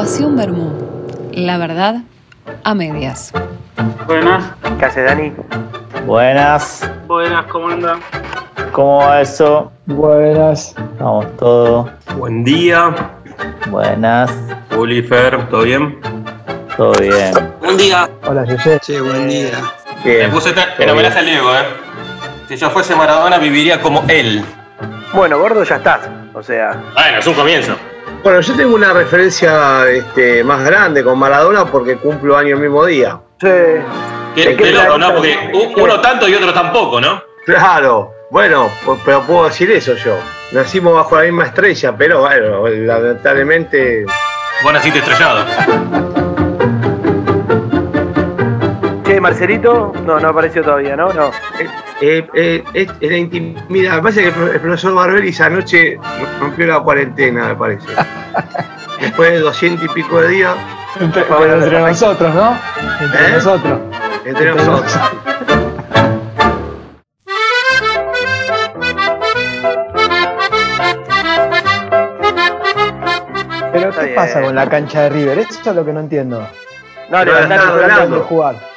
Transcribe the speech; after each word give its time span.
Pasión 0.00 0.34
Bermú. 0.34 0.72
La 1.34 1.58
verdad 1.58 1.96
a 2.64 2.74
medias. 2.74 3.34
Buenas. 4.06 4.44
¿Qué 4.78 4.84
hace 4.86 5.02
Dani? 5.02 5.30
Buenas. 6.06 6.90
Buenas, 7.06 7.44
¿cómo 7.48 7.68
anda? 7.68 7.98
¿Cómo 8.72 9.00
va 9.00 9.20
eso? 9.20 9.70
Buenas. 9.84 10.74
Vamos 10.98 11.26
todo. 11.36 11.90
Buen 12.16 12.44
día. 12.44 12.94
Buenas. 13.68 14.32
Oliver, 14.74 15.46
¿todo 15.50 15.64
bien? 15.64 16.00
Todo 16.78 16.92
bien. 16.98 17.34
Buen 17.60 17.76
día. 17.76 18.08
Hola, 18.26 18.46
José. 18.50 18.78
Sí, 18.80 18.98
buen 19.00 19.28
día. 19.28 19.60
Me 20.02 20.28
puse 20.30 20.54
en 20.78 20.88
homenaje 20.88 21.18
al 21.18 21.26
Diego, 21.26 21.54
¿eh? 21.54 21.64
Si 22.48 22.56
yo 22.56 22.70
fuese 22.70 22.96
Maradona, 22.96 23.36
viviría 23.36 23.82
como 23.82 24.02
él. 24.08 24.42
Bueno, 25.12 25.38
gordo, 25.38 25.62
ya 25.62 25.76
estás. 25.76 26.08
O 26.32 26.42
sea. 26.42 26.82
Bueno, 26.94 27.18
es 27.18 27.26
un 27.26 27.34
comienzo. 27.34 27.76
Bueno, 28.22 28.40
yo 28.40 28.54
tengo 28.54 28.74
una 28.74 28.92
referencia 28.92 29.88
este, 29.88 30.44
más 30.44 30.62
grande 30.64 31.02
con 31.02 31.18
Maradona 31.18 31.64
porque 31.64 31.96
cumplo 31.96 32.36
año 32.36 32.56
el 32.56 32.62
mismo 32.62 32.84
día. 32.84 33.18
Sí. 33.40 33.48
Qué, 34.34 34.56
qué 34.56 34.72
loco, 34.72 34.98
¿no? 34.98 35.14
Porque 35.14 35.50
uno 35.76 36.00
tanto 36.00 36.28
y 36.28 36.34
otro 36.34 36.52
tampoco, 36.52 37.00
¿no? 37.00 37.22
Claro. 37.46 38.12
Bueno, 38.30 38.70
pero 39.04 39.22
puedo 39.22 39.46
decir 39.46 39.70
eso 39.72 39.94
yo. 39.94 40.16
Nacimos 40.52 40.94
bajo 40.94 41.16
la 41.16 41.22
misma 41.22 41.46
estrella, 41.46 41.96
pero 41.96 42.20
bueno, 42.20 42.68
lamentablemente. 42.68 44.04
Vos 44.62 44.72
naciste 44.72 44.98
estrellado. 44.98 45.46
Marcelito, 49.20 49.92
no, 50.04 50.18
no 50.18 50.28
apareció 50.28 50.62
todavía, 50.62 50.96
¿no? 50.96 51.12
No. 51.12 51.30
Eh, 52.00 52.26
eh, 52.34 52.64
eh, 52.74 52.86
era 53.00 53.16
intimidad. 53.16 53.96
Me 53.96 54.02
parece 54.02 54.22
que 54.22 54.28
el 54.28 54.60
profesor 54.60 54.94
Barberi 54.94 55.28
esa 55.28 55.50
noche 55.50 55.98
rompió 56.40 56.66
la 56.66 56.80
cuarentena, 56.80 57.48
me 57.48 57.54
parece. 57.54 57.86
Después 59.00 59.32
de 59.32 59.40
doscientos 59.40 59.84
y 59.84 59.88
pico 59.88 60.20
de 60.20 60.28
días. 60.28 60.56
Entre, 60.98 61.22
pero 61.22 61.54
entre 61.54 61.80
nosotros, 61.80 62.34
¿no? 62.34 62.58
Entre 63.00 63.26
¿Eh? 63.26 63.30
nosotros. 63.32 63.80
Entre 64.24 64.54
nosotros. 64.54 64.98
Pero 73.72 73.92
¿qué 73.92 74.06
pasa 74.14 74.42
con 74.42 74.54
la 74.54 74.68
cancha 74.68 75.02
de 75.02 75.10
River? 75.10 75.38
Eso 75.38 75.70
es 75.70 75.76
lo 75.76 75.84
que 75.84 75.92
no 75.92 76.00
entiendo. 76.00 76.46
No, 77.08 77.24
la 77.24 77.38
hablando. 77.38 77.78
Tratando 77.78 78.16
de 78.16 78.22
jugar. 78.22 78.69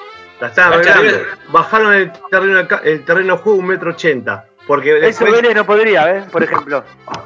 La 0.56 0.68
arreglando. 0.68 1.18
Bajaron 1.50 1.94
el 1.94 2.12
terreno, 2.30 2.68
el 2.84 3.06
terreno 3.06 3.36
de 3.36 3.42
juego 3.42 3.60
un 3.60 3.68
metro 3.68 3.92
ochenta. 3.92 4.46
Porque 4.68 4.92
Eso 4.98 5.26
después, 5.26 5.32
Vélez 5.34 5.56
no 5.56 5.66
podría, 5.66 6.06
¿ves? 6.06 6.26
Por 6.32 6.42
ejemplo. 6.44 6.84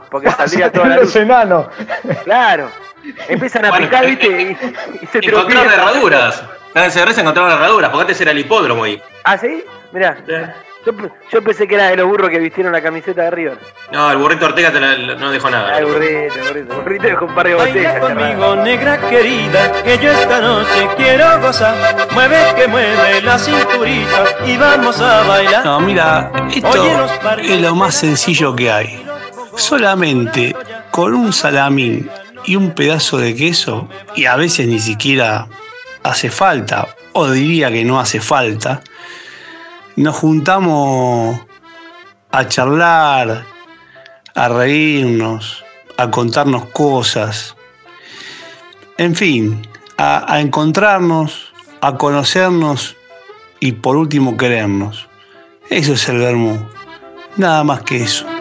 Porque 0.09 0.31
saldría 0.31 0.71
toda 0.71 0.87
la 0.87 0.97
luz. 1.01 1.15
enanos. 1.15 1.67
Claro. 2.23 2.69
Empiezan 3.27 3.65
a 3.65 3.69
Bueno, 3.69 3.85
picar, 3.85 4.03
eh, 4.05 4.07
¿viste? 4.07 4.27
Y, 4.27 5.03
y 5.03 5.05
se 5.07 5.19
Encontraron 5.19 5.71
herraduras. 5.71 6.43
En 6.73 6.91
CRS 6.91 7.17
encontraron 7.19 7.51
herraduras, 7.51 7.89
porque 7.89 8.01
antes 8.01 8.21
era 8.21 8.31
el 8.31 8.39
hipódromo 8.39 8.83
ahí. 8.83 9.01
¿Ah, 9.23 9.37
sí? 9.37 9.63
Mirá. 9.91 10.17
Yo, 10.88 10.93
yo 11.33 11.43
pensé 11.43 11.67
que 11.67 11.75
era 11.75 11.88
de 11.89 11.97
los 11.97 12.07
burros 12.07 12.30
que 12.30 12.39
vistieron 12.39 12.71
la 12.71 12.81
camiseta 12.81 13.23
de 13.23 13.31
River. 13.31 13.57
No, 13.91 14.09
el 14.09 14.17
burrito 14.17 14.45
Ortega 14.45 14.71
te 14.71 14.80
la- 14.80 15.16
no 15.16 15.31
dejó 15.31 15.47
Ah, 15.47 15.52
nada. 15.52 15.77
el 15.80 15.85
burrito, 15.85 16.35
el 16.35 16.47
burrito. 16.47 16.73
El 16.75 16.81
burrito 16.81 17.03
dejó 17.07 17.25
un 17.25 17.35
par 17.35 17.47
de 17.47 17.55
botellas. 17.55 17.99
conmigo, 17.99 18.55
negra 18.57 18.97
querida, 19.09 19.71
que 19.83 19.97
yo 19.97 20.11
esta 20.11 20.39
noche 20.39 20.88
quiero 20.95 21.41
gozar. 21.41 21.75
Mueve 22.13 22.38
que 22.55 22.67
mueve 22.69 23.21
la 23.21 23.38
cinturita 23.38 24.23
y 24.45 24.55
vamos 24.55 25.02
a 25.02 25.23
bailar. 25.23 25.65
No, 25.65 25.80
mira, 25.81 26.31
esto 26.55 27.08
es 27.41 27.61
lo 27.61 27.75
más 27.75 27.93
sencillo 27.95 28.55
que 28.55 28.71
hay. 28.71 29.05
Solamente 29.58 30.55
con 30.91 31.13
un 31.13 31.33
salamín 31.33 32.09
y 32.45 32.55
un 32.55 32.71
pedazo 32.71 33.17
de 33.17 33.35
queso, 33.35 33.89
y 34.15 34.25
a 34.25 34.38
veces 34.38 34.67
ni 34.67 34.80
siquiera 34.80 35.47
hace 36.03 36.30
falta, 36.30 36.87
o 37.11 37.30
diría 37.30 37.69
que 37.69 37.83
no 37.83 37.99
hace 37.99 38.21
falta, 38.21 38.80
nos 39.97 40.15
juntamos 40.15 41.39
a 42.31 42.47
charlar, 42.47 43.43
a 44.35 44.47
reírnos, 44.47 45.65
a 45.97 46.11
contarnos 46.11 46.65
cosas, 46.67 47.55
en 48.99 49.15
fin, 49.15 49.67
a, 49.97 50.39
encontrarnos, 50.39 51.52
a 51.81 51.95
conocernos 51.95 52.95
y 53.59 53.71
por 53.71 53.95
último 53.95 54.37
querernos. 54.37 55.07
Eso 55.71 55.93
es 55.93 56.07
el 56.09 56.19
vermú, 56.19 56.59
nada 57.36 57.63
más 57.63 57.81
que 57.81 58.03
eso. 58.03 58.36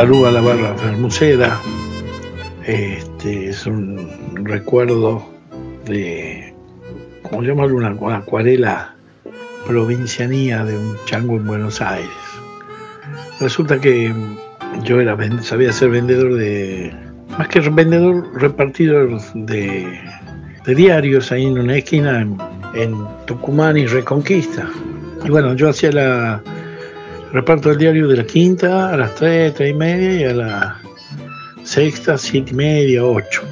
Saludo 0.00 0.28
a 0.28 0.32
la 0.32 0.40
barra 0.40 0.74
fermusera. 0.78 1.60
Este 2.64 3.50
es 3.50 3.66
un 3.66 4.34
recuerdo 4.34 5.22
de, 5.84 6.54
¿cómo 7.20 7.42
llamarlo? 7.42 7.76
Una, 7.76 8.16
acuarela 8.16 8.94
provincianía 9.66 10.64
de 10.64 10.78
un 10.78 10.96
chango 11.04 11.36
en 11.36 11.46
Buenos 11.46 11.82
Aires. 11.82 12.08
Resulta 13.40 13.78
que 13.78 14.10
yo 14.84 15.02
era 15.02 15.18
sabía 15.42 15.70
ser 15.70 15.90
vendedor 15.90 16.32
de, 16.32 16.94
más 17.36 17.48
que 17.48 17.60
vendedor, 17.60 18.26
repartidor 18.40 19.20
de, 19.34 20.00
diarios 20.64 21.30
ahí 21.30 21.44
en 21.44 21.58
una 21.58 21.76
esquina 21.76 22.26
en 22.72 23.06
Tucumán 23.26 23.76
y 23.76 23.84
Reconquista. 23.84 24.66
Y 25.26 25.28
bueno, 25.28 25.52
yo 25.52 25.68
hacía 25.68 25.92
la, 25.92 26.42
reparto 27.32 27.68
del 27.68 27.78
diario 27.78 28.08
de 28.08 28.16
la 28.16 28.24
quinta 28.24 28.90
a 28.92 28.96
las 28.96 29.14
3, 29.14 29.54
3 29.54 29.70
y 29.70 29.74
media 29.74 30.20
y 30.20 30.24
a 30.24 30.34
la 30.34 30.80
sexta, 31.62 32.18
7 32.18 32.50
y 32.50 32.54
media, 32.54 33.04
8. 33.04 33.42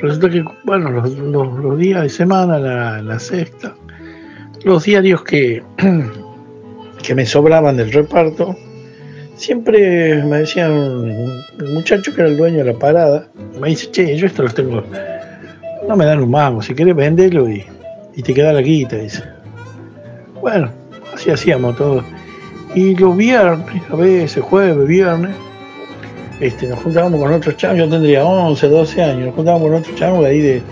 Resulta 0.00 0.30
que, 0.30 0.44
bueno, 0.64 0.90
los, 0.90 1.78
días 1.78 2.02
de 2.02 2.08
semana, 2.08 2.58
la, 2.58 3.18
sexta, 3.18 3.74
los 4.62 4.84
diarios 4.84 5.24
que, 5.24 5.62
que 7.02 7.14
me 7.14 7.26
sobraban 7.26 7.76
del 7.76 7.92
reparto, 7.92 8.56
siempre 9.34 10.22
me 10.22 10.38
decían, 10.38 10.70
el 11.58 11.74
muchacho 11.74 12.14
que 12.14 12.20
era 12.20 12.30
el 12.30 12.36
dueño 12.36 12.58
de 12.58 12.72
la 12.72 12.78
parada, 12.78 13.28
me 13.60 13.70
dice, 13.70 13.90
che, 13.90 14.16
yo 14.16 14.26
esto 14.26 14.44
los 14.44 14.54
tengo, 14.54 14.84
no 15.88 15.96
me 15.96 16.04
dan 16.04 16.20
un 16.20 16.30
mango, 16.30 16.62
si 16.62 16.74
querés 16.74 16.94
venderlo 16.94 17.50
y, 17.50 17.64
y 18.14 18.22
te 18.22 18.32
queda 18.32 18.52
la 18.52 18.60
guita, 18.60 18.96
dice. 18.96 19.24
Bueno, 20.40 20.70
así 21.12 21.30
hacíamos 21.30 21.76
todo. 21.76 22.04
Y 22.74 22.94
los 22.96 23.16
viernes, 23.16 23.82
a 23.90 23.96
veces, 23.96 24.42
jueves, 24.42 24.86
viernes, 24.86 25.34
este, 26.40 26.68
nos 26.68 26.78
juntábamos 26.80 27.20
con 27.20 27.32
otros 27.32 27.56
changos, 27.56 27.78
yo 27.78 27.88
tendría 27.88 28.24
11, 28.24 28.68
12 28.68 29.02
años, 29.02 29.26
nos 29.26 29.34
juntábamos 29.34 29.68
con 29.68 29.78
otros 29.78 29.96
changos 29.96 30.20
de 30.20 30.26
ahí 30.26 30.40
de, 30.40 30.62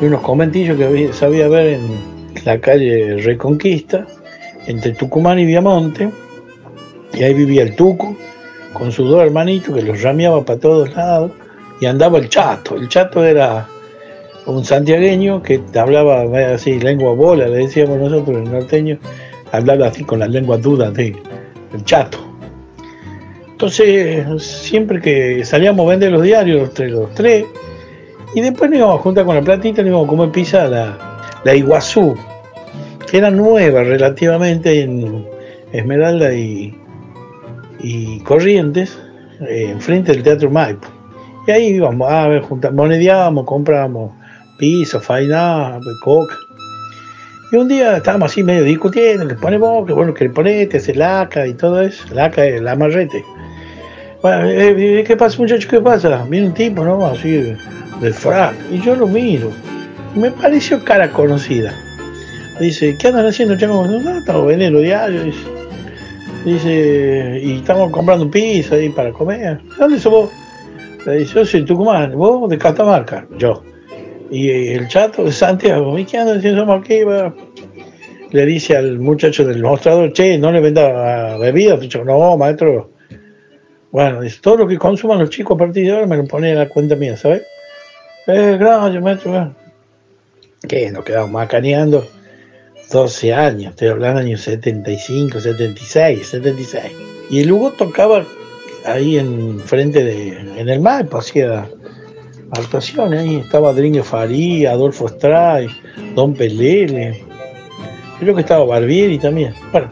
de 0.00 0.06
unos 0.06 0.20
conventillos 0.22 0.76
que 0.76 1.12
sabía 1.12 1.48
ver 1.48 1.74
en 1.74 1.82
la 2.44 2.58
calle 2.60 3.16
Reconquista, 3.18 4.06
entre 4.66 4.92
Tucumán 4.92 5.38
y 5.38 5.44
Viamonte, 5.44 6.10
y 7.14 7.22
ahí 7.22 7.34
vivía 7.34 7.62
el 7.62 7.76
Tuco, 7.76 8.16
con 8.72 8.90
sus 8.92 9.08
dos 9.08 9.22
hermanitos 9.22 9.74
que 9.74 9.82
los 9.82 10.02
rameaba 10.02 10.44
para 10.44 10.58
todos 10.58 10.94
lados, 10.94 11.32
y 11.80 11.86
andaba 11.86 12.18
el 12.18 12.28
Chato, 12.28 12.76
el 12.76 12.88
Chato 12.88 13.24
era 13.24 13.68
un 14.46 14.64
santiagueño 14.64 15.42
que 15.42 15.60
hablaba 15.74 16.22
así, 16.54 16.80
lengua 16.80 17.12
bola, 17.12 17.46
le 17.48 17.58
decíamos 17.58 17.98
nosotros, 17.98 18.38
el 18.38 18.50
norteño, 18.50 18.98
hablaba 19.52 19.86
así 19.86 20.04
con 20.04 20.18
las 20.18 20.30
lenguas 20.30 20.62
dudas 20.62 20.92
de 20.94 21.16
el 21.74 21.84
chato. 21.84 22.18
Entonces, 23.48 24.42
siempre 24.42 25.00
que 25.00 25.44
salíamos 25.44 25.84
a 25.86 25.90
vender 25.90 26.12
los 26.12 26.22
diarios, 26.22 26.60
los 26.60 26.74
tres, 26.74 26.92
los 26.92 27.12
tres, 27.14 27.44
y 28.34 28.40
después 28.40 28.70
nos 28.70 28.78
íbamos 28.78 29.00
a 29.00 29.02
juntar 29.02 29.24
con 29.24 29.34
la 29.34 29.42
platita, 29.42 29.82
nos 29.82 29.88
íbamos 29.88 30.06
a 30.06 30.10
comer 30.10 30.30
pizza 30.30 30.68
la, 30.68 30.96
la 31.44 31.54
Iguazú, 31.54 32.14
que 33.10 33.18
era 33.18 33.30
nueva 33.30 33.82
relativamente 33.82 34.82
en 34.82 35.26
Esmeralda 35.72 36.32
y, 36.32 36.76
y 37.80 38.20
Corrientes, 38.20 38.98
eh, 39.40 39.70
enfrente 39.70 40.12
del 40.12 40.22
Teatro 40.22 40.50
Maipo. 40.50 40.86
Y 41.46 41.50
ahí 41.50 41.66
íbamos 41.68 42.10
a 42.10 42.28
ver, 42.28 42.42
juntar, 42.42 42.72
monedeábamos, 42.72 43.44
comprábamos 43.44 44.12
pizza, 44.58 45.00
faina, 45.00 45.80
coca. 46.04 46.34
Y 47.50 47.56
un 47.56 47.66
día 47.66 47.96
estábamos 47.96 48.30
así 48.30 48.42
medio 48.42 48.62
discutiendo, 48.62 49.26
que 49.26 49.34
ponemos, 49.34 49.86
que 49.86 49.94
bueno, 49.94 50.12
que 50.12 50.28
ponete, 50.28 50.76
hace 50.76 50.94
laca 50.94 51.46
y 51.46 51.54
todo 51.54 51.80
eso. 51.80 52.04
Laca 52.12 52.44
es 52.44 52.60
el 52.60 52.68
amarrete. 52.68 53.24
Bueno, 54.20 54.44
eh, 54.46 55.00
eh, 55.00 55.04
¿qué 55.06 55.16
pasa 55.16 55.38
muchachos? 55.38 55.66
¿Qué 55.66 55.80
pasa? 55.80 56.26
Viene 56.28 56.48
un 56.48 56.54
tipo, 56.54 56.84
¿no? 56.84 57.06
Así 57.06 57.30
de, 58.00 58.12
frac. 58.12 58.54
Y 58.70 58.80
yo 58.80 58.94
lo 58.96 59.06
miro. 59.06 59.50
Y 60.14 60.18
me 60.18 60.30
pareció 60.30 60.84
cara 60.84 61.10
conocida. 61.10 61.74
Dice, 62.60 62.96
¿qué 62.98 63.08
andan 63.08 63.26
haciendo, 63.26 63.56
chango? 63.56 63.86
No, 63.86 63.98
no, 63.98 64.18
estamos 64.18 64.46
vendiendo 64.46 64.80
diarios. 64.80 65.24
Dice, 65.24 65.48
dice, 66.44 67.40
y 67.42 67.58
estamos 67.58 67.90
comprando 67.90 68.30
pizza 68.30 68.74
ahí 68.74 68.90
para 68.90 69.10
comer. 69.10 69.62
¿De 69.62 69.76
dónde 69.78 69.98
sos 69.98 70.12
vos? 70.12 70.30
Le 71.06 71.20
dice, 71.20 71.34
yo 71.34 71.46
soy 71.46 71.64
Tucumán. 71.64 72.12
¿Vos 72.14 72.50
de 72.50 72.58
Catamarca? 72.58 73.26
Yo. 73.38 73.62
Y 74.30 74.50
el 74.50 74.88
chato 74.88 75.24
de 75.24 75.32
Santiago, 75.32 75.98
¿y 75.98 76.04
qué 76.04 76.18
anda 76.18 76.34
diciendo 76.34 76.60
somos 76.60 76.80
aquí? 76.80 77.02
va?" 77.02 77.34
Le 78.30 78.44
dice 78.44 78.76
al 78.76 78.98
muchacho 78.98 79.44
del 79.44 79.62
mostrador, 79.62 80.12
che, 80.12 80.36
no 80.36 80.52
le 80.52 80.60
venda 80.60 81.38
bebidas. 81.38 81.80
Dicho, 81.80 82.04
no, 82.04 82.36
maestro. 82.36 82.90
Bueno, 83.90 84.20
dice, 84.20 84.38
todo 84.42 84.58
lo 84.58 84.68
que 84.68 84.76
consuman 84.76 85.18
los 85.18 85.30
chicos 85.30 85.54
a 85.54 85.58
partir 85.58 85.86
de 85.86 85.92
ahora 85.92 86.06
me 86.06 86.16
lo 86.18 86.26
ponen 86.26 86.50
en 86.50 86.58
la 86.58 86.68
cuenta 86.68 86.94
mía, 86.94 87.16
¿sabes? 87.16 87.42
Eh, 88.26 88.56
gracias, 88.60 89.02
maestro. 89.02 89.30
bueno. 89.30 89.56
¿Qué? 90.66 90.90
Nos 90.90 91.04
quedamos 91.04 91.30
macaneando 91.30 92.06
12 92.90 93.32
años, 93.32 93.70
estoy 93.70 93.88
hablando 93.88 94.20
años 94.20 94.40
75, 94.42 95.40
76, 95.40 96.26
76. 96.26 96.92
Y 97.30 97.40
el 97.40 97.52
Hugo 97.52 97.72
tocaba 97.72 98.26
ahí 98.84 99.18
en 99.18 99.60
frente 99.60 100.04
de, 100.04 100.38
en 100.58 100.68
el 100.68 100.80
mar, 100.80 101.06
pues, 101.06 101.28
hacía 101.28 101.68
actuaciones, 102.52 103.20
ahí 103.20 103.36
estaba 103.36 103.72
Dringue 103.72 104.02
Faría, 104.02 104.72
Adolfo 104.72 105.08
Stray, 105.08 105.68
Don 106.14 106.34
Pelele, 106.34 107.22
creo 108.18 108.34
que 108.34 108.40
estaba 108.42 108.64
Barbieri 108.64 109.18
también. 109.18 109.54
Bueno, 109.72 109.88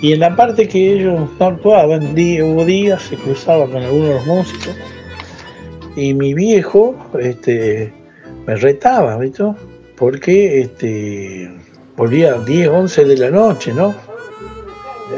y 0.00 0.12
en 0.12 0.20
la 0.20 0.34
parte 0.36 0.68
que 0.68 0.92
ellos 0.92 1.28
no 1.38 1.46
actuaban, 1.46 2.14
di- 2.14 2.40
hubo 2.40 2.64
días, 2.64 3.02
se 3.02 3.16
cruzaba 3.16 3.66
con 3.66 3.82
algunos 3.82 4.08
de 4.08 4.14
los 4.14 4.26
músicos, 4.26 4.76
y 5.96 6.14
mi 6.14 6.34
viejo 6.34 6.94
este, 7.20 7.92
me 8.46 8.54
retaba, 8.54 9.16
¿viste? 9.18 9.42
Porque 9.96 10.60
este, 10.60 11.50
volvía 11.96 12.34
a 12.34 12.38
10, 12.44 12.68
11 12.68 13.04
de 13.04 13.16
la 13.16 13.30
noche, 13.30 13.72
¿no? 13.74 13.92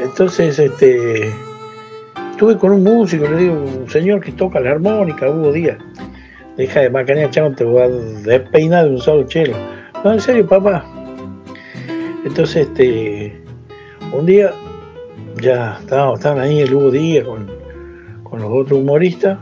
Entonces, 0.01 0.57
este, 0.57 1.31
estuve 2.31 2.57
con 2.57 2.71
un 2.71 2.83
músico, 2.83 3.27
le 3.27 3.37
digo, 3.37 3.53
un 3.53 3.89
señor 3.89 4.21
que 4.21 4.31
toca 4.31 4.59
la 4.59 4.71
armónica, 4.71 5.29
Hugo 5.29 5.51
Díaz. 5.51 5.77
Deja 6.61 6.81
de 6.81 6.91
macanear, 6.91 7.31
chavo, 7.31 7.55
te 7.55 7.63
voy 7.63 7.81
a 7.81 7.87
despeinar 7.89 8.85
de 8.85 8.91
un 8.91 8.99
solo 8.99 9.23
chelo. 9.23 9.55
No, 10.03 10.13
en 10.13 10.19
serio, 10.21 10.45
papá. 10.45 10.85
Entonces, 12.23 12.67
este, 12.67 13.41
un 14.13 14.27
día 14.27 14.51
ya 15.41 15.79
estaban, 15.79 16.13
estaban 16.13 16.39
ahí 16.39 16.59
el 16.59 16.71
Hugo 16.71 16.91
Díaz 16.91 17.25
con, 17.25 17.49
con 18.21 18.41
los 18.41 18.51
otros 18.51 18.77
humoristas 18.79 19.39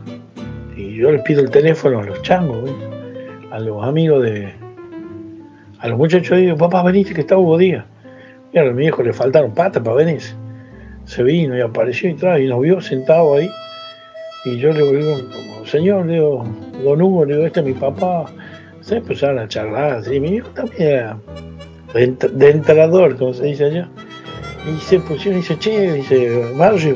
y 0.77 0.95
yo 0.95 1.12
les 1.12 1.21
pido 1.24 1.42
el 1.42 1.50
teléfono 1.50 2.00
a 2.00 2.04
los 2.06 2.21
changos, 2.21 2.71
a 3.51 3.60
los 3.60 3.83
amigos 3.83 4.24
de, 4.24 4.54
a 5.80 5.89
los 5.89 5.98
muchachos 5.98 6.38
digo, 6.38 6.56
papá, 6.56 6.83
veniste 6.83 7.13
que 7.13 7.19
está 7.19 7.38
Hugo 7.38 7.57
Díaz. 7.57 7.83
Y 8.54 8.60
a 8.60 8.63
mi 8.63 8.72
viejo 8.83 9.04
le 9.04 9.12
faltaron 9.12 9.54
patas 9.54 9.83
para 9.83 9.98
venirse. 9.98 10.36
Se 11.04 11.22
vino 11.22 11.57
y 11.57 11.60
apareció 11.60 12.10
y, 12.10 12.13
tra- 12.13 12.42
y 12.42 12.48
nos 12.48 12.62
vio 12.62 12.80
sentado 12.80 13.36
ahí. 13.36 13.50
Y 14.45 14.57
yo 14.57 14.71
le 14.71 14.83
digo, 14.97 15.18
señor, 15.65 16.06
le 16.06 16.13
digo, 16.13 16.45
don 16.83 17.01
Hugo, 17.01 17.25
le 17.25 17.36
digo, 17.36 17.47
este 17.47 17.59
es 17.59 17.65
mi 17.65 17.74
papá. 17.74 18.25
Se 18.81 18.97
empezaron 18.97 19.39
a 19.39 19.47
charlar 19.47 19.91
así. 19.97 20.19
Mi 20.19 20.31
viejo 20.31 20.50
también 20.50 20.81
era 20.81 21.18
de, 21.94 22.09
ent- 22.09 22.30
de 22.31 22.50
entrador, 22.50 23.18
como 23.18 23.33
se 23.33 23.45
dice 23.45 23.65
allá. 23.65 23.89
Y 24.68 24.80
se 24.81 25.00
pusieron 25.00 25.39
y 25.39 25.41
dice, 25.41 25.57
che, 25.59 25.94
dice, 25.94 26.15
que 26.80 26.95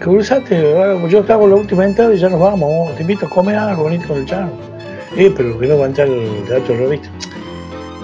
cruzaste, 0.00 0.56
ahora 0.76 1.08
yo 1.08 1.22
te 1.24 1.32
hago 1.32 1.48
la 1.48 1.56
última 1.56 1.84
entrada 1.84 2.14
y 2.14 2.18
ya 2.18 2.28
nos 2.28 2.40
vamos, 2.40 2.94
te 2.94 3.02
invito 3.02 3.26
a 3.26 3.28
comer 3.30 3.56
algo, 3.56 3.84
venite 3.84 4.06
con 4.06 4.18
el 4.18 4.26
chango. 4.26 4.52
Eh, 5.16 5.32
pero 5.36 5.58
que 5.58 5.66
no 5.66 5.78
va 5.78 5.84
a 5.86 5.88
entrar 5.88 6.06
el 6.08 6.44
teatro 6.46 6.76
revista. 6.76 7.08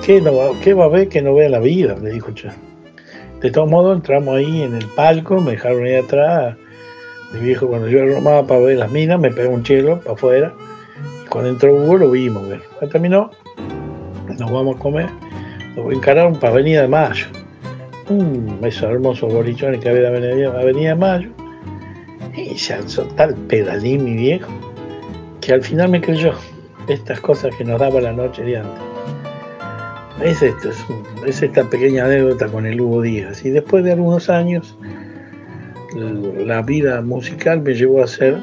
¿Qué, 0.05 0.21
no 0.21 0.35
va, 0.37 0.47
¿Qué 0.63 0.75
va 0.75 0.85
a 0.87 0.89
ver 0.89 1.09
que 1.09 1.23
no 1.23 1.35
vea 1.35 1.49
la 1.49 1.61
vida? 1.61 1.97
Le 2.03 2.11
dijo 2.11 2.33
Che. 2.33 2.49
De 3.41 3.51
todos 3.51 3.69
modos, 3.71 3.97
entramos 3.97 4.35
ahí 4.37 4.63
en 4.63 4.75
el 4.75 4.87
palco, 4.89 5.41
me 5.41 5.53
dejaron 5.53 5.85
ahí 5.85 5.95
atrás. 5.97 6.57
Mi 7.35 7.41
viejo, 7.41 7.67
cuando 7.69 7.89
yo 7.89 8.03
armaba 8.03 8.47
para 8.47 8.61
ver 8.61 8.79
las 8.79 8.91
minas, 8.91 9.19
me 9.19 9.31
pegó 9.31 9.53
un 9.53 9.63
chelo 9.63 10.01
para 10.01 10.13
afuera. 10.13 10.55
Y 11.25 11.29
cuando 11.29 11.51
entró 11.51 11.75
Hugo, 11.75 11.97
lo 11.97 12.11
vimos. 12.11 12.45
Ya 12.81 12.89
terminó, 12.89 13.31
nos 14.39 14.51
vamos 14.51 14.77
a 14.77 14.79
comer. 14.79 15.09
Nos 15.77 15.93
encararon 15.93 16.37
para 16.37 16.53
Avenida 16.53 16.83
de 16.83 16.89
Mayo. 16.89 17.27
Un 18.09 18.61
esos 18.63 18.85
hermosos 18.85 19.33
bolichones 19.33 19.81
que 19.81 19.89
había 19.89 20.03
de 20.03 20.09
Avenida, 20.09 20.53
de 20.53 20.95
Mayo. 20.95 21.31
Y 22.37 22.57
se 22.57 22.75
alzó 22.75 23.03
tal 23.17 23.35
pedalín 23.35 24.05
mi 24.05 24.15
viejo 24.15 24.49
que 25.41 25.53
al 25.53 25.63
final 25.63 25.91
me 25.91 26.01
creyó 26.01 26.33
estas 26.89 27.21
cosas 27.21 27.55
que 27.57 27.65
nos 27.65 27.79
daba 27.79 28.01
la 28.01 28.13
noche 28.13 28.43
de 28.43 28.59
antes. 28.59 28.83
Es, 30.23 30.43
esto, 30.43 30.71
es, 30.71 30.85
es 31.27 31.43
esta 31.43 31.65
pequeña 31.65 32.05
anécdota 32.07 32.47
con 32.49 32.67
el 32.67 32.81
Hugo 32.81 33.03
Díaz. 33.03 33.45
Y 33.45 33.51
después 33.51 33.85
de 33.85 33.93
algunos 33.93 34.31
años, 34.31 34.77
la 35.95 36.63
vida 36.63 37.01
musical 37.03 37.63
me 37.63 37.75
llevó 37.75 38.03
a 38.03 38.07
ser 38.07 38.39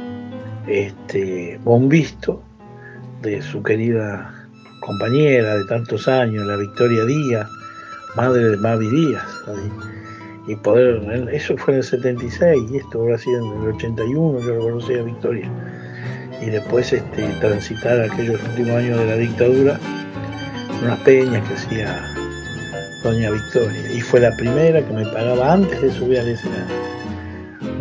este, 0.67 1.59
bombisto 1.63 2.41
de 3.21 3.41
su 3.41 3.61
querida 3.61 4.33
compañera 4.81 5.57
de 5.57 5.65
tantos 5.65 6.07
años, 6.07 6.45
la 6.45 6.57
Victoria 6.57 7.03
Díaz, 7.05 7.47
madre 8.15 8.49
de 8.49 8.57
Mavi 8.57 8.89
Díaz. 8.89 9.25
Y 10.47 10.55
poder, 10.55 11.29
eso 11.31 11.55
fue 11.57 11.75
en 11.75 11.77
el 11.79 11.83
76 11.83 12.71
y 12.71 12.77
esto 12.77 13.01
habrá 13.01 13.17
sido 13.17 13.45
en 13.45 13.61
el 13.61 13.75
81, 13.75 14.39
yo 14.39 14.55
lo 14.55 14.61
conocí 14.61 14.95
a 14.95 15.03
Victoria. 15.03 15.49
Y 16.41 16.49
después 16.49 16.91
este, 16.91 17.27
transitar 17.39 18.01
aquellos 18.01 18.41
últimos 18.49 18.71
años 18.71 18.97
de 18.99 19.05
la 19.05 19.15
dictadura 19.15 19.79
unas 20.83 20.99
peñas 20.99 21.47
que 21.47 21.53
hacía 21.53 22.03
Doña 23.03 23.29
Victoria. 23.31 23.91
Y 23.93 24.01
fue 24.01 24.19
la 24.19 24.35
primera 24.35 24.85
que 24.85 24.93
me 24.93 25.05
pagaba 25.05 25.53
antes 25.53 25.81
de 25.81 25.91
subir 25.91 26.19
al 26.19 26.29
escenario. 26.29 26.75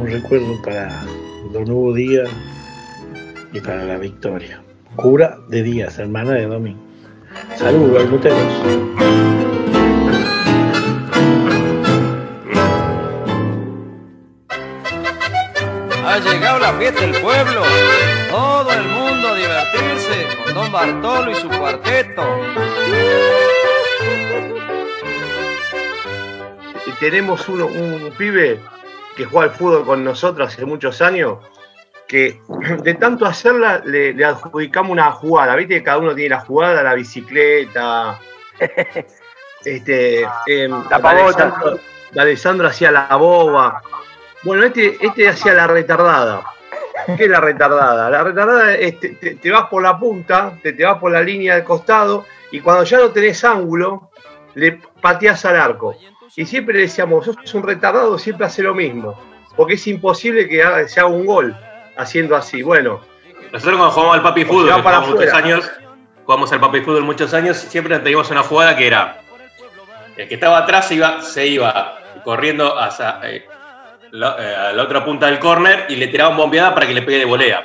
Un 0.00 0.06
recuerdo 0.06 0.62
para 0.62 1.04
Don 1.52 1.70
Hugo 1.70 1.92
Díaz 1.92 2.30
y 3.52 3.60
para 3.60 3.84
la 3.84 3.98
Victoria. 3.98 4.62
Cura 4.96 5.36
de 5.48 5.62
Díaz, 5.62 5.98
hermana 5.98 6.32
de 6.32 6.46
Domingo. 6.46 6.80
Saludos, 7.54 7.92
galmuteros. 7.92 8.38
Ha 16.06 16.18
llegado 16.18 16.60
la 16.60 16.72
fiesta 16.78 17.00
del 17.02 17.20
pueblo. 17.20 17.62
Todo 18.30 18.72
el 18.72 18.84
mundo 18.84 19.28
a 19.28 19.34
divertirse 19.34 20.28
con 20.42 20.54
Don 20.54 20.72
Bartolo 20.72 21.30
y 21.30 21.34
su 21.34 21.48
cuarteto. 21.50 22.22
Y 26.86 26.90
tenemos 27.00 27.46
uno, 27.50 27.66
un 27.66 28.10
pibe 28.16 28.58
que 29.16 29.24
juega 29.24 29.50
al 29.52 29.56
fútbol 29.56 29.84
con 29.84 30.04
nosotros 30.04 30.48
hace 30.52 30.64
muchos 30.64 31.00
años, 31.02 31.38
que 32.06 32.40
de 32.82 32.94
tanto 32.94 33.26
hacerla 33.26 33.82
le, 33.84 34.12
le 34.14 34.24
adjudicamos 34.24 34.92
una 34.92 35.10
jugada. 35.12 35.54
Viste 35.56 35.74
que 35.74 35.82
cada 35.84 35.98
uno 35.98 36.14
tiene 36.14 36.30
la 36.36 36.40
jugada, 36.40 36.82
la 36.82 36.94
bicicleta. 36.94 38.18
Este, 39.62 40.26
em, 40.46 40.72
La 40.88 40.98
pavota. 41.00 41.44
Alessandro, 41.44 41.78
Alessandro 42.16 42.68
hacía 42.68 42.90
la 42.90 43.14
boba. 43.16 43.82
Bueno, 44.42 44.64
este, 44.64 44.96
este 45.04 45.28
hacía 45.28 45.52
la 45.52 45.66
retardada. 45.66 46.42
¿Qué 47.16 47.24
es 47.24 47.30
la 47.30 47.40
retardada? 47.40 48.08
La 48.08 48.24
retardada 48.24 48.74
es 48.74 48.98
te, 49.00 49.10
te- 49.10 49.34
te 49.34 49.50
vas 49.50 49.66
por 49.68 49.82
la 49.82 49.98
punta, 49.98 50.58
te, 50.62 50.72
te 50.72 50.82
vas 50.84 50.98
por 50.98 51.12
la 51.12 51.20
línea 51.20 51.56
del 51.56 51.64
costado 51.64 52.24
y 52.50 52.60
cuando 52.60 52.84
ya 52.84 52.98
no 53.00 53.10
tenés 53.10 53.44
ángulo, 53.44 54.10
le 54.54 54.80
pateás 55.02 55.44
al 55.44 55.56
arco. 55.60 55.94
Y 56.40 56.46
siempre 56.46 56.74
le 56.74 56.80
decíamos, 56.82 57.26
sos 57.26 57.36
un 57.54 57.62
retardado, 57.62 58.16
siempre 58.18 58.46
hace 58.46 58.62
lo 58.62 58.74
mismo. 58.74 59.18
Porque 59.56 59.74
es 59.74 59.86
imposible 59.86 60.48
que 60.48 60.62
haga- 60.62 60.88
se 60.88 60.98
haga 61.00 61.08
un 61.10 61.26
gol 61.26 61.54
haciendo 61.98 62.34
así. 62.34 62.62
Bueno, 62.62 63.00
Nosotros 63.52 63.76
cuando 63.76 63.90
jugamos 63.90 64.16
al 64.16 64.22
papi 64.22 64.44
fútbol, 64.46 64.70
va 64.70 64.76
que 64.76 64.82
para 64.82 64.96
jugamos 65.00 65.20
muchos 65.20 65.34
años, 65.34 65.70
jugamos 66.24 66.52
al 66.52 66.60
papi 66.60 66.80
fútbol 66.80 67.02
muchos 67.02 67.34
años, 67.34 67.58
siempre 67.58 67.98
teníamos 67.98 68.30
una 68.30 68.42
jugada 68.42 68.74
que 68.76 68.86
era 68.86 69.20
el 70.16 70.28
que 70.28 70.34
estaba 70.34 70.58
atrás 70.58 70.88
se 70.88 70.94
iba, 70.94 71.20
se 71.20 71.46
iba 71.46 71.98
corriendo 72.24 72.78
hacia 72.78 73.20
eh, 73.24 73.44
la, 74.12 74.36
eh, 74.38 74.54
a 74.68 74.72
la 74.72 74.82
otra 74.84 75.04
punta 75.04 75.26
del 75.26 75.38
córner 75.40 75.86
y 75.90 75.96
le 75.96 76.06
tiraban 76.06 76.36
bombeada 76.38 76.72
para 76.74 76.86
que 76.86 76.94
le 76.94 77.02
pegue 77.02 77.18
de 77.18 77.24
volea. 77.26 77.64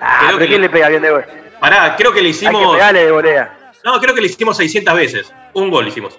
Ah, 0.00 0.24
Creo 0.26 0.38
que 0.40 0.46
¿quién 0.48 0.60
le- 0.60 0.68
pega 0.68 0.88
bien 0.90 1.00
de 1.00 1.10
gol? 1.10 1.24
Pará, 1.58 1.94
creo 1.96 2.12
que 2.12 2.20
le 2.20 2.28
Hay 2.28 2.32
que 2.34 2.44
hicimos. 2.44 2.72
pegarle 2.74 3.04
de 3.06 3.12
volea. 3.12 3.56
No, 3.82 3.98
creo 4.00 4.14
que 4.14 4.20
le 4.20 4.26
hicimos 4.26 4.56
600 4.58 4.94
veces. 4.94 5.32
Un 5.54 5.70
gol 5.70 5.86
hicimos. 5.88 6.18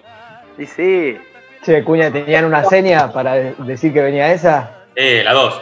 Y 0.58 0.66
sí. 0.66 1.18
Che, 1.66 1.84
Cuña, 1.84 2.12
¿tenían 2.12 2.46
una 2.46 2.64
seña 2.64 3.12
para 3.12 3.34
de- 3.34 3.56
decir 3.60 3.92
que 3.92 4.02
venía 4.02 4.32
esa? 4.32 4.86
Eh, 4.96 5.24
la 5.26 5.34
2. 5.34 5.62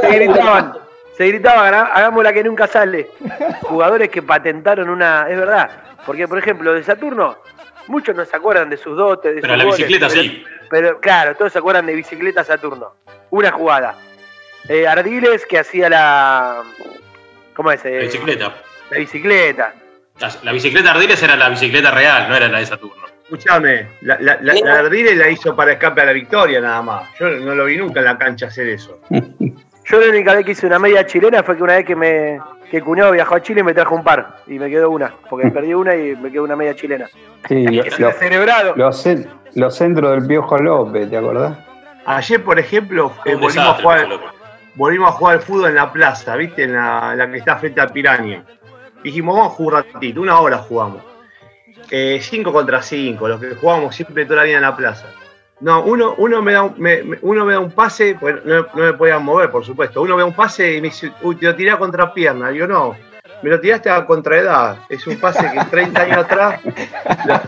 Se 0.00 0.08
gritaban, 0.10 0.74
se 1.16 1.26
gritaban, 1.26 1.74
"Haga- 1.74 1.90
hagamos 1.94 2.22
la 2.24 2.32
que 2.32 2.44
nunca 2.44 2.66
sale. 2.66 3.08
Jugadores 3.62 4.08
que 4.10 4.22
patentaron 4.22 4.88
una. 4.90 5.26
Es 5.28 5.38
verdad. 5.38 5.70
Porque, 6.06 6.28
por 6.28 6.38
ejemplo, 6.38 6.72
de 6.74 6.82
Saturno, 6.82 7.36
muchos 7.86 8.14
no 8.14 8.24
se 8.24 8.36
acuerdan 8.36 8.70
de 8.70 8.76
sus 8.76 8.96
dotes. 8.96 9.34
De 9.34 9.40
Pero 9.40 9.54
sus 9.54 9.58
la 9.58 9.64
goles, 9.64 9.78
bicicleta 9.78 10.08
pero- 10.08 10.22
sí. 10.22 10.44
Pero 10.70 11.00
claro, 11.00 11.34
todos 11.34 11.52
se 11.52 11.58
acuerdan 11.58 11.86
de 11.86 11.94
bicicleta 11.94 12.44
Saturno. 12.44 12.94
Una 13.30 13.50
jugada. 13.52 13.94
Eh, 14.68 14.86
Ardiles 14.86 15.46
que 15.46 15.58
hacía 15.58 15.88
la. 15.88 16.62
¿Cómo 17.54 17.72
es? 17.72 17.82
La 17.84 17.90
Eh, 17.90 17.98
bicicleta. 18.00 18.52
La 18.90 18.98
bicicleta. 18.98 19.72
La, 20.20 20.30
la 20.42 20.52
bicicleta 20.52 20.90
Ardiles 20.92 21.22
era 21.22 21.36
la 21.36 21.48
bicicleta 21.48 21.90
real, 21.90 22.28
no 22.28 22.34
era 22.36 22.48
la 22.48 22.58
de 22.58 22.66
Saturno. 22.66 23.04
escúchame, 23.22 23.86
la, 24.02 24.16
la, 24.20 24.38
la, 24.40 24.54
la 24.54 24.78
Ardile 24.80 25.14
la 25.14 25.28
hizo 25.28 25.54
para 25.54 25.72
escape 25.72 26.00
a 26.00 26.06
la 26.06 26.12
victoria 26.12 26.60
nada 26.60 26.82
más. 26.82 27.08
Yo 27.20 27.28
no 27.28 27.54
lo 27.54 27.64
vi 27.66 27.76
nunca 27.76 28.00
en 28.00 28.06
la 28.06 28.18
cancha 28.18 28.46
hacer 28.46 28.68
eso. 28.68 29.00
Yo 29.10 29.98
la 30.00 30.08
única 30.10 30.34
vez 30.34 30.44
que 30.44 30.52
hice 30.52 30.66
una 30.66 30.78
media 30.78 31.06
chilena 31.06 31.42
fue 31.42 31.56
que 31.56 31.62
una 31.62 31.76
vez 31.76 31.84
que 31.86 31.96
me 31.96 32.38
que 32.70 32.82
cuñado 32.82 33.12
viajó 33.12 33.36
a 33.36 33.40
Chile 33.42 33.60
y 33.60 33.62
me 33.64 33.72
trajo 33.72 33.94
un 33.94 34.04
par 34.04 34.40
y 34.46 34.58
me 34.58 34.68
quedó 34.68 34.90
una, 34.90 35.14
porque 35.30 35.48
perdí 35.52 35.72
una 35.72 35.94
y 35.96 36.14
me 36.16 36.30
quedó 36.30 36.44
una 36.44 36.56
media 36.56 36.74
chilena. 36.74 37.06
Sí, 37.48 37.64
lo- 37.68 37.84
Es 37.84 37.98
lo- 37.98 38.12
cerebrado. 38.12 38.74
los, 38.76 39.06
cen- 39.06 39.26
los 39.54 39.74
centros 39.76 40.10
del 40.12 40.26
Piojo 40.26 40.58
López, 40.58 41.08
¿te 41.08 41.16
acordás? 41.16 41.56
Ayer, 42.04 42.42
por 42.42 42.58
ejemplo, 42.58 43.12
eh, 43.24 43.34
volvimos, 43.34 43.58
a 43.66 43.74
jugar, 43.82 44.08
volvimos 44.74 45.08
a 45.10 45.12
jugar 45.12 45.36
al 45.36 45.42
fútbol 45.42 45.68
en 45.70 45.74
la 45.76 45.90
plaza, 45.92 46.36
¿viste? 46.36 46.64
En 46.64 46.74
la, 46.74 47.14
la 47.14 47.30
que 47.30 47.38
está 47.38 47.56
frente 47.56 47.80
al 47.80 47.90
Piranha. 47.90 48.42
Dijimos, 49.02 49.36
vamos 49.36 49.52
a 49.52 49.56
jugar 49.56 49.84
un 49.86 49.92
ratito, 49.94 50.20
una 50.20 50.40
hora 50.40 50.58
jugamos. 50.58 51.02
5 51.90 52.52
contra 52.52 52.82
5, 52.82 53.28
los 53.28 53.40
que 53.40 53.54
jugamos 53.54 53.94
siempre 53.94 54.24
toda 54.24 54.38
la 54.38 54.42
vida 54.44 54.56
en 54.56 54.62
la 54.62 54.76
plaza. 54.76 55.06
No, 55.60 55.82
uno, 55.82 56.14
uno, 56.18 56.40
me 56.42 56.52
da 56.52 56.62
un, 56.62 56.74
me- 56.76 57.02
me- 57.02 57.18
uno 57.22 57.44
me 57.44 57.54
da 57.54 57.60
un 57.60 57.72
pase, 57.72 58.16
pues 58.20 58.44
no, 58.44 58.66
no 58.74 58.82
me 58.84 58.92
podían 58.92 59.24
mover, 59.24 59.50
por 59.50 59.64
supuesto. 59.64 60.02
Uno 60.02 60.14
me 60.14 60.20
da 60.22 60.26
un 60.26 60.34
pase 60.34 60.74
y 60.74 60.80
me 60.80 60.88
dice, 60.88 61.10
uy, 61.22 61.34
te 61.36 61.46
lo 61.46 61.54
tiré 61.56 61.70
a 61.72 61.78
contrapierna. 61.78 62.50
Digo, 62.50 62.66
no, 62.66 62.94
me 63.42 63.50
lo 63.50 63.58
tiraste 63.60 63.90
a 63.90 64.04
contraedad. 64.04 64.78
Es 64.88 65.04
un 65.06 65.18
pase 65.18 65.50
que 65.50 65.64
30 65.64 66.00
años 66.02 66.18
atrás 66.18 66.60
lo, 67.26 67.40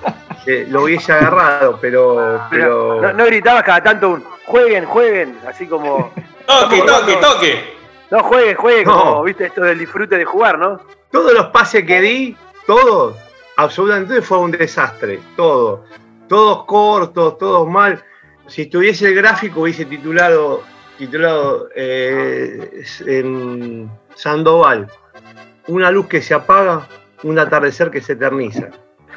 eh, 0.47 0.67
lo 0.69 0.83
hubiese 0.85 1.13
agarrado, 1.13 1.79
pero. 1.81 2.41
pero 2.51 3.01
No, 3.01 3.13
no 3.13 3.27
gritabas 3.27 3.63
cada 3.63 3.83
tanto 3.83 4.09
un 4.11 4.25
jueguen, 4.45 4.87
jueguen, 4.87 5.39
así 5.47 5.67
como. 5.69 6.13
Toque, 6.47 6.83
toque, 6.83 7.17
toque. 7.17 7.75
No, 8.11 8.25
jueguen, 8.25 8.57
jueguen, 8.57 8.85
No. 8.87 8.99
como, 8.99 9.23
viste, 9.23 9.47
esto 9.47 9.61
del 9.61 9.79
disfrute 9.79 10.17
de 10.17 10.25
jugar, 10.25 10.59
¿no? 10.59 10.81
Todos 11.11 11.33
los 11.33 11.47
pases 11.47 11.85
que 11.85 12.01
di, 12.01 12.37
todos, 12.67 13.17
absolutamente 13.57 14.23
fue 14.23 14.39
un 14.39 14.51
desastre. 14.53 15.21
Todos. 15.37 15.81
Todos 16.29 16.65
cortos, 16.65 17.39
todos 17.39 17.69
mal. 17.69 18.03
Si 18.47 18.63
estuviese 18.63 19.09
el 19.09 19.15
gráfico, 19.17 19.63
hubiese 19.63 19.85
titulado, 19.85 20.63
titulado 20.99 21.69
eh, 21.75 22.85
en 23.07 23.91
Sandoval. 24.15 24.89
Una 25.67 25.91
luz 25.91 26.07
que 26.07 26.23
se 26.23 26.35
apaga, 26.35 26.89
un 27.23 27.39
atardecer 27.39 27.91
que 27.91 28.01
se 28.01 28.13
eterniza. 28.15 28.69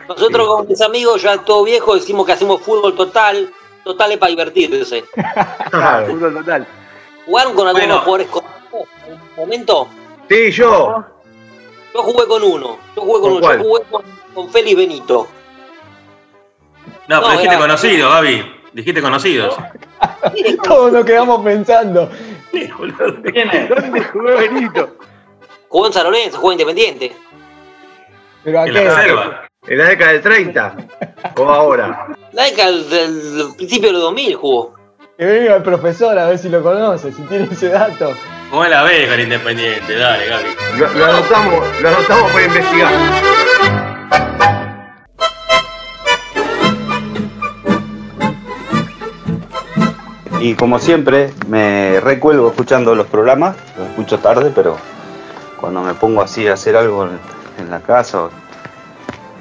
Nosotros 0.07 0.47
con 0.47 0.67
mis 0.67 0.81
amigos, 0.81 1.21
ya 1.21 1.37
todo 1.37 1.63
viejo, 1.63 1.95
decimos 1.95 2.25
que 2.25 2.33
hacemos 2.33 2.61
fútbol 2.61 2.95
total. 2.95 3.51
Total 3.83 4.11
es 4.13 4.17
para 4.17 4.29
divertirse. 4.29 5.03
Claro. 5.69 6.07
Fútbol 6.07 6.33
total. 6.35 6.67
¿Jugaron 7.25 7.53
con 7.53 7.67
algunos 7.67 8.05
Bueno. 8.05 8.27
jugadores 8.27 8.27
en 9.07 9.13
un 9.13 9.19
momento? 9.37 9.87
Sí, 10.29 10.51
yo. 10.51 11.03
Yo 11.93 12.03
jugué 12.03 12.27
con 12.27 12.43
uno. 12.43 12.77
Yo 12.95 13.01
jugué 13.01 13.21
con, 13.21 13.21
¿Con 13.21 13.31
uno. 13.31 13.41
cuál? 13.41 13.57
Yo 13.59 13.63
jugué 13.63 13.83
con, 13.91 14.03
con 14.33 14.49
Félix 14.49 14.77
Benito. 14.77 15.27
No, 17.07 17.17
pero 17.17 17.21
No, 17.21 17.29
dijiste 17.31 17.47
era- 17.55 17.59
conocido, 17.59 18.09
Gaby. 18.09 18.55
Dijiste 18.73 19.01
conocidos. 19.01 19.55
Todos 20.63 20.91
nos 20.91 21.05
quedamos 21.05 21.43
pensando. 21.43 22.09
¿Quién 22.51 23.49
es? 23.49 23.69
¿Dónde 23.69 24.03
jugó 24.03 24.23
Benito? 24.37 24.97
Jugó 25.69 25.87
en 25.87 25.93
San 25.93 26.03
Lorenzo, 26.05 26.37
jugó 26.37 26.51
en 26.51 26.59
Independiente. 26.59 27.15
Pero 28.43 28.59
a 28.61 28.65
En 28.67 28.73
la 28.73 28.79
qué? 28.79 28.89
reserva. 28.89 29.47
En 29.67 29.77
la 29.77 29.85
década 29.85 30.11
del 30.13 30.21
30. 30.21 30.75
O 31.37 31.43
ahora. 31.49 32.07
La 32.33 32.43
década 32.45 32.71
del, 32.71 32.89
del 32.89 33.55
principio 33.55 33.87
de 33.89 33.93
los 33.93 34.01
2000 34.01 34.35
jugó. 34.35 34.73
Que 35.17 35.25
venga 35.25 35.55
el 35.55 35.63
profesor 35.63 36.17
a 36.17 36.25
ver 36.27 36.37
si 36.39 36.49
lo 36.49 36.61
conoce, 36.63 37.11
si 37.13 37.21
tiene 37.23 37.47
ese 37.51 37.69
dato. 37.69 38.11
¿Cómo 38.53 38.65
es 38.65 38.69
la 38.69 38.83
B 38.83 39.07
con 39.07 39.19
Independiente? 39.19 39.95
Dale, 39.97 40.27
Gaby. 40.27 40.45
Lo, 40.77 40.93
lo 40.93 41.05
anotamos, 41.05 41.81
lo 41.81 41.89
anotamos 41.89 42.31
para 42.31 42.45
investigar. 42.45 42.93
Y 50.39 50.53
como 50.53 50.77
siempre, 50.77 51.33
me 51.47 51.99
recuelgo 51.99 52.49
escuchando 52.49 52.93
los 52.93 53.07
programas, 53.07 53.55
los 53.75 53.89
escucho 53.89 54.19
tarde, 54.19 54.51
pero 54.53 54.77
cuando 55.59 55.81
me 55.81 55.95
pongo 55.95 56.21
así 56.21 56.47
a 56.47 56.53
hacer 56.53 56.75
algo 56.75 57.09
en, 57.57 57.71
la 57.71 57.79
casa 57.79 58.25
o 58.25 58.29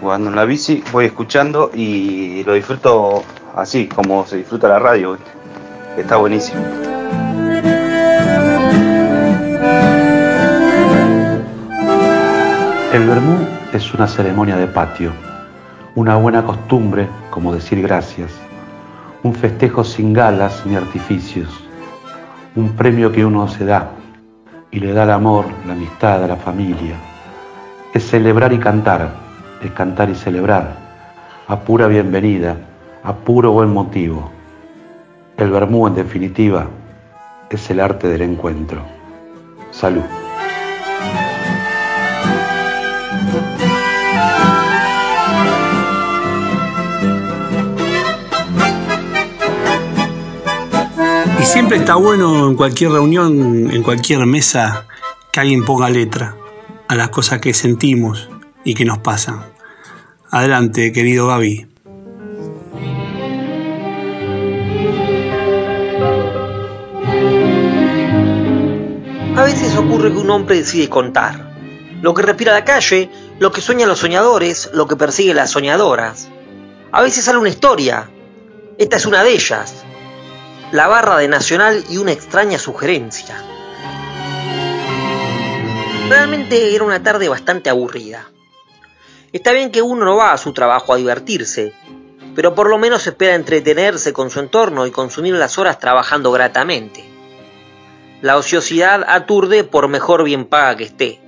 jugando 0.00 0.31
en 0.31 0.37
la 0.37 0.47
bici, 0.47 0.83
voy 0.90 1.04
escuchando 1.04 1.71
y 1.75 2.45
lo 2.45 2.54
disfruto 2.54 3.23
así, 3.54 3.88
como 3.88 4.26
se 4.26 4.38
disfruta 4.38 4.69
la 4.69 4.78
radio, 4.78 5.19
está 5.99 6.16
buenísimo. 6.16 6.92
El 12.93 13.07
vermú 13.07 13.39
es 13.73 13.95
una 13.95 14.07
ceremonia 14.07 14.59
de 14.59 14.67
patio, 14.67 15.13
una 15.95 16.17
buena 16.17 16.45
costumbre, 16.45 17.09
como 17.31 17.55
decir 17.55 17.81
gracias, 17.81 18.31
un 19.23 19.35
festejo 19.35 19.83
sin 19.83 20.13
galas 20.13 20.67
ni 20.67 20.77
artificios, 20.77 21.49
un 22.55 22.69
premio 22.77 23.11
que 23.11 23.25
uno 23.25 23.49
se 23.49 23.65
da 23.65 23.93
y 24.71 24.81
le 24.81 24.93
da 24.93 25.05
el 25.05 25.11
amor, 25.11 25.47
la 25.67 25.73
amistad 25.73 26.23
a 26.23 26.27
la 26.27 26.37
familia. 26.37 26.97
Es 27.95 28.11
celebrar 28.11 28.53
y 28.53 28.59
cantar, 28.59 29.09
es 29.63 29.71
cantar 29.71 30.11
y 30.11 30.15
celebrar, 30.15 30.77
a 31.49 31.61
pura 31.61 31.87
bienvenida, 31.87 32.57
a 33.05 33.15
puro 33.15 33.53
buen 33.53 33.73
motivo. 33.73 34.31
El 35.39 35.51
vermú, 35.51 35.87
en 35.87 35.95
definitiva, 35.95 36.67
es 37.49 37.71
el 37.71 37.81
arte 37.81 38.09
del 38.09 38.21
encuentro. 38.21 38.83
Salud. 39.71 40.05
Y 51.43 51.45
siempre 51.45 51.79
está 51.79 51.97
bueno 51.97 52.49
en 52.49 52.55
cualquier 52.55 52.93
reunión, 52.93 53.69
en 53.73 53.83
cualquier 53.83 54.25
mesa, 54.27 54.87
que 55.33 55.41
alguien 55.41 55.65
ponga 55.65 55.91
letra 55.91 56.37
a 56.87 56.95
las 56.95 57.09
cosas 57.09 57.41
que 57.41 57.53
sentimos 57.53 58.29
y 58.63 58.75
que 58.75 58.85
nos 58.85 58.99
pasan. 58.99 59.45
Adelante, 60.31 60.93
querido 60.93 61.27
Gaby. 61.27 61.67
A 69.35 69.43
veces 69.43 69.77
ocurre 69.77 70.13
que 70.13 70.19
un 70.19 70.31
hombre 70.31 70.59
decide 70.59 70.89
contar. 70.89 71.57
Lo 72.03 72.15
que 72.15 72.23
respira 72.23 72.53
la 72.53 72.65
calle, 72.65 73.11
lo 73.41 73.51
que 73.51 73.61
sueñan 73.61 73.89
los 73.89 73.99
soñadores, 73.99 74.71
lo 74.75 74.87
que 74.87 74.95
persiguen 74.95 75.35
las 75.35 75.51
soñadoras. 75.51 76.29
A 76.93 77.03
veces 77.03 77.25
sale 77.25 77.39
una 77.39 77.49
historia. 77.49 78.09
Esta 78.79 78.97
es 78.97 79.07
una 79.07 79.25
de 79.25 79.33
ellas. 79.33 79.85
La 80.73 80.87
barra 80.88 81.19
de 81.19 81.29
Nacional 81.29 81.85
y 81.91 81.99
una 81.99 82.12
extraña 82.12 82.59
sugerencia. 82.59 83.37
Realmente 86.09 86.75
era 86.75 86.83
una 86.83 87.02
tarde 87.02 87.29
bastante 87.29 87.69
aburrida. 87.69 88.31
Está 89.35 89.52
bien 89.52 89.71
que 89.71 89.83
uno 89.83 90.07
no 90.07 90.17
va 90.17 90.33
a 90.33 90.38
su 90.38 90.55
trabajo 90.55 90.95
a 90.95 90.97
divertirse, 90.97 91.75
pero 92.35 92.55
por 92.55 92.71
lo 92.71 92.79
menos 92.79 93.07
espera 93.07 93.35
entretenerse 93.35 94.14
con 94.14 94.31
su 94.31 94.41
entorno 94.41 94.87
y 94.87 94.91
consumir 94.91 95.35
las 95.35 95.59
horas 95.59 95.79
trabajando 95.79 96.33
gratamente. 96.33 97.05
La 98.23 98.38
ociosidad 98.38 99.05
aturde 99.07 99.64
por 99.64 99.88
mejor 99.88 100.25
bien 100.25 100.47
paga 100.47 100.79
que 100.79 100.85
esté. 100.85 101.21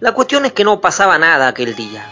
La 0.00 0.12
cuestión 0.12 0.44
es 0.44 0.52
que 0.52 0.64
no 0.64 0.82
pasaba 0.82 1.16
nada 1.16 1.48
aquel 1.48 1.74
día. 1.74 2.06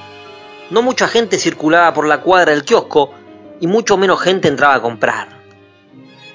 No 0.70 0.80
mucha 0.80 1.08
gente 1.08 1.38
circulaba 1.38 1.92
por 1.92 2.06
la 2.06 2.22
cuadra 2.22 2.52
del 2.52 2.64
kiosco 2.64 3.12
y 3.60 3.66
mucho 3.66 3.98
menos 3.98 4.22
gente 4.22 4.48
entraba 4.48 4.76
a 4.76 4.80
comprar. 4.80 5.33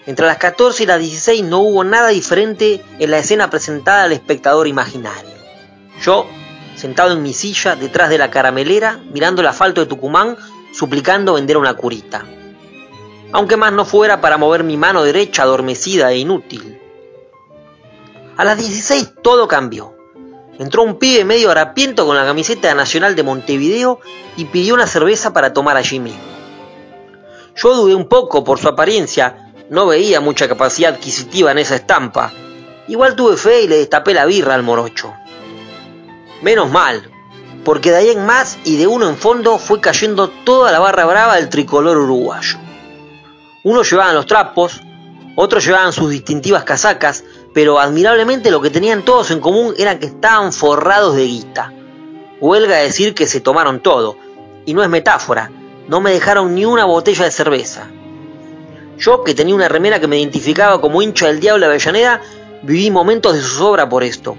Entre 0.06 0.26
las 0.26 0.38
14 0.38 0.84
y 0.84 0.86
las 0.86 1.00
16 1.00 1.44
no 1.44 1.60
hubo 1.60 1.84
nada 1.84 2.10
diferente 2.10 2.84
en 3.00 3.12
la 3.12 3.20
escena 3.20 3.50
presentada 3.50 4.04
al 4.04 4.12
espectador 4.12 4.68
imaginario. 4.68 5.30
Yo, 6.02 6.26
sentado 6.76 7.14
en 7.14 7.22
mi 7.22 7.34
silla 7.34 7.76
detrás 7.76 8.10
de 8.10 8.18
la 8.18 8.32
caramelera, 8.32 9.00
mirando 9.12 9.42
el 9.42 9.48
asfalto 9.48 9.82
de 9.82 9.88
Tucumán, 9.88 10.38
suplicando 10.74 11.34
vender 11.34 11.58
una 11.58 11.74
curita. 11.74 12.26
Aunque 13.32 13.58
más 13.58 13.74
no 13.74 13.86
fuera 13.86 14.22
para 14.22 14.38
mover 14.38 14.64
mi 14.64 14.78
mano 14.78 15.04
derecha 15.04 15.44
adormecida 15.44 16.12
e 16.12 16.18
inútil. 16.18 16.80
A 18.38 18.46
las 18.46 18.58
16 18.58 19.16
todo 19.22 19.48
cambió. 19.48 19.94
Entró 20.58 20.84
un 20.84 20.98
pibe 20.98 21.24
medio 21.26 21.52
harapiento 21.52 22.06
con 22.06 22.16
la 22.16 22.26
camiseta 22.26 22.74
nacional 22.74 23.16
de 23.16 23.24
Montevideo 23.24 24.00
y 24.38 24.46
pidió 24.46 24.74
una 24.74 24.88
cerveza 24.88 25.34
para 25.34 25.54
tomar 25.54 25.78
allí 25.78 26.00
mismo. 26.00 26.20
Yo 27.56 27.76
dudé 27.76 27.96
un 27.96 28.08
poco 28.08 28.44
por 28.44 28.60
su 28.60 28.68
apariencia, 28.70 29.49
no 29.70 29.86
veía 29.88 30.20
mucha 30.20 30.48
capacidad 30.48 30.94
adquisitiva 30.94 31.52
en 31.52 31.60
esa 31.60 31.76
estampa. 31.76 32.32
Igual 32.88 33.16
tuve 33.16 33.38
fe 33.38 33.62
y 33.62 33.68
le 33.68 33.78
destapé 33.78 34.14
la 34.14 34.26
birra 34.26 34.56
al 34.56 34.64
morocho. 34.64 35.14
Menos 36.42 36.72
mal, 36.72 37.12
porque 37.64 37.92
de 37.92 37.98
ahí 37.98 38.10
en 38.10 38.26
más 38.26 38.58
y 38.64 38.78
de 38.78 38.88
uno 38.88 39.08
en 39.10 39.18
fondo 39.18 39.58
fue 39.60 39.80
cayendo 39.80 40.30
toda 40.30 40.72
la 40.72 40.80
barra 40.80 41.06
brava 41.06 41.36
del 41.36 41.50
tricolor 41.50 41.98
uruguayo. 41.98 42.58
Unos 43.64 43.90
llevaban 43.90 44.16
los 44.16 44.26
trapos, 44.26 44.82
otros 45.36 45.66
llevaban 45.66 45.94
sus 45.94 46.10
distintivas 46.10 46.64
casacas, 46.64 47.24
pero 47.54 47.80
admirablemente 47.80 48.52
lo 48.52 48.62
que 48.62 48.70
tenían 48.70 49.04
todos 49.04 49.32
en 49.32 49.40
común 49.40 49.74
era 49.78 50.00
que 50.00 50.08
estaban 50.08 50.54
forrados 50.54 51.16
de 51.16 51.26
guita. 51.26 51.74
Huelga 52.40 52.78
decir 52.78 53.14
que 53.14 53.28
se 53.28 53.42
tomaron 53.42 53.82
todo, 53.82 54.18
y 54.66 54.74
no 54.74 54.82
es 54.82 54.90
metáfora, 54.90 55.52
no 55.88 56.00
me 56.02 56.12
dejaron 56.12 56.56
ni 56.56 56.66
una 56.66 56.86
botella 56.86 57.26
de 57.26 57.32
cerveza. 57.32 57.90
Yo, 59.00 59.24
que 59.24 59.34
tenía 59.34 59.56
una 59.56 59.70
remera 59.70 60.00
que 60.00 60.08
me 60.08 60.20
identificaba 60.20 60.82
como 60.82 61.02
hincha 61.02 61.28
del 61.28 61.40
Diablo 61.40 61.66
Avellaneda, 61.66 62.22
Viví 62.62 62.92
momentos 62.92 63.36
de 63.36 63.42
zozobra 63.42 63.88
por 63.88 64.04
esto, 64.04 64.36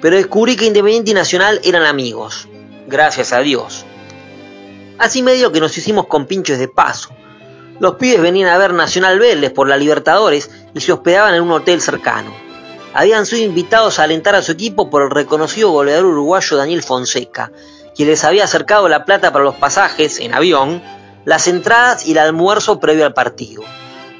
pero 0.00 0.16
descubrí 0.16 0.56
que 0.56 0.64
Independiente 0.64 1.10
y 1.10 1.14
Nacional 1.14 1.60
eran 1.62 1.82
amigos, 1.82 2.48
gracias 2.86 3.34
a 3.34 3.40
Dios. 3.40 3.84
Así 4.98 5.22
medio 5.22 5.52
que 5.52 5.60
nos 5.60 5.76
hicimos 5.76 6.06
compinches 6.06 6.58
de 6.58 6.68
paso. 6.68 7.10
Los 7.78 7.96
pibes 7.96 8.22
venían 8.22 8.48
a 8.48 8.56
ver 8.56 8.72
Nacional 8.72 9.18
Vélez 9.18 9.52
por 9.52 9.68
la 9.68 9.76
Libertadores 9.76 10.50
y 10.74 10.80
se 10.80 10.92
hospedaban 10.92 11.34
en 11.34 11.42
un 11.42 11.52
hotel 11.52 11.82
cercano. 11.82 12.32
Habían 12.94 13.26
sido 13.26 13.42
invitados 13.42 13.98
a 13.98 14.04
alentar 14.04 14.34
a 14.34 14.42
su 14.42 14.52
equipo 14.52 14.88
por 14.88 15.02
el 15.02 15.10
reconocido 15.10 15.70
goleador 15.70 16.06
uruguayo 16.06 16.56
Daniel 16.56 16.82
Fonseca, 16.82 17.52
quien 17.94 18.08
les 18.08 18.24
había 18.24 18.44
acercado 18.44 18.88
la 18.88 19.04
plata 19.04 19.32
para 19.32 19.44
los 19.44 19.56
pasajes 19.56 20.18
en 20.18 20.32
avión, 20.32 20.82
las 21.26 21.46
entradas 21.46 22.06
y 22.06 22.12
el 22.12 22.18
almuerzo 22.18 22.80
previo 22.80 23.04
al 23.04 23.12
partido, 23.12 23.62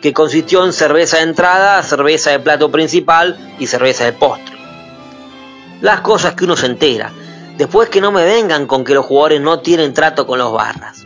que 0.00 0.12
consistió 0.12 0.64
en 0.64 0.72
cerveza 0.72 1.18
de 1.18 1.24
entrada, 1.24 1.82
cerveza 1.82 2.30
de 2.30 2.40
plato 2.40 2.70
principal 2.70 3.54
y 3.58 3.66
cerveza 3.66 4.04
de 4.04 4.12
postre. 4.12 4.56
Las 5.80 6.00
cosas 6.00 6.34
que 6.34 6.44
uno 6.44 6.56
se 6.56 6.66
entera, 6.66 7.12
después 7.56 7.88
que 7.88 8.00
no 8.00 8.12
me 8.12 8.24
vengan 8.24 8.66
con 8.66 8.84
que 8.84 8.94
los 8.94 9.06
jugadores 9.06 9.40
no 9.40 9.60
tienen 9.60 9.92
trato 9.92 10.26
con 10.26 10.38
los 10.38 10.52
barras. 10.52 11.04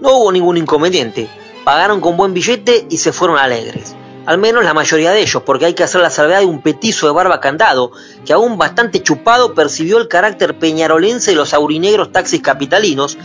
No 0.00 0.18
hubo 0.18 0.32
ningún 0.32 0.56
inconveniente, 0.56 1.28
pagaron 1.64 2.00
con 2.00 2.16
buen 2.16 2.34
billete 2.34 2.86
y 2.88 2.98
se 2.98 3.12
fueron 3.12 3.38
alegres. 3.38 3.94
Al 4.26 4.36
menos 4.36 4.62
la 4.62 4.74
mayoría 4.74 5.12
de 5.12 5.22
ellos, 5.22 5.42
porque 5.42 5.64
hay 5.64 5.74
que 5.74 5.82
hacer 5.82 6.02
la 6.02 6.10
salvedad 6.10 6.40
de 6.40 6.44
un 6.44 6.60
petizo 6.60 7.06
de 7.06 7.14
barba 7.14 7.40
candado, 7.40 7.92
que 8.26 8.34
aún 8.34 8.58
bastante 8.58 9.02
chupado 9.02 9.54
percibió 9.54 9.96
el 9.96 10.08
carácter 10.08 10.58
peñarolense 10.58 11.30
de 11.30 11.36
los 11.38 11.54
aurinegros 11.54 12.12
taxis 12.12 12.42
capitalinos 12.42 13.16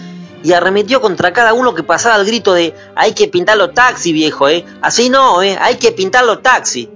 y 0.43 0.51
arremetió 0.51 1.01
contra 1.01 1.31
cada 1.31 1.53
uno 1.53 1.73
que 1.73 1.83
pasaba 1.83 2.15
al 2.15 2.25
grito 2.25 2.53
de 2.53 2.75
hay 2.95 3.13
que 3.13 3.29
pintar 3.29 3.57
los 3.57 3.73
taxis, 3.73 4.13
viejo, 4.13 4.49
eh. 4.49 4.65
Así 4.81 5.09
no, 5.09 5.41
eh, 5.41 5.57
hay 5.59 5.77
que 5.77 5.93
pintar 5.93 6.25
los 6.25 6.41
taxis. 6.41 6.89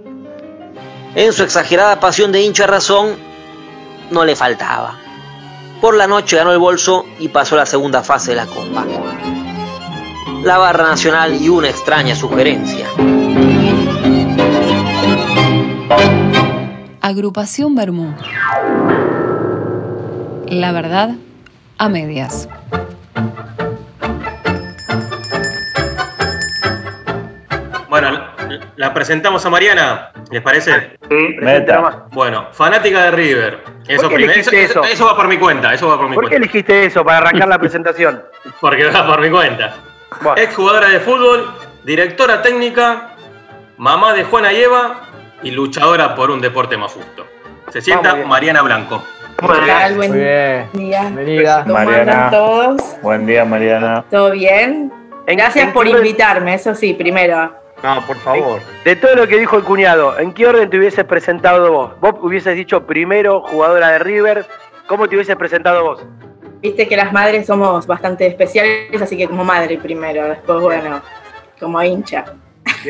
En 1.16 1.34
su 1.34 1.44
exagerada 1.44 2.00
pasión 2.00 2.32
de 2.32 2.42
hincha 2.42 2.68
razón, 2.68 3.16
no 4.12 4.26
le 4.26 4.36
faltaba. 4.36 5.00
Por 5.82 5.96
la 5.96 6.08
noche 6.08 6.36
ganó 6.36 6.52
el 6.52 6.60
bolso 6.60 7.06
y 7.20 7.30
pasó 7.30 7.56
la 7.56 7.66
segunda 7.66 8.04
fase 8.04 8.32
de 8.32 8.38
la 8.38 8.46
Copa. 8.46 8.86
La 10.44 10.58
barra 10.58 10.84
nacional 10.84 11.42
y 11.42 11.50
una 11.50 11.70
extraña 11.70 12.16
sugerencia. 12.16 12.88
Agrupación 17.02 17.76
Bermú. 17.76 18.14
La 20.48 20.72
verdad 20.72 21.12
a 21.78 21.90
medias. 21.90 22.50
La- 28.78 28.94
presentamos 28.94 29.46
a 29.46 29.50
Mariana, 29.50 30.12
¿les 30.32 30.42
parece? 30.42 30.98
Sí, 31.10 31.34
presentamos. 31.40 31.96
Bueno, 32.12 32.48
fanática 32.52 33.04
de 33.06 33.12
River. 33.12 33.60
Eso, 33.88 34.10
¿Por 34.10 34.18
qué 34.18 34.40
eso, 34.40 34.52
eso? 34.52 34.84
eso 34.84 35.06
va 35.06 35.16
por 35.16 35.28
mi 35.28 35.38
cuenta, 35.38 35.74
eso 35.74 35.88
va 35.88 35.98
por 35.98 36.10
mi 36.10 36.16
¿Por 36.16 36.30
qué 36.30 36.36
elegiste 36.38 36.86
eso 36.86 37.04
para 37.04 37.18
arrancar 37.20 37.48
la 37.48 37.60
presentación? 37.60 38.24
Porque 38.62 38.86
va 38.86 39.06
por 39.06 39.22
mi 39.22 39.30
cuenta. 39.30 39.74
Ex 40.38 40.56
jugadora 40.56 40.88
de 40.90 41.00
fútbol, 41.00 41.52
directora 41.84 42.42
técnica, 42.42 43.10
mamá 43.78 44.14
de 44.14 44.24
Juana 44.24 44.54
y 44.54 44.62
Eva 44.64 45.02
y 45.44 45.52
luchadora 45.52 46.16
por 46.16 46.32
un 46.32 46.40
deporte 46.42 46.78
más 46.78 46.92
justo. 46.94 47.26
Se 47.72 47.82
sienta. 47.82 48.16
Mariana 48.16 48.62
Blanco. 48.62 49.04
¿Qué 49.40 49.46
tal? 49.68 49.96
Buen 49.96 50.10
Muy 50.12 50.20
bien. 50.20 50.70
día. 50.74 51.02
Bienvenida. 51.02 51.64
¿Cómo 51.64 51.74
Mariana. 51.76 52.30
todos? 52.32 52.82
Buen 53.04 53.26
día, 53.28 53.46
Mariana. 53.46 54.04
¿Todo 54.10 54.32
bien? 54.32 54.92
Gracias 55.28 55.72
por 55.74 55.86
invitarme, 55.88 56.54
eso 56.56 56.74
sí, 56.74 56.94
primero. 56.94 57.54
No, 57.84 58.06
por 58.06 58.18
favor. 58.18 58.60
De 58.84 58.96
todo 58.96 59.16
lo 59.16 59.28
que 59.28 59.38
dijo 59.38 59.58
el 59.58 59.64
cuñado, 59.64 60.18
¿en 60.18 60.34
qué 60.34 60.48
orden 60.48 60.70
te 60.70 60.78
hubieses 60.78 61.06
presentado 61.06 61.72
vos? 61.72 62.00
Vos 62.00 62.16
hubieses 62.22 62.56
dicho 62.56 62.86
primero 62.86 63.42
jugadora 63.42 63.90
de 63.90 64.00
River, 64.00 64.46
¿cómo 64.88 65.08
te 65.08 65.16
hubieses 65.16 65.36
presentado 65.36 65.84
vos? 65.84 66.06
Viste 66.62 66.88
que 66.88 66.98
las 66.98 67.14
madres 67.14 67.46
somos 67.46 67.86
bastante 67.86 68.26
especiales, 68.26 69.00
así 69.00 69.16
que 69.16 69.28
como 69.28 69.44
madre 69.44 69.78
primero, 69.78 70.28
después, 70.28 70.60
bueno, 70.60 71.02
como 71.60 71.82
hincha. 71.84 72.26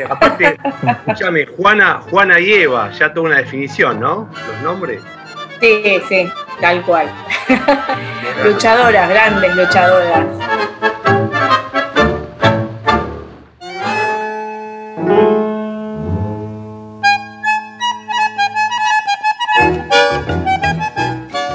Aparte, 0.10 0.58
escúchame, 0.88 1.46
Juana, 1.46 2.02
Juana 2.10 2.40
y 2.40 2.54
Eva, 2.54 2.92
ya 2.92 3.14
toda 3.14 3.28
una 3.28 3.38
definición, 3.38 4.00
¿no? 4.00 4.30
Los 4.48 4.62
nombres. 4.62 5.02
Sí, 5.60 6.02
sí, 6.08 6.32
tal 6.62 6.82
cual. 6.84 7.08
luchadoras, 8.44 9.10
grandes 9.10 9.56
luchadoras. 9.56 10.26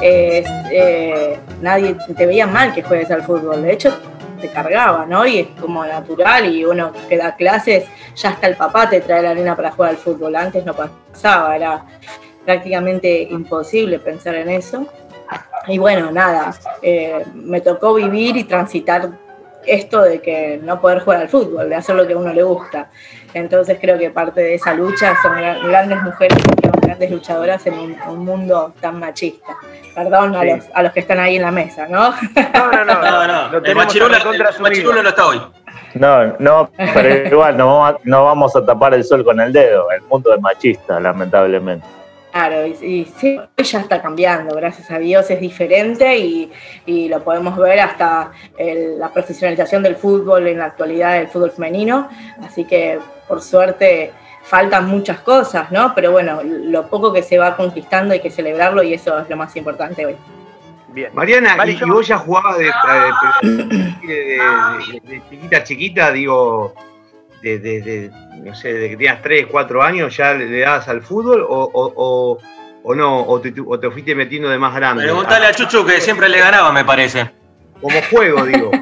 Eh, 0.05 1.39
nadie 1.61 1.97
te 2.17 2.27
veía 2.27 2.47
mal 2.47 2.75
que 2.75 2.83
juegues 2.83 3.11
al 3.11 3.23
fútbol, 3.23 3.63
de 3.63 3.73
hecho 3.73 3.93
te 4.41 4.49
cargaba, 4.49 5.07
¿no? 5.07 5.25
Y 5.25 5.39
es 5.39 5.47
como 5.61 5.85
natural 5.85 6.53
y 6.53 6.65
uno 6.65 6.93
que 7.09 7.17
da 7.17 7.37
clases, 7.37 7.85
ya 8.17 8.31
hasta 8.31 8.49
el 8.49 8.57
papá 8.57 8.91
te 8.91 9.01
trae 9.01 9.23
la 9.23 9.35
nena 9.35 9.55
para 9.55 9.71
jugar 9.71 9.91
al 9.91 9.97
fútbol, 9.97 10.35
antes 10.35 10.67
no 10.67 10.75
pasaba, 10.75 11.55
era 11.55 11.85
prácticamente 12.45 13.23
imposible 13.23 14.01
pensar 14.01 14.35
en 14.35 14.51
eso. 14.51 14.87
Y 15.69 15.79
bueno, 15.79 16.11
nada, 16.11 16.53
eh, 16.83 17.25
me 17.35 17.61
tocó 17.61 17.95
vivir 17.95 18.37
y 18.37 18.45
transitar 18.45 19.11
esto 19.65 20.03
de 20.03 20.21
que 20.21 20.61
no 20.63 20.81
poder 20.81 21.01
jugar 21.01 21.21
al 21.21 21.29
fútbol, 21.29 21.69
de 21.69 21.77
hacer 21.77 21.95
lo 21.95 22.07
que 22.07 22.15
a 22.15 22.19
uno 22.19 22.33
le 22.33 22.43
gusta. 22.43 22.91
Entonces 23.35 23.79
creo 23.81 23.99
que 23.99 24.11
parte 24.11 24.41
de 24.41 24.55
esa 24.55 24.75
lucha 24.75 25.15
son 25.23 25.33
gra- 25.35 25.67
grandes 25.67 26.03
mujeres 26.03 26.37
que 26.37 26.69
son 26.69 26.81
grandes 26.81 27.11
luchadoras 27.11 27.67
en 27.67 27.75
un, 27.79 27.97
un 28.09 28.25
mundo 28.25 28.75
tan 28.81 28.99
machista. 28.99 29.57
Perdón 29.95 30.35
a, 30.37 30.45
los, 30.45 30.65
a 30.75 30.83
los 30.83 30.93
que 30.93 31.01
están 31.01 31.19
ahí 31.21 31.37
en 31.37 31.43
la 31.43 31.51
mesa, 31.51 31.87
¿no? 31.89 32.11
No, 32.11 32.73
no, 32.73 32.85
no. 32.85 32.95
No, 33.03 33.27
no, 33.27 33.49
Lo 33.53 33.65
el 33.65 33.75
machirulo, 33.77 34.15
el 34.17 34.61
machirulo 34.61 35.03
no 35.03 35.09
está 35.09 35.27
hoy. 35.27 35.41
No, 35.95 36.37
no, 36.39 36.71
pero 36.77 37.27
igual 37.29 37.57
no 37.57 37.67
vamos, 37.79 37.95
a, 37.95 37.99
no 38.05 38.25
vamos 38.25 38.57
a 38.57 38.65
tapar 38.65 38.95
el 38.95 39.05
sol 39.05 39.25
con 39.25 39.39
el 39.41 39.53
dedo. 39.53 39.91
El 39.91 40.03
mundo 40.03 40.35
es 40.35 40.41
machista, 40.41 40.99
lamentablemente. 41.01 41.87
Claro, 42.33 42.67
y, 42.67 42.71
y 42.71 43.05
sí, 43.19 43.39
hoy 43.39 43.65
ya 43.65 43.81
está 43.81 44.01
cambiando, 44.01 44.55
gracias 44.57 44.91
a 44.91 44.99
Dios 44.99 45.31
es 45.31 45.39
diferente 45.39 46.17
y, 46.17 46.51
y 46.87 47.09
lo 47.09 47.23
podemos 47.23 47.57
ver 47.59 47.79
hasta 47.81 48.33
el- 48.57 48.99
la 48.99 49.13
profesionalización 49.13 49.83
del 49.83 49.97
fútbol 49.97 50.47
en 50.49 50.59
la 50.59 50.65
actualidad, 50.67 51.13
del 51.19 51.29
fútbol 51.29 51.51
femenino, 51.51 52.09
así 52.43 52.65
que 52.65 52.99
por 53.29 53.43
suerte 53.43 54.13
faltan 54.45 54.89
muchas 54.89 55.21
cosas, 55.21 55.71
¿no? 55.71 55.95
Pero 55.95 56.11
bueno, 56.11 56.41
lo 56.43 56.87
poco 56.89 57.13
que 57.13 57.23
se 57.23 57.37
va 57.39 57.55
conquistando 57.55 58.15
hay 58.15 58.21
que 58.21 58.31
celebrarlo 58.31 58.83
y 58.83 58.95
eso 58.95 59.19
es 59.19 59.29
lo 59.29 59.37
más 59.37 59.55
importante 59.57 60.07
hoy. 60.07 60.17
Bien. 60.89 61.11
Mariana, 61.15 61.55
Vale, 61.57 61.73
y, 61.73 61.77
yo- 61.77 61.87
y 61.87 61.91
vos 61.91 62.07
ya 62.09 62.17
jugabas 62.19 62.57
de, 62.59 62.65
de- 62.65 63.53
de- 64.07 64.07
de- 64.07 65.01
de 65.05 65.23
chiquita 65.31 65.57
a 65.59 65.65
chiquita, 65.65 66.13
digo, 66.13 66.75
de, 67.43 67.59
de- 67.59 67.81
de- 67.83 68.11
no 68.43 68.55
sé, 68.55 68.73
de 68.75 68.89
que 68.91 68.97
tenías 68.97 69.21
3, 69.23 69.47
4 69.51 69.83
años, 69.83 70.17
ya 70.17 70.33
le, 70.35 70.47
le 70.49 70.61
dabas 70.61 70.89
al 70.89 71.03
fútbol 71.03 71.43
o, 71.43 71.47
o- 71.73 71.93
o- 71.97 72.39
o 72.85 72.95
no, 72.95 73.23
o 73.25 73.41
te, 73.41 73.53
o 73.65 73.79
te 73.79 73.91
fuiste 73.91 74.15
metiendo 74.15 74.49
de 74.49 74.59
más 74.59 74.75
grande. 74.75 75.05
Preguntale 75.05 75.47
a 75.47 75.53
Chuchu 75.53 75.85
que 75.85 76.01
siempre 76.01 76.29
le 76.29 76.39
ganaba, 76.39 76.73
me 76.73 76.85
parece. 76.85 77.31
Como 77.81 77.97
juego, 78.11 78.45
digo. 78.47 78.71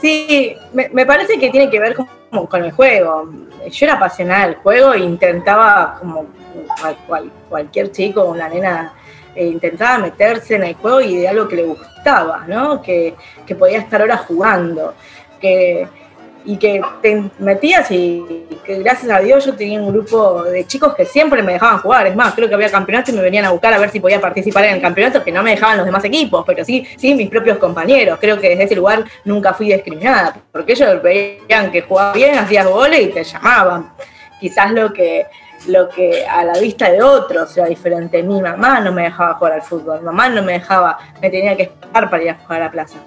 Sí, 0.00 0.54
me, 0.74 0.88
me 0.90 1.06
parece 1.06 1.38
que 1.38 1.50
tiene 1.50 1.70
que 1.70 1.80
ver 1.80 1.94
con, 1.94 2.06
como 2.30 2.48
con 2.48 2.62
el 2.64 2.72
juego. 2.72 3.30
Yo 3.70 3.86
era 3.86 3.94
apasionada 3.94 4.46
del 4.46 4.56
juego 4.56 4.92
e 4.92 4.98
intentaba, 5.00 5.96
como 5.98 6.26
cual- 6.80 6.96
cual- 7.06 7.32
cualquier 7.48 7.90
chico 7.90 8.22
o 8.22 8.32
una 8.32 8.48
nena, 8.48 8.92
eh, 9.34 9.46
intentaba 9.46 9.98
meterse 9.98 10.56
en 10.56 10.64
el 10.64 10.74
juego 10.74 11.00
y 11.00 11.16
de 11.16 11.28
algo 11.28 11.48
que 11.48 11.56
le 11.56 11.64
gustaba, 11.64 12.44
¿no? 12.46 12.82
Que, 12.82 13.14
que 13.46 13.54
podía 13.54 13.78
estar 13.78 14.00
ahora 14.02 14.18
jugando. 14.18 14.94
Que, 15.40 15.88
y 16.44 16.56
que 16.58 16.80
te 17.00 17.30
metías 17.38 17.90
y 17.90 18.46
que 18.64 18.78
gracias 18.78 19.10
a 19.10 19.20
Dios 19.20 19.44
yo 19.46 19.54
tenía 19.54 19.80
un 19.80 19.92
grupo 19.92 20.42
de 20.44 20.66
chicos 20.66 20.94
que 20.94 21.04
siempre 21.04 21.42
me 21.42 21.54
dejaban 21.54 21.78
jugar. 21.78 22.06
Es 22.06 22.14
más, 22.14 22.34
creo 22.34 22.48
que 22.48 22.54
había 22.54 22.70
campeonato 22.70 23.10
y 23.10 23.14
me 23.14 23.22
venían 23.22 23.44
a 23.46 23.50
buscar 23.50 23.72
a 23.72 23.78
ver 23.78 23.90
si 23.90 24.00
podía 24.00 24.20
participar 24.20 24.64
en 24.66 24.74
el 24.74 24.80
campeonato, 24.82 25.24
que 25.24 25.32
no 25.32 25.42
me 25.42 25.50
dejaban 25.50 25.78
los 25.78 25.86
demás 25.86 26.04
equipos, 26.04 26.44
pero 26.46 26.64
sí, 26.64 26.86
sí 26.96 27.14
mis 27.14 27.30
propios 27.30 27.58
compañeros. 27.58 28.18
Creo 28.20 28.38
que 28.38 28.50
desde 28.50 28.64
ese 28.64 28.76
lugar 28.76 29.04
nunca 29.24 29.54
fui 29.54 29.72
discriminada, 29.72 30.36
porque 30.52 30.72
ellos 30.72 31.02
veían 31.02 31.70
que 31.72 31.82
jugaba 31.82 32.12
bien, 32.12 32.36
hacías 32.38 32.66
goles 32.66 33.00
y 33.00 33.06
te 33.06 33.24
llamaban. 33.24 33.92
Quizás 34.40 34.72
lo 34.72 34.92
que 34.92 35.26
lo 35.66 35.88
que 35.88 36.26
a 36.26 36.44
la 36.44 36.58
vista 36.58 36.90
de 36.90 37.02
otros 37.02 37.56
era 37.56 37.66
diferente. 37.66 38.22
Mi 38.22 38.40
mamá 38.40 38.80
no 38.80 38.92
me 38.92 39.04
dejaba 39.04 39.34
jugar 39.34 39.54
al 39.54 39.62
fútbol, 39.62 40.00
mi 40.00 40.04
mamá 40.04 40.28
no 40.28 40.42
me 40.42 40.52
dejaba, 40.52 40.98
me 41.22 41.30
tenía 41.30 41.56
que 41.56 41.62
esperar 41.64 42.10
para 42.10 42.22
ir 42.22 42.30
a 42.30 42.34
jugar 42.34 42.60
a 42.60 42.64
la 42.66 42.70
plaza. 42.70 42.98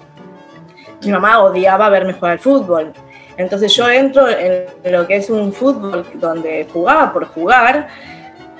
Mi 1.04 1.12
mamá 1.12 1.40
odiaba 1.40 1.88
verme 1.88 2.12
jugar 2.14 2.32
al 2.32 2.38
fútbol. 2.40 2.92
Entonces 3.38 3.72
yo 3.74 3.88
entro 3.88 4.28
en 4.28 4.66
lo 4.84 5.06
que 5.06 5.16
es 5.16 5.30
un 5.30 5.52
fútbol 5.52 6.04
donde 6.14 6.66
jugaba 6.72 7.12
por 7.12 7.24
jugar 7.26 7.88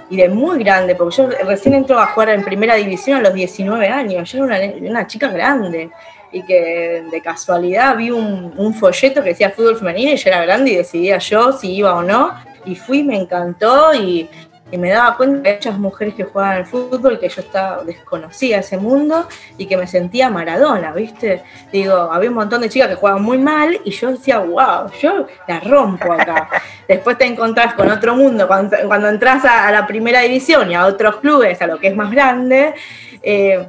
y 0.08 0.16
de 0.16 0.28
muy 0.28 0.62
grande, 0.62 0.94
porque 0.94 1.16
yo 1.16 1.28
recién 1.44 1.74
entro 1.74 1.98
a 1.98 2.06
jugar 2.06 2.30
en 2.30 2.44
primera 2.44 2.76
división 2.76 3.18
a 3.18 3.22
los 3.22 3.34
19 3.34 3.88
años, 3.88 4.30
yo 4.30 4.46
era 4.46 4.72
una, 4.80 5.06
chica 5.06 5.28
grande 5.28 5.90
y 6.30 6.42
que 6.44 7.04
de 7.10 7.20
casualidad 7.20 7.96
vi 7.96 8.10
un, 8.12 8.54
un 8.56 8.72
folleto 8.72 9.22
que 9.22 9.30
decía 9.30 9.50
fútbol 9.50 9.76
femenino 9.76 10.12
y 10.12 10.16
yo 10.16 10.30
era 10.30 10.44
grande 10.44 10.70
y 10.70 10.76
decidía 10.76 11.18
yo 11.18 11.52
si 11.52 11.74
iba 11.74 11.94
o 11.94 12.02
no 12.02 12.32
Y 12.64 12.74
fui, 12.76 13.02
me 13.02 13.16
encantó 13.16 13.92
y, 13.94 14.28
y 14.70 14.78
me 14.78 14.90
daba 14.90 15.16
cuenta 15.16 15.42
que 15.42 15.48
hay 15.48 15.54
muchas 15.56 15.78
mujeres 15.78 16.14
que 16.14 16.24
jugaban 16.24 16.56
al 16.58 16.66
fútbol, 16.66 17.18
que 17.18 17.28
yo 17.28 17.40
estaba, 17.40 17.84
desconocía 17.84 18.58
ese 18.58 18.76
mundo 18.76 19.26
y 19.56 19.66
que 19.66 19.76
me 19.76 19.86
sentía 19.86 20.30
Maradona, 20.30 20.92
¿viste? 20.92 21.42
Digo, 21.72 21.94
había 21.94 22.28
un 22.28 22.36
montón 22.36 22.60
de 22.60 22.68
chicas 22.68 22.88
que 22.88 22.94
jugaban 22.94 23.22
muy 23.22 23.38
mal 23.38 23.80
y 23.84 23.90
yo 23.90 24.10
decía, 24.10 24.38
wow, 24.38 24.90
yo 25.00 25.26
la 25.46 25.60
rompo 25.60 26.12
acá. 26.12 26.48
Después 26.88 27.16
te 27.16 27.24
encontrás 27.24 27.74
con 27.74 27.90
otro 27.90 28.14
mundo, 28.14 28.46
cuando, 28.46 28.76
cuando 28.86 29.08
entras 29.08 29.44
a, 29.44 29.68
a 29.68 29.72
la 29.72 29.86
primera 29.86 30.20
división 30.20 30.70
y 30.70 30.74
a 30.74 30.86
otros 30.86 31.16
clubes, 31.16 31.60
a 31.62 31.66
lo 31.66 31.78
que 31.78 31.88
es 31.88 31.96
más 31.96 32.10
grande, 32.10 32.74
eh, 33.22 33.66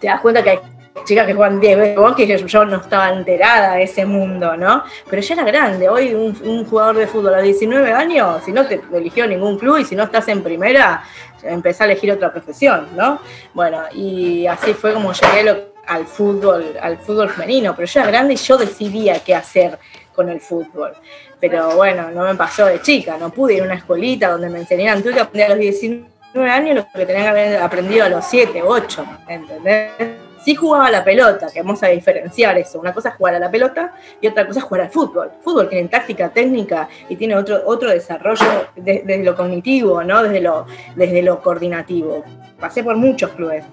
te 0.00 0.06
das 0.06 0.20
cuenta 0.20 0.42
que 0.42 0.50
hay 0.50 0.58
chicas 1.04 1.26
que 1.26 1.34
juegan 1.34 1.60
10 1.60 1.78
veces 1.78 2.44
yo, 2.46 2.64
no 2.64 2.76
estaba 2.76 3.10
enterada 3.10 3.74
de 3.74 3.82
ese 3.82 4.06
mundo, 4.06 4.56
¿no? 4.56 4.84
Pero 5.10 5.20
ya 5.20 5.34
era 5.34 5.44
grande. 5.44 5.88
Hoy 5.88 6.14
un, 6.14 6.64
jugador 6.64 6.96
de 6.96 7.06
fútbol 7.06 7.34
a 7.34 7.42
19 7.42 7.92
años, 7.92 8.42
si 8.44 8.52
no 8.52 8.66
te 8.66 8.80
eligió 8.92 9.26
ningún 9.26 9.58
club 9.58 9.78
y 9.78 9.84
si 9.84 9.96
no 9.96 10.04
estás 10.04 10.28
en 10.28 10.42
primera, 10.42 11.04
empezá 11.42 11.84
a 11.84 11.86
elegir 11.86 12.12
otra 12.12 12.32
profesión, 12.32 12.88
¿no? 12.96 13.20
Bueno, 13.52 13.82
y 13.92 14.46
así 14.46 14.72
fue 14.72 14.94
como 14.94 15.12
llegué 15.12 15.66
al 15.86 16.06
fútbol, 16.06 16.76
al 16.80 16.98
fútbol 16.98 17.28
femenino, 17.28 17.74
pero 17.76 17.86
yo 17.86 18.00
era 18.00 18.10
grande 18.10 18.34
y 18.34 18.36
yo 18.36 18.56
decidía 18.56 19.22
qué 19.22 19.34
hacer 19.34 19.78
con 20.14 20.28
el 20.28 20.40
fútbol. 20.40 20.92
Pero 21.40 21.76
bueno, 21.76 22.10
no 22.10 22.24
me 22.24 22.34
pasó 22.36 22.66
de 22.66 22.80
chica, 22.80 23.18
no 23.18 23.30
pude 23.30 23.54
ir 23.54 23.62
a 23.62 23.64
una 23.66 23.74
escuelita 23.74 24.30
donde 24.30 24.48
me 24.48 24.60
enseñaran, 24.60 25.02
tuve 25.02 25.14
que 25.14 25.20
aprender 25.20 25.46
a 25.46 25.54
los 25.54 25.58
19 25.58 26.50
años 26.50 26.76
lo 26.76 26.86
que 26.98 27.04
tenía 27.04 27.22
que 27.24 27.28
haber 27.28 27.56
aprendido 27.60 28.04
a 28.04 28.08
los 28.08 28.24
7, 28.24 28.62
8, 28.62 29.06
¿entendés? 29.28 30.23
Sí 30.44 30.54
jugaba 30.54 30.86
a 30.88 30.90
la 30.90 31.02
pelota, 31.02 31.46
que 31.52 31.62
vamos 31.62 31.82
a 31.82 31.86
diferenciar 31.88 32.58
eso. 32.58 32.78
Una 32.78 32.92
cosa 32.92 33.08
es 33.10 33.14
jugar 33.14 33.34
a 33.36 33.38
la 33.38 33.50
pelota 33.50 33.94
y 34.20 34.26
otra 34.26 34.46
cosa 34.46 34.58
es 34.60 34.64
jugar 34.64 34.82
al 34.82 34.90
fútbol. 34.90 35.30
Fútbol 35.42 35.68
tiene 35.70 35.88
táctica, 35.88 36.28
técnica 36.28 36.88
y 37.08 37.16
tiene 37.16 37.34
otro, 37.34 37.62
otro 37.64 37.88
desarrollo 37.90 38.44
de- 38.76 39.02
desde 39.06 39.24
lo 39.24 39.34
cognitivo, 39.34 40.02
¿no? 40.04 40.22
Desde 40.22 40.40
lo, 40.42 40.66
desde 40.96 41.22
lo 41.22 41.40
coordinativo. 41.40 42.24
Pasé 42.60 42.84
por 42.84 42.96
muchos 42.96 43.30
clubes. 43.30 43.64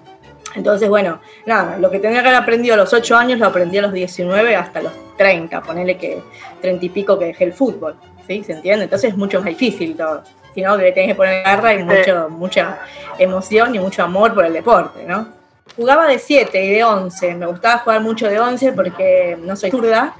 Entonces, 0.54 0.88
bueno, 0.88 1.20
nada, 1.46 1.76
lo 1.78 1.90
que 1.90 1.98
tenía 1.98 2.22
que 2.22 2.28
haber 2.28 2.40
aprendido 2.40 2.74
a 2.74 2.76
los 2.78 2.92
8 2.92 3.16
años 3.16 3.38
lo 3.38 3.46
aprendí 3.46 3.78
a 3.78 3.82
los 3.82 3.92
19 3.92 4.54
hasta 4.56 4.82
los 4.82 4.92
30, 5.16 5.60
ponele 5.62 5.96
que 5.98 6.22
30 6.60 6.84
y 6.86 6.88
pico 6.88 7.18
que 7.18 7.26
dejé 7.26 7.44
el 7.44 7.52
fútbol, 7.52 7.96
¿sí? 8.26 8.42
¿Se 8.44 8.52
entiende? 8.52 8.84
Entonces 8.84 9.10
es 9.10 9.16
mucho 9.16 9.38
más 9.40 9.48
difícil 9.48 9.96
todo. 9.96 10.22
Si 10.54 10.60
no, 10.62 10.76
que 10.76 10.82
le 10.84 10.92
tenés 10.92 11.08
que 11.10 11.14
poner 11.14 11.42
garra 11.42 11.72
y 11.74 11.82
mucho, 11.84 12.28
mucha 12.30 12.80
emoción 13.18 13.74
y 13.74 13.78
mucho 13.78 14.02
amor 14.02 14.34
por 14.34 14.44
el 14.44 14.52
deporte, 14.52 15.04
¿no? 15.06 15.41
Jugaba 15.76 16.06
de 16.06 16.18
7 16.18 16.64
y 16.64 16.70
de 16.70 16.84
11, 16.84 17.34
me 17.34 17.46
gustaba 17.46 17.78
jugar 17.78 18.00
mucho 18.02 18.28
de 18.28 18.38
11 18.38 18.72
porque 18.72 19.38
no 19.40 19.56
soy 19.56 19.70
zurda, 19.70 20.14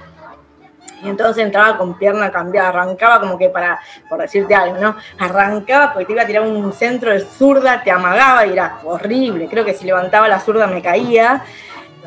y 1.03 1.09
entonces 1.09 1.43
entraba 1.43 1.77
con 1.77 1.97
pierna 1.97 2.31
cambiada, 2.31 2.69
arrancaba 2.69 3.19
como 3.19 3.37
que 3.37 3.49
para, 3.49 3.79
por 4.09 4.21
decirte 4.21 4.55
algo, 4.55 4.77
¿no? 4.77 4.95
Arrancaba 5.19 5.91
porque 5.91 6.05
te 6.05 6.13
iba 6.13 6.21
a 6.21 6.25
tirar 6.25 6.43
un 6.43 6.71
centro 6.71 7.11
de 7.11 7.19
zurda, 7.19 7.83
te 7.83 7.91
amagaba 7.91 8.45
y 8.45 8.53
era 8.53 8.79
horrible. 8.85 9.47
Creo 9.49 9.65
que 9.65 9.73
si 9.73 9.85
levantaba 9.85 10.29
la 10.29 10.39
zurda 10.39 10.65
me 10.65 10.81
caía. 10.81 11.43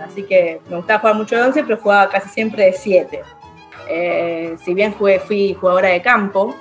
Así 0.02 0.22
que 0.22 0.60
me 0.68 0.76
gustaba 0.76 1.00
jugar 1.00 1.14
mucho 1.14 1.36
de 1.36 1.42
11, 1.42 1.64
pero 1.64 1.78
jugaba 1.78 2.08
casi 2.08 2.30
siempre 2.30 2.64
de 2.66 2.72
7. 2.72 3.22
Eh, 3.88 4.56
si 4.64 4.72
bien 4.72 4.94
fui 4.94 5.54
jugadora 5.60 5.88
de 5.88 6.00
campo, 6.00 6.56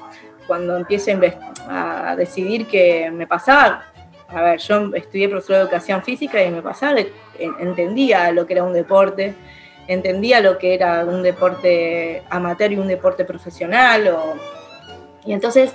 cuando 0.46 0.78
empiezo 0.78 1.12
a, 1.70 2.12
a 2.12 2.16
decidir 2.18 2.68
que 2.68 3.10
me 3.12 3.28
pasaba, 3.28 3.84
a 4.36 4.42
ver, 4.42 4.60
yo 4.60 4.92
estudié 4.94 5.30
profesor 5.30 5.56
de 5.58 5.62
educación 5.64 6.04
física 6.04 6.44
y 6.44 6.52
me 6.52 6.62
pasaba, 6.62 7.00
entendía 7.60 8.32
lo 8.32 8.46
que 8.46 8.54
era 8.54 8.64
un 8.64 8.74
deporte, 8.74 9.34
entendía 9.88 10.42
lo 10.42 10.58
que 10.58 10.74
era 10.74 11.06
un 11.06 11.24
deporte 11.24 12.24
amateur 12.30 12.72
y 12.72 12.78
un 12.78 12.88
deporte 12.88 13.24
profesional. 13.26 14.08
o- 14.10 14.36
y 15.26 15.34
entonces 15.34 15.74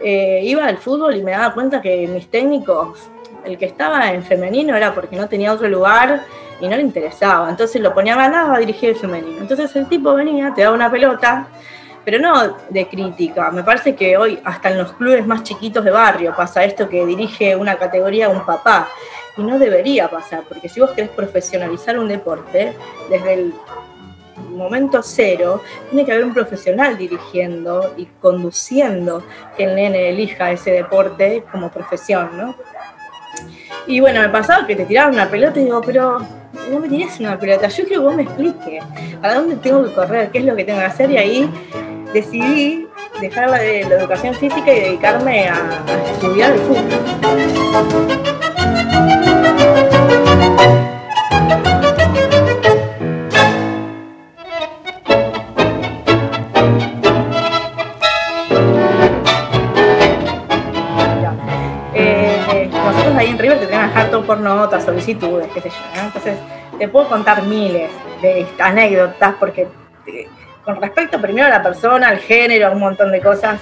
eh, 0.00 0.40
iba 0.44 0.64
al 0.66 0.78
fútbol 0.78 1.16
y 1.16 1.22
me 1.22 1.32
daba 1.32 1.52
cuenta 1.54 1.80
que 1.82 2.06
mis 2.06 2.30
técnicos, 2.30 3.08
el 3.44 3.58
que 3.58 3.64
estaba 3.64 4.12
en 4.12 4.22
femenino 4.22 4.76
era 4.76 4.94
porque 4.94 5.16
no 5.16 5.28
tenía 5.28 5.52
otro 5.52 5.68
lugar 5.68 6.22
y 6.60 6.68
no 6.68 6.76
le 6.76 6.82
interesaba. 6.82 7.48
Entonces 7.50 7.80
lo 7.80 7.92
ponía 7.94 8.14
a 8.14 8.18
ganar 8.18 8.54
a 8.54 8.58
dirigir 8.58 8.90
el 8.90 8.96
femenino. 8.96 9.38
Entonces 9.40 9.74
el 9.74 9.86
tipo 9.88 10.14
venía, 10.14 10.52
te 10.54 10.62
daba 10.62 10.74
una 10.74 10.90
pelota, 10.90 11.48
pero 12.08 12.22
no 12.22 12.56
de 12.70 12.88
crítica. 12.88 13.50
Me 13.50 13.62
parece 13.62 13.94
que 13.94 14.16
hoy 14.16 14.40
hasta 14.42 14.70
en 14.70 14.78
los 14.78 14.92
clubes 14.94 15.26
más 15.26 15.42
chiquitos 15.42 15.84
de 15.84 15.90
barrio 15.90 16.34
pasa 16.34 16.64
esto 16.64 16.88
que 16.88 17.04
dirige 17.04 17.54
una 17.54 17.76
categoría 17.76 18.30
un 18.30 18.46
papá. 18.46 18.88
Y 19.36 19.42
no 19.42 19.58
debería 19.58 20.08
pasar, 20.08 20.44
porque 20.48 20.70
si 20.70 20.80
vos 20.80 20.92
querés 20.92 21.10
profesionalizar 21.10 21.98
un 21.98 22.08
deporte, 22.08 22.72
desde 23.10 23.34
el 23.34 23.54
momento 24.52 25.02
cero, 25.02 25.60
tiene 25.90 26.06
que 26.06 26.12
haber 26.12 26.24
un 26.24 26.32
profesional 26.32 26.96
dirigiendo 26.96 27.92
y 27.98 28.06
conduciendo 28.06 29.22
que 29.54 29.64
el 29.64 29.74
nene 29.74 30.08
elija 30.08 30.50
ese 30.50 30.70
deporte 30.70 31.44
como 31.52 31.70
profesión, 31.70 32.38
¿no? 32.38 32.54
Y 33.86 34.00
bueno, 34.00 34.22
me 34.22 34.30
pasaba 34.30 34.66
que 34.66 34.74
te 34.74 34.86
tiraban 34.86 35.12
una 35.12 35.28
pelota 35.28 35.60
y 35.60 35.64
digo, 35.64 35.82
pero 35.82 36.20
no 36.70 36.80
me 36.80 36.88
tires 36.88 37.20
una 37.20 37.38
pelota, 37.38 37.68
yo 37.68 37.84
quiero 37.84 38.00
que 38.00 38.06
vos 38.06 38.16
me 38.16 38.22
expliques 38.22 38.82
a 39.22 39.34
dónde 39.34 39.56
tengo 39.56 39.84
que 39.84 39.92
correr, 39.92 40.30
qué 40.30 40.38
es 40.38 40.44
lo 40.46 40.56
que 40.56 40.64
tengo 40.64 40.78
que 40.78 40.86
hacer, 40.86 41.10
y 41.10 41.18
ahí 41.18 41.50
decidí 42.12 42.88
dejar 43.20 43.50
la, 43.50 43.58
de 43.58 43.84
la 43.84 43.94
educación 43.96 44.34
física 44.34 44.72
y 44.72 44.80
dedicarme 44.80 45.48
a, 45.48 45.84
estudiar 46.12 46.52
el 46.52 46.58
fútbol. 46.60 46.84
Eh, 61.94 62.40
eh, 62.52 62.70
nosotros 62.72 63.16
ahí 63.16 63.28
en 63.30 63.38
River 63.38 63.58
te 63.58 63.66
tenían 63.66 64.10
todo 64.10 64.24
por 64.24 64.38
notas, 64.38 64.84
solicitudes, 64.84 65.48
qué 65.52 65.60
sé 65.60 65.70
yo. 65.70 66.02
Entonces, 66.02 66.38
te 66.78 66.88
puedo 66.88 67.08
contar 67.08 67.42
miles 67.42 67.90
de 68.22 68.46
anécdotas 68.58 69.34
porque 69.38 69.66
eh, 70.06 70.28
con 70.68 70.82
respecto 70.82 71.18
primero 71.18 71.46
a 71.46 71.50
la 71.50 71.62
persona, 71.62 72.08
al 72.08 72.18
género, 72.18 72.70
un 72.72 72.80
montón 72.80 73.10
de 73.10 73.22
cosas. 73.22 73.58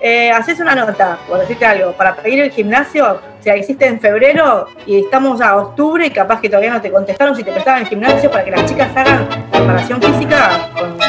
Eh, 0.00 0.28
haces 0.32 0.58
una 0.58 0.74
nota, 0.74 1.16
por 1.28 1.38
decirte 1.38 1.64
algo, 1.64 1.92
para 1.92 2.16
pedir 2.16 2.40
el 2.40 2.50
gimnasio, 2.50 3.12
o 3.12 3.42
sea, 3.42 3.56
hiciste 3.56 3.86
en 3.86 4.00
febrero 4.00 4.66
y 4.86 4.98
estamos 4.98 5.40
a 5.40 5.56
octubre 5.56 6.04
y 6.04 6.10
capaz 6.10 6.40
que 6.40 6.48
todavía 6.48 6.72
no 6.72 6.80
te 6.80 6.90
contestaron 6.90 7.36
si 7.36 7.44
te 7.44 7.52
prestaban 7.52 7.82
el 7.82 7.86
gimnasio 7.86 8.28
para 8.28 8.44
que 8.44 8.50
las 8.50 8.66
chicas 8.66 8.90
hagan 8.96 9.28
preparación 9.52 10.02
física 10.02 10.50
con, 10.74 10.98
con, 10.98 11.00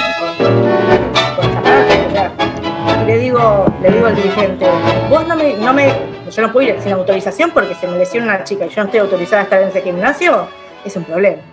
le 3.08 3.18
digo, 3.18 3.74
le 3.82 3.90
digo 3.90 4.06
al 4.06 4.16
dirigente, 4.16 4.68
vos 5.10 5.28
no 5.28 5.36
me, 5.36 5.56
no 5.56 5.74
me, 5.74 5.88
yo 6.30 6.42
no 6.44 6.52
puedo 6.52 6.68
ir 6.68 6.80
sin 6.80 6.92
autorización 6.92 7.50
porque 7.50 7.74
se 7.74 7.88
me 7.88 7.98
lesiona 7.98 8.36
una 8.36 8.44
chica 8.44 8.68
y 8.68 8.70
yo 8.70 8.82
no 8.84 8.86
estoy 8.86 9.00
autorizada 9.00 9.42
a 9.42 9.44
estar 9.46 9.62
en 9.64 9.70
ese 9.70 9.82
gimnasio, 9.82 10.48
es 10.86 10.96
un 10.96 11.06
problema. 11.06 11.51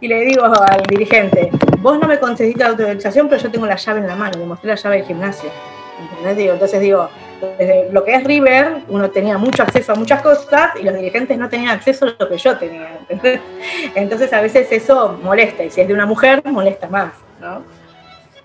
Y 0.00 0.08
le 0.08 0.24
digo 0.24 0.44
al 0.44 0.82
dirigente, 0.88 1.50
vos 1.78 1.98
no 1.98 2.08
me 2.08 2.18
concediste 2.18 2.62
la 2.62 2.70
autorización, 2.70 3.28
pero 3.28 3.42
yo 3.42 3.50
tengo 3.50 3.66
la 3.66 3.76
llave 3.76 4.00
en 4.00 4.06
la 4.06 4.16
mano, 4.16 4.38
le 4.38 4.46
mostré 4.46 4.68
la 4.68 4.76
llave 4.76 4.96
del 4.96 5.06
gimnasio. 5.06 5.50
¿Entendés? 6.00 6.36
Digo, 6.38 6.52
entonces 6.54 6.80
digo, 6.80 7.10
desde 7.58 7.92
lo 7.92 8.02
que 8.02 8.14
es 8.14 8.24
River, 8.24 8.78
uno 8.88 9.10
tenía 9.10 9.36
mucho 9.36 9.62
acceso 9.62 9.92
a 9.92 9.94
muchas 9.94 10.22
cosas 10.22 10.72
y 10.80 10.84
los 10.84 10.94
dirigentes 10.94 11.36
no 11.36 11.50
tenían 11.50 11.70
acceso 11.70 12.06
a 12.06 12.14
lo 12.18 12.28
que 12.28 12.38
yo 12.38 12.56
tenía. 12.56 12.98
¿entendés? 13.00 13.40
Entonces 13.94 14.32
a 14.32 14.40
veces 14.40 14.72
eso 14.72 15.18
molesta, 15.22 15.64
y 15.64 15.70
si 15.70 15.82
es 15.82 15.88
de 15.88 15.92
una 15.92 16.06
mujer, 16.06 16.42
molesta 16.46 16.88
más, 16.88 17.12
¿no? 17.38 17.62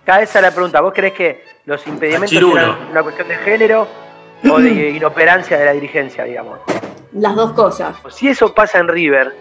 Cada 0.04 0.22
esa 0.22 0.40
es 0.40 0.44
la 0.44 0.52
pregunta. 0.52 0.82
¿Vos 0.82 0.94
crees 0.94 1.14
que 1.14 1.44
los 1.66 1.86
impedimentos 1.88 2.32
eran 2.32 2.90
una 2.92 3.02
cuestión 3.02 3.28
de 3.28 3.38
género 3.38 3.88
o 4.50 4.60
de 4.60 4.90
inoperancia 4.96 5.58
de 5.58 5.66
la 5.66 5.74
dirigencia, 5.74 6.26
digamos? 6.26 6.60
Las 7.14 7.36
dos 7.36 7.54
cosas. 7.54 7.96
Si 8.10 8.28
eso 8.28 8.54
pasa 8.54 8.78
en 8.78 8.88
River, 8.88 9.34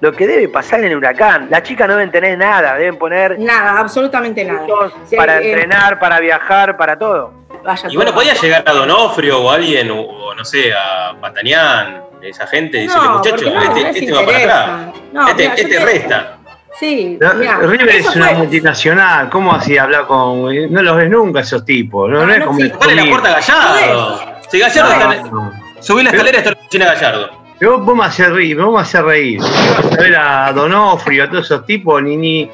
lo 0.00 0.12
que 0.12 0.26
debe 0.26 0.48
pasar 0.48 0.82
en 0.82 0.96
Huracán, 0.96 1.48
las 1.50 1.62
chicas 1.62 1.86
no 1.86 1.94
deben 1.96 2.10
tener 2.10 2.36
nada, 2.38 2.74
deben 2.76 2.96
poner 2.96 3.38
Nada, 3.38 3.78
absolutamente 3.80 4.44
nada. 4.44 4.66
Si 5.04 5.14
para 5.16 5.40
eh, 5.40 5.50
entrenar, 5.52 5.98
para 5.98 6.18
viajar, 6.20 6.76
para 6.76 6.98
todo. 6.98 7.32
vaya 7.64 7.88
Y 7.90 7.96
bueno, 7.96 8.14
podía 8.14 8.34
llegar 8.34 8.62
a 8.66 8.72
Donofrio 8.72 9.40
o 9.42 9.50
alguien, 9.50 9.90
o, 9.90 10.00
o 10.00 10.34
no 10.34 10.44
sé, 10.44 10.72
a 10.72 11.14
Patañán, 11.20 12.02
esa 12.22 12.46
gente, 12.46 12.78
y 12.78 12.82
decirle, 12.86 13.06
No, 13.08 13.16
muchachos, 13.18 13.42
porque 13.42 13.54
no, 13.54 13.62
este, 13.62 13.82
no 13.82 13.88
este 13.88 14.12
va 14.12 14.24
para 14.26 14.38
atrás. 14.38 14.94
No, 15.12 15.28
este 15.28 15.42
mira, 15.42 15.54
este 15.54 15.76
te- 15.78 15.84
resta. 15.84 16.36
Sí, 16.78 17.18
No, 17.20 17.32
River 17.66 17.88
es 17.90 18.16
una 18.16 18.26
fue- 18.28 18.34
multinacional, 18.36 19.28
¿cómo 19.28 19.52
así 19.54 19.76
hablar 19.76 20.06
con.? 20.06 20.72
No 20.72 20.82
los 20.82 20.96
ves 20.96 21.10
nunca 21.10 21.40
esos 21.40 21.64
tipos, 21.64 22.08
no, 22.08 22.24
no 22.24 22.32
es 22.32 22.42
como. 22.44 22.58
La 22.60 23.04
puerta 23.10 23.28
a 23.28 23.32
Gallardo. 23.40 24.20
Si 24.48 24.58
Gallardo 24.58 24.90
está 24.92 25.14
en- 25.16 25.82
Subí 25.82 26.02
la 26.02 26.10
escalera 26.10 26.36
y 26.36 26.40
está 26.40 26.50
en 26.50 26.54
la 26.56 26.60
oficina 26.60 26.84
Gallardo. 26.86 27.39
Pero 27.60 27.78
vos, 27.78 27.94
me 27.94 28.04
haces 28.04 28.30
reír, 28.32 28.56
vos 28.60 28.74
me 28.74 28.80
haces 28.80 29.02
reír. 29.02 29.38
Vas 29.40 29.92
a 29.92 30.00
ver 30.02 30.16
a 30.16 30.52
Donofrio, 30.52 31.24
a 31.24 31.30
todos 31.30 31.44
esos 31.44 31.64
tipos, 31.66 32.02
ni, 32.02 32.16
ni. 32.16 32.50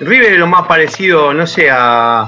River 0.00 0.34
es 0.34 0.38
lo 0.38 0.46
más 0.46 0.66
parecido, 0.66 1.32
no 1.34 1.46
sé, 1.46 1.70
a, 1.70 2.20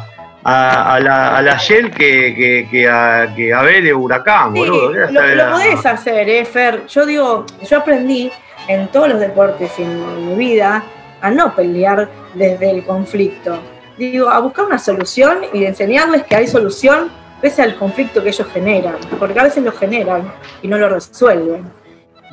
a, 0.45 0.95
a 0.95 1.01
la, 1.01 1.37
a 1.39 1.43
la 1.43 1.57
Shell 1.57 1.91
que, 1.91 2.35
que, 2.35 2.69
que 2.71 2.89
a, 2.89 3.33
que 3.37 3.53
a 3.53 3.63
Vélez 3.63 3.95
Huracán, 3.95 4.53
Sí, 4.55 4.59
boludo. 4.61 4.93
¿Qué 4.93 4.99
vas 4.99 5.09
a 5.11 5.13
lo, 5.13 5.35
lo 5.35 5.43
a- 5.45 5.51
podés 5.53 5.87
hacer, 5.87 6.29
eh, 6.29 6.45
Fer. 6.45 6.87
Yo 6.87 7.07
digo, 7.07 7.47
yo 7.69 7.79
aprendí 7.79 8.31
en 8.69 8.89
todos 8.89 9.09
los 9.09 9.21
deportes 9.21 9.79
en 9.79 10.27
mi 10.29 10.35
vida 10.35 10.83
a 11.21 11.31
no 11.31 11.55
pelear 11.55 12.09
desde 12.35 12.71
el 12.71 12.85
conflicto. 12.85 13.59
Digo, 13.97 14.29
a 14.31 14.39
buscar 14.41 14.65
una 14.67 14.79
solución 14.79 15.39
y 15.53 15.65
enseñarles 15.65 16.25
que 16.25 16.35
hay 16.37 16.47
solución 16.47 17.11
pese 17.41 17.63
al 17.63 17.77
conflicto 17.77 18.23
que 18.23 18.29
ellos 18.31 18.47
generan, 18.53 18.97
porque 19.19 19.39
a 19.39 19.45
veces 19.45 19.63
lo 19.65 19.73
generan 19.73 20.33
y 20.63 20.69
no 20.69 20.79
lo 20.79 20.89
resuelven. 20.89 21.65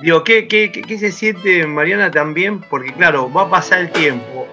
Digo, 0.01 0.23
¿qué, 0.23 0.47
qué, 0.47 0.71
qué- 0.71 0.81
qué 0.81 0.97
se 0.97 1.11
siente, 1.11 1.65
Mariana, 1.67 2.09
también? 2.11 2.61
Porque, 2.61 2.93
claro, 2.93 3.31
va 3.31 3.43
a 3.43 3.49
pasar 3.49 3.79
el 3.79 3.91
tiempo 3.91 4.47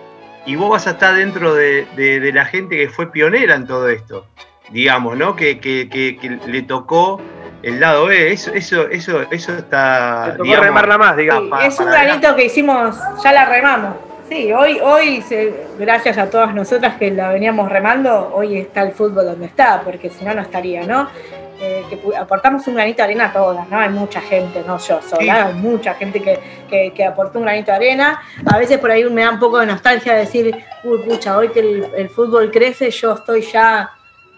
y 0.44 0.56
vos 0.56 0.70
vas 0.70 0.86
a 0.86 0.90
estar 0.90 1.14
dentro 1.14 1.54
de, 1.54 1.86
de- 1.96 2.20
de 2.20 2.32
la 2.32 2.44
gente 2.44 2.76
que 2.76 2.88
fue 2.88 3.10
pionera 3.12 3.54
en 3.54 3.66
todo 3.66 3.88
esto, 3.88 4.26
digamos, 4.70 5.16
¿no? 5.16 5.36
Que, 5.36 5.58
que- 5.60 5.88
que- 5.88 6.16
que 6.20 6.28
le 6.50 6.62
tocó 6.62 7.20
el 7.62 7.78
lado 7.80 8.06
B. 8.06 8.32
Eso, 8.32 8.52
eso, 8.54 8.88
eso, 8.88 9.22
eso 9.30 9.52
está. 9.56 10.28
Le 10.28 10.32
tocó 10.38 10.56
remarla 10.62 10.98
más, 10.98 11.16
digamos. 11.16 11.44
Sí, 11.44 11.50
pa- 11.50 11.66
es 11.66 11.78
un 11.78 11.86
para 11.86 12.02
granito 12.04 12.34
que 12.36 12.44
hicimos, 12.44 12.96
ya 13.22 13.32
la 13.32 13.44
remamos. 13.46 13.94
Sí, 14.28 14.52
hoy, 14.52 14.80
hoy 14.82 15.22
se- 15.22 15.54
gracias 15.78 16.18
a 16.18 16.28
todas 16.28 16.52
nosotras 16.52 16.96
que 16.96 17.12
la 17.12 17.28
veníamos 17.30 17.70
remando, 17.70 18.32
hoy 18.34 18.58
está 18.58 18.82
el 18.82 18.90
fútbol 18.90 19.24
donde 19.24 19.46
está, 19.46 19.82
porque 19.82 20.10
si 20.10 20.24
no, 20.24 20.34
no 20.34 20.42
estaría, 20.42 20.84
¿no? 20.84 21.08
Eh, 21.58 21.84
que 21.88 22.16
aportamos 22.16 22.66
un 22.68 22.74
granito 22.74 22.98
de 22.98 23.04
arena 23.04 23.26
a 23.26 23.32
todas, 23.32 23.66
¿no? 23.70 23.78
Hay 23.78 23.88
mucha 23.88 24.20
gente, 24.20 24.62
no 24.66 24.76
yo 24.78 25.00
sola, 25.00 25.46
hay 25.46 25.54
mucha 25.54 25.94
gente 25.94 26.20
que, 26.20 26.38
que- 26.68 26.92
que 26.92 27.04
aportó 27.04 27.38
un 27.38 27.46
granito 27.46 27.70
de 27.70 27.76
arena. 27.76 28.20
A 28.44 28.58
veces 28.58 28.78
por 28.78 28.90
ahí 28.90 29.04
me 29.04 29.22
da 29.22 29.30
un 29.30 29.38
poco 29.38 29.58
de 29.58 29.66
nostalgia 29.66 30.14
decir, 30.14 30.54
uy, 30.84 30.98
pucha, 30.98 31.36
hoy 31.38 31.48
que 31.48 31.60
el, 31.60 31.86
el 31.96 32.10
fútbol 32.10 32.50
crece, 32.50 32.90
yo 32.90 33.14
estoy 33.14 33.40
ya 33.40 33.90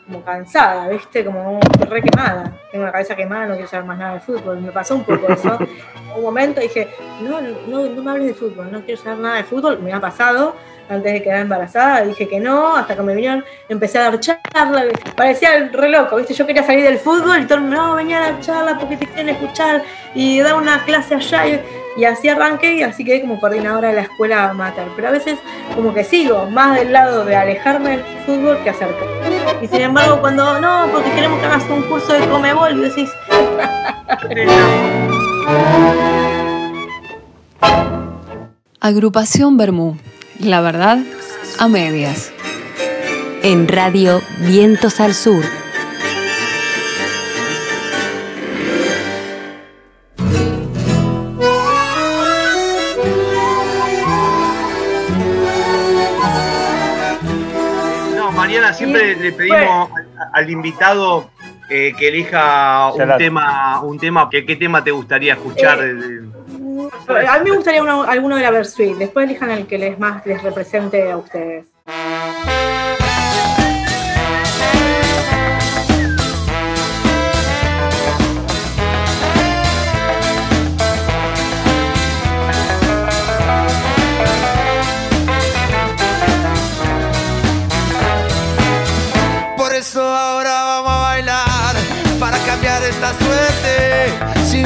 como 0.07 0.23
cansada, 0.25 0.89
¿viste? 0.89 1.25
Como 1.25 1.59
re 1.89 2.03
quemada. 2.03 2.53
Tengo 2.71 2.85
la 2.85 2.93
cabeza 2.93 3.17
quemada, 3.17 3.47
no 3.47 3.55
quiero 3.55 3.69
saber 3.69 3.85
más 3.85 3.99
nada 3.99 4.15
de 4.15 4.21
fútbol. 4.21 4.61
Me 4.61 4.71
pasó 4.71 4.95
un 4.95 5.03
poco 5.05 5.27
eso. 5.33 5.59
un 6.17 6.23
momento 6.23 6.61
dije, 6.61 6.89
no, 7.21 7.41
no, 7.67 7.87
no 7.89 8.03
me 8.03 8.11
hables 8.13 8.29
de 8.29 8.35
fútbol, 8.35 8.71
no 8.71 8.81
quiero 8.83 9.03
saber 9.03 9.19
nada 9.19 9.37
de 9.39 9.45
fútbol. 9.45 9.81
Me 9.83 9.93
ha 9.93 10.01
pasado 10.01 10.55
antes 10.89 11.13
de 11.13 11.23
quedar 11.23 11.41
embarazada, 11.41 12.03
dije 12.03 12.29
que 12.29 12.41
no, 12.41 12.77
hasta 12.77 12.97
que 12.97 13.03
me 13.03 13.15
vinieron, 13.15 13.45
empecé 13.69 13.99
a 13.99 14.11
dar 14.11 14.21
charla, 14.21 14.85
parecía 15.17 15.71
re 15.73 15.89
loco, 15.89 16.17
¿viste? 16.17 16.35
Yo 16.35 16.47
quería 16.47 16.63
salir 16.63 16.85
del 16.85 16.99
fútbol 16.99 17.41
y 17.41 17.45
todo 17.45 17.57
el 17.57 17.61
mundo, 17.63 17.77
no, 17.77 17.95
venía 17.95 18.19
a 18.19 18.33
dar 18.33 18.41
charla 18.41 18.79
porque 18.79 18.97
te 18.97 19.07
quieren 19.07 19.29
escuchar 19.29 19.83
y 20.15 20.41
dar 20.41 20.55
una 20.55 20.85
clase 20.85 21.15
allá. 21.15 21.47
Y, 21.47 21.61
y 21.99 22.05
así 22.05 22.29
arranqué 22.29 22.77
y 22.77 22.83
así 22.85 23.05
quedé 23.05 23.21
como 23.21 23.41
coordinadora 23.41 23.89
de 23.89 23.95
la 23.95 24.03
escuela 24.03 24.55
mater. 24.55 24.87
Pero 24.95 25.09
a 25.09 25.11
veces 25.11 25.37
como 25.75 25.93
que 25.93 26.05
sigo 26.05 26.47
más 26.47 26.77
del 26.77 26.93
lado 26.93 27.25
de 27.25 27.35
alejarme 27.35 27.91
del 27.91 28.05
fútbol 28.25 28.57
que 28.63 28.71
acercarme. 28.71 29.13
Y 29.61 29.67
sin 29.67 29.81
embargo, 29.81 30.21
cuando 30.21 30.61
no, 30.61 30.87
porque 30.93 31.11
queremos 31.11 31.41
que 31.41 31.47
hagas 31.47 31.65
un 31.69 31.83
curso 31.83 32.13
de 32.13 32.25
comebol, 32.29 32.79
y 32.79 32.83
decís, 32.89 33.11
Agrupación 38.81 39.57
Bermú. 39.57 39.97
La 40.39 40.61
verdad, 40.61 40.99
a 41.59 41.69
medias. 41.69 42.33
En 43.43 43.69
Radio 43.69 44.21
Vientos 44.41 45.01
al 45.01 45.15
Sur. 45.15 45.45
No, 58.17 58.33
Mariana, 58.33 58.73
siempre 58.73 59.17
le 59.17 59.33
pedimos 59.33 59.91
al, 59.97 60.07
al 60.33 60.51
invitado 60.51 61.31
eh, 61.71 61.93
que 61.99 62.09
elija 62.09 62.93
un 62.93 63.17
tema, 63.19 63.81
un 63.83 63.99
tema, 63.99 64.29
que, 64.31 64.45
¿qué 64.45 64.57
tema 64.57 64.83
te 64.83 64.91
gustaría 64.91 65.35
escuchar? 65.35 65.79
Eh, 65.81 65.95
de- 65.95 66.21
de- 66.21 66.38
A 67.09 67.39
mí 67.39 67.51
me 67.51 67.57
gustaría 67.57 67.83
uno- 67.83 68.03
alguno 68.03 68.37
de 68.37 68.43
la 68.43 68.51
Versuit. 68.51 68.97
Después 68.97 69.27
elijan 69.27 69.51
el 69.51 69.67
que 69.67 69.79
les 69.79 69.99
más 69.99 70.25
les 70.27 70.43
represente 70.43 71.11
a 71.11 71.17
ustedes. 71.17 71.67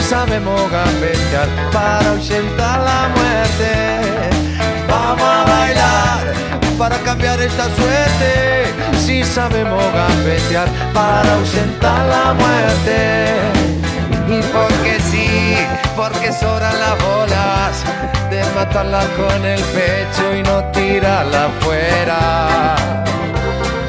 Sabemos 0.02 0.60
gambetear 0.70 1.48
para 1.72 2.10
ahuyentar 2.10 2.80
la 2.80 3.08
muerte. 3.16 3.72
Vamos 4.88 5.22
a 5.22 5.44
bailar 5.44 6.34
para 6.78 6.96
cambiar 6.98 7.40
esta 7.40 7.64
suerte. 7.64 8.74
Si 9.04 9.24
sabemos 9.24 9.82
gambetear 9.94 10.68
para 10.92 11.32
ahuyentar 11.34 12.06
la 12.06 12.34
muerte. 12.34 13.26
Y 14.28 14.40
porque 14.54 15.00
sí, 15.10 15.56
porque 15.96 16.32
sobran 16.32 16.78
las 16.78 16.96
bolas 17.02 17.84
de 18.30 18.42
matarla 18.54 19.04
con 19.16 19.44
el 19.44 19.60
pecho 19.60 20.34
y 20.34 20.42
no 20.42 20.64
tirarla 20.72 21.46
afuera 21.46 22.76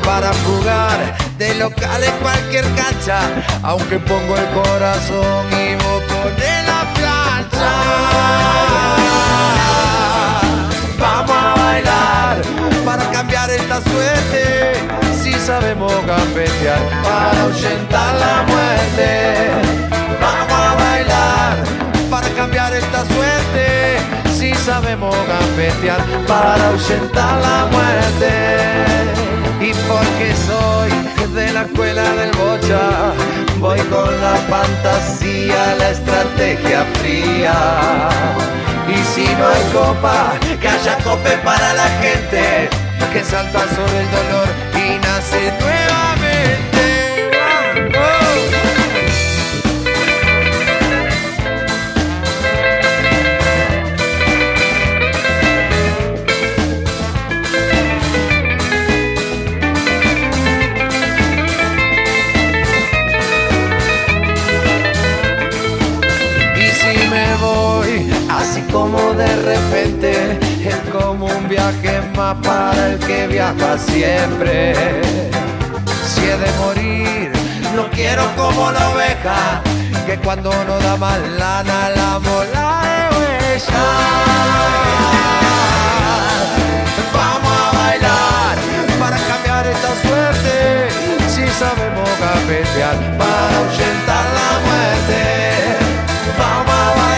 para 0.04 0.32
jugar 0.46 1.16
de 1.38 1.56
local 1.56 2.04
en 2.04 2.12
cualquier 2.22 2.66
cancha, 2.76 3.20
aunque 3.64 4.00
pongo 4.00 4.36
el 4.38 4.46
corazón 4.62 5.46
y 5.52 5.76
vos 5.76 6.03
pones 6.24 6.66
la 6.68 6.82
plancha. 6.98 7.72
Vamos 11.00 11.36
a 11.36 11.54
bailar 11.56 12.42
para 12.86 13.04
cambiar 13.12 13.50
esta 13.50 13.82
suerte, 13.82 14.74
si 15.22 15.34
sabemos 15.34 15.94
gambetear 16.06 16.82
para 17.04 17.42
ahuyentar 17.42 18.16
la 18.24 18.36
muerte. 18.52 19.10
Vamos 20.22 20.60
a 20.70 20.76
bailar 20.84 21.58
para 22.10 22.28
cambiar 22.30 22.74
esta 22.74 23.06
suerte, 23.06 23.98
si 24.38 24.54
sabemos 24.56 25.16
gambetear 25.28 26.02
para 26.28 26.68
ahuyentar 26.68 27.42
la 27.42 27.66
muerte. 27.72 28.43
Estrategia 36.44 36.86
fría. 37.00 38.10
Y 38.88 38.98
si 39.14 39.26
no 39.36 39.48
hay 39.48 39.64
copa, 39.72 40.34
que 40.60 40.68
haya 40.68 40.98
cope 41.04 41.38
para 41.44 41.74
la 41.74 41.88
gente, 42.02 42.70
que 43.12 43.24
salta 43.24 43.60
sobre 43.60 44.00
el 44.00 44.12
dolor 44.12 44.48
y 44.74 45.00
nace 45.00 45.52
nuevamente. 45.60 45.83
Como 68.84 69.14
de 69.14 69.34
repente, 69.52 70.12
es 70.66 70.76
como 70.92 71.26
un 71.26 71.48
viaje 71.48 72.02
más 72.18 72.36
para 72.44 72.90
el 72.90 73.00
que 73.00 73.28
viaja 73.28 73.78
siempre. 73.78 74.74
Si 76.12 76.22
he 76.26 76.38
de 76.38 76.52
morir, 76.64 77.32
no 77.78 77.90
quiero 77.92 78.24
como 78.36 78.72
la 78.72 78.90
oveja, 78.90 79.62
que 80.06 80.18
cuando 80.18 80.52
no 80.68 80.76
da 80.80 80.98
más 80.98 81.18
lana 81.40 81.92
la 81.98 82.20
mola 82.20 82.68
de 82.84 83.00
huella. 83.16 83.86
Vamos 87.20 87.54
a 87.64 87.78
bailar 87.78 88.56
para 89.00 89.18
cambiar 89.30 89.64
esta 89.76 89.92
suerte, 90.04 90.56
si 91.34 91.46
sabemos 91.62 92.10
gapetear 92.24 92.98
para 93.18 93.54
ahuyentar 93.60 94.26
la 94.40 94.52
muerte. 94.66 95.22
Vamos 96.38 96.76
a 96.76 96.90
bailar 96.98 97.13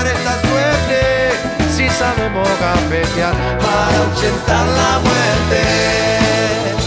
cambiar 0.00 0.06
esta 0.06 0.40
suerte. 0.48 1.30
Si 1.76 1.88
sabemos 1.88 2.48
gambetear 2.60 3.34
para 3.58 3.98
ahuyentar 3.98 4.66
la 4.66 4.98
muerte. 4.98 5.62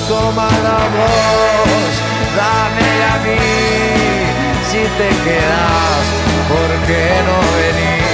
Toma 0.07 0.47
la 0.63 0.79
voz, 0.95 1.93
dámela 2.35 3.13
a 3.13 3.19
mí. 3.19 3.39
Si 4.69 4.79
te 4.79 5.09
quedas, 5.23 6.03
¿por 6.49 6.87
qué 6.87 7.03
no 7.25 7.37
venís? 7.57 8.12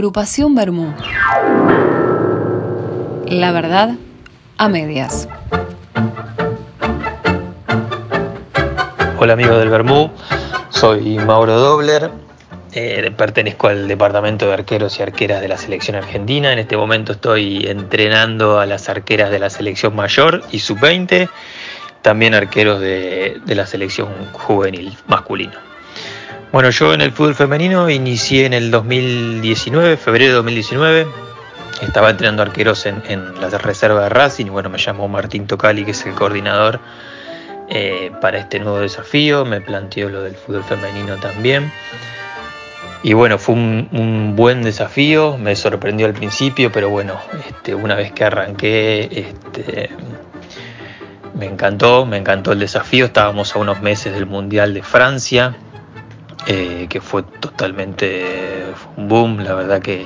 Agrupación 0.00 0.54
Bermú. 0.54 0.94
La 3.26 3.52
verdad 3.52 3.96
a 4.56 4.68
medias. 4.70 5.28
Hola 9.18 9.34
amigos 9.34 9.58
del 9.58 9.68
Bermú, 9.68 10.10
soy 10.70 11.18
Mauro 11.18 11.54
Dobler, 11.60 12.10
eh, 12.72 13.12
pertenezco 13.14 13.68
al 13.68 13.88
departamento 13.88 14.46
de 14.46 14.54
arqueros 14.54 14.98
y 14.98 15.02
arqueras 15.02 15.42
de 15.42 15.48
la 15.48 15.58
selección 15.58 15.98
argentina. 15.98 16.50
En 16.50 16.60
este 16.60 16.78
momento 16.78 17.12
estoy 17.12 17.66
entrenando 17.66 18.58
a 18.58 18.64
las 18.64 18.88
arqueras 18.88 19.30
de 19.30 19.38
la 19.38 19.50
selección 19.50 19.94
mayor 19.94 20.42
y 20.50 20.60
sub-20, 20.60 21.28
también 22.00 22.32
arqueros 22.32 22.80
de, 22.80 23.38
la 23.48 23.66
selección 23.66 24.08
juvenil 24.32 24.96
masculino. 25.08 25.69
Bueno, 26.52 26.70
yo 26.70 26.92
en 26.92 27.00
el 27.00 27.12
fútbol 27.12 27.36
femenino 27.36 27.88
inicié 27.88 28.44
en 28.44 28.54
el 28.54 28.72
2019, 28.72 29.96
febrero 29.96 30.30
de 30.30 30.36
2019. 30.38 31.06
Estaba 31.80 32.10
entrenando 32.10 32.42
arqueros 32.42 32.86
en, 32.86 33.00
en 33.06 33.40
la 33.40 33.48
reserva 33.50 34.02
de 34.02 34.08
Racing 34.08 34.46
y 34.46 34.48
bueno, 34.48 34.68
me 34.68 34.78
llamó 34.78 35.06
Martín 35.06 35.46
Tocali, 35.46 35.84
que 35.84 35.92
es 35.92 36.04
el 36.06 36.14
coordinador 36.14 36.80
eh, 37.68 38.10
para 38.20 38.38
este 38.38 38.58
nuevo 38.58 38.80
desafío. 38.80 39.44
Me 39.44 39.60
planteó 39.60 40.08
lo 40.08 40.22
del 40.22 40.34
fútbol 40.34 40.64
femenino 40.64 41.18
también. 41.18 41.70
Y 43.04 43.12
bueno, 43.12 43.38
fue 43.38 43.54
un, 43.54 44.34
buen 44.34 44.62
desafío, 44.62 45.38
me 45.38 45.54
sorprendió 45.54 46.06
al 46.06 46.14
principio, 46.14 46.72
pero 46.72 46.90
bueno, 46.90 47.14
este, 47.48 47.76
una 47.76 47.94
vez 47.94 48.10
que 48.10 48.24
arranqué, 48.24 49.08
este, 49.12 49.90
me 51.34 51.46
encantó, 51.46 52.06
me 52.06 52.16
encantó 52.16 52.50
el 52.50 52.58
desafío. 52.58 53.06
Estábamos 53.06 53.54
a 53.54 53.60
unos 53.60 53.80
meses 53.80 54.12
del 54.12 54.26
Mundial 54.26 54.74
de 54.74 54.82
Francia, 54.82 55.56
eh, 56.46 56.86
que 56.88 57.00
fue 57.00 57.22
totalmente 57.22 58.64
un 58.96 59.08
boom, 59.08 59.40
la 59.40 59.54
verdad 59.54 59.80
que 59.80 60.04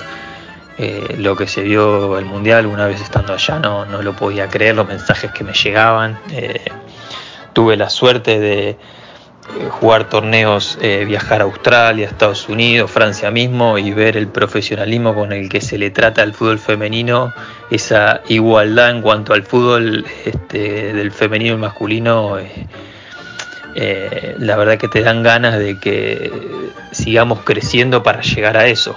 eh, 0.78 1.14
lo 1.18 1.36
que 1.36 1.46
se 1.46 1.62
vio 1.62 2.18
el 2.18 2.24
Mundial 2.24 2.66
una 2.66 2.86
vez 2.86 3.00
estando 3.00 3.32
allá 3.32 3.60
no, 3.60 3.86
no 3.86 4.02
lo 4.02 4.14
podía 4.16 4.48
creer, 4.48 4.74
los 4.74 4.88
mensajes 4.88 5.30
que 5.30 5.44
me 5.44 5.52
llegaban. 5.52 6.18
Eh, 6.32 6.60
tuve 7.52 7.76
la 7.76 7.88
suerte 7.88 8.40
de 8.40 8.76
jugar 9.70 10.08
torneos, 10.08 10.78
viajar 11.06 11.42
a 11.42 11.44
Australia, 11.44 12.06
Estados 12.06 12.48
Unidos, 12.48 12.90
Francia 12.90 13.30
mismo 13.30 13.78
y 13.78 13.92
ver 13.92 14.16
el 14.16 14.26
profesionalismo 14.26 15.14
con 15.14 15.32
el 15.32 15.48
que 15.50 15.60
se 15.60 15.76
le 15.76 15.90
trata 15.90 16.22
al 16.22 16.32
fútbol 16.32 16.58
femenino, 16.58 17.32
esa 17.70 18.22
igualdad 18.28 18.90
en 18.90 19.02
cuanto 19.02 19.34
al 19.34 19.42
fútbol 19.44 20.04
este, 20.24 20.94
del 20.94 21.12
femenino 21.12 21.54
y 21.54 21.58
masculino. 21.58 22.38
Eh, 23.74 24.36
la 24.38 24.56
verdad 24.56 24.78
que 24.78 24.88
te 24.88 25.02
dan 25.02 25.22
ganas 25.22 25.58
de 25.58 25.78
que 25.78 26.30
sigamos 26.92 27.40
creciendo 27.40 28.02
para 28.02 28.20
llegar 28.22 28.56
a 28.56 28.66
eso. 28.66 28.96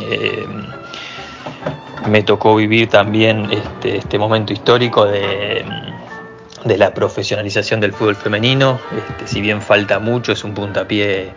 Eh, 0.00 0.46
me 2.08 2.22
tocó 2.22 2.56
vivir 2.56 2.88
también 2.88 3.48
este, 3.50 3.96
este 3.96 4.18
momento 4.18 4.52
histórico 4.52 5.06
de, 5.06 5.64
de 6.64 6.78
la 6.78 6.92
profesionalización 6.92 7.80
del 7.80 7.92
fútbol 7.92 8.16
femenino. 8.16 8.80
Este, 8.96 9.26
si 9.26 9.40
bien 9.40 9.62
falta 9.62 9.98
mucho, 9.98 10.32
es 10.32 10.44
un 10.44 10.54
puntapié 10.54 11.32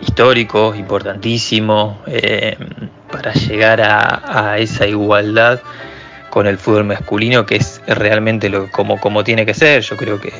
histórico, 0.00 0.74
importantísimo, 0.74 2.00
eh, 2.06 2.56
para 3.10 3.32
llegar 3.34 3.80
a, 3.80 4.52
a 4.52 4.58
esa 4.58 4.86
igualdad 4.86 5.60
con 6.30 6.46
el 6.46 6.58
fútbol 6.58 6.84
masculino, 6.84 7.44
que 7.44 7.56
es 7.56 7.82
realmente 7.86 8.48
lo, 8.48 8.70
como, 8.70 8.98
como 8.98 9.22
tiene 9.22 9.44
que 9.44 9.54
ser. 9.54 9.82
Yo 9.82 9.96
creo 9.96 10.20
que 10.20 10.32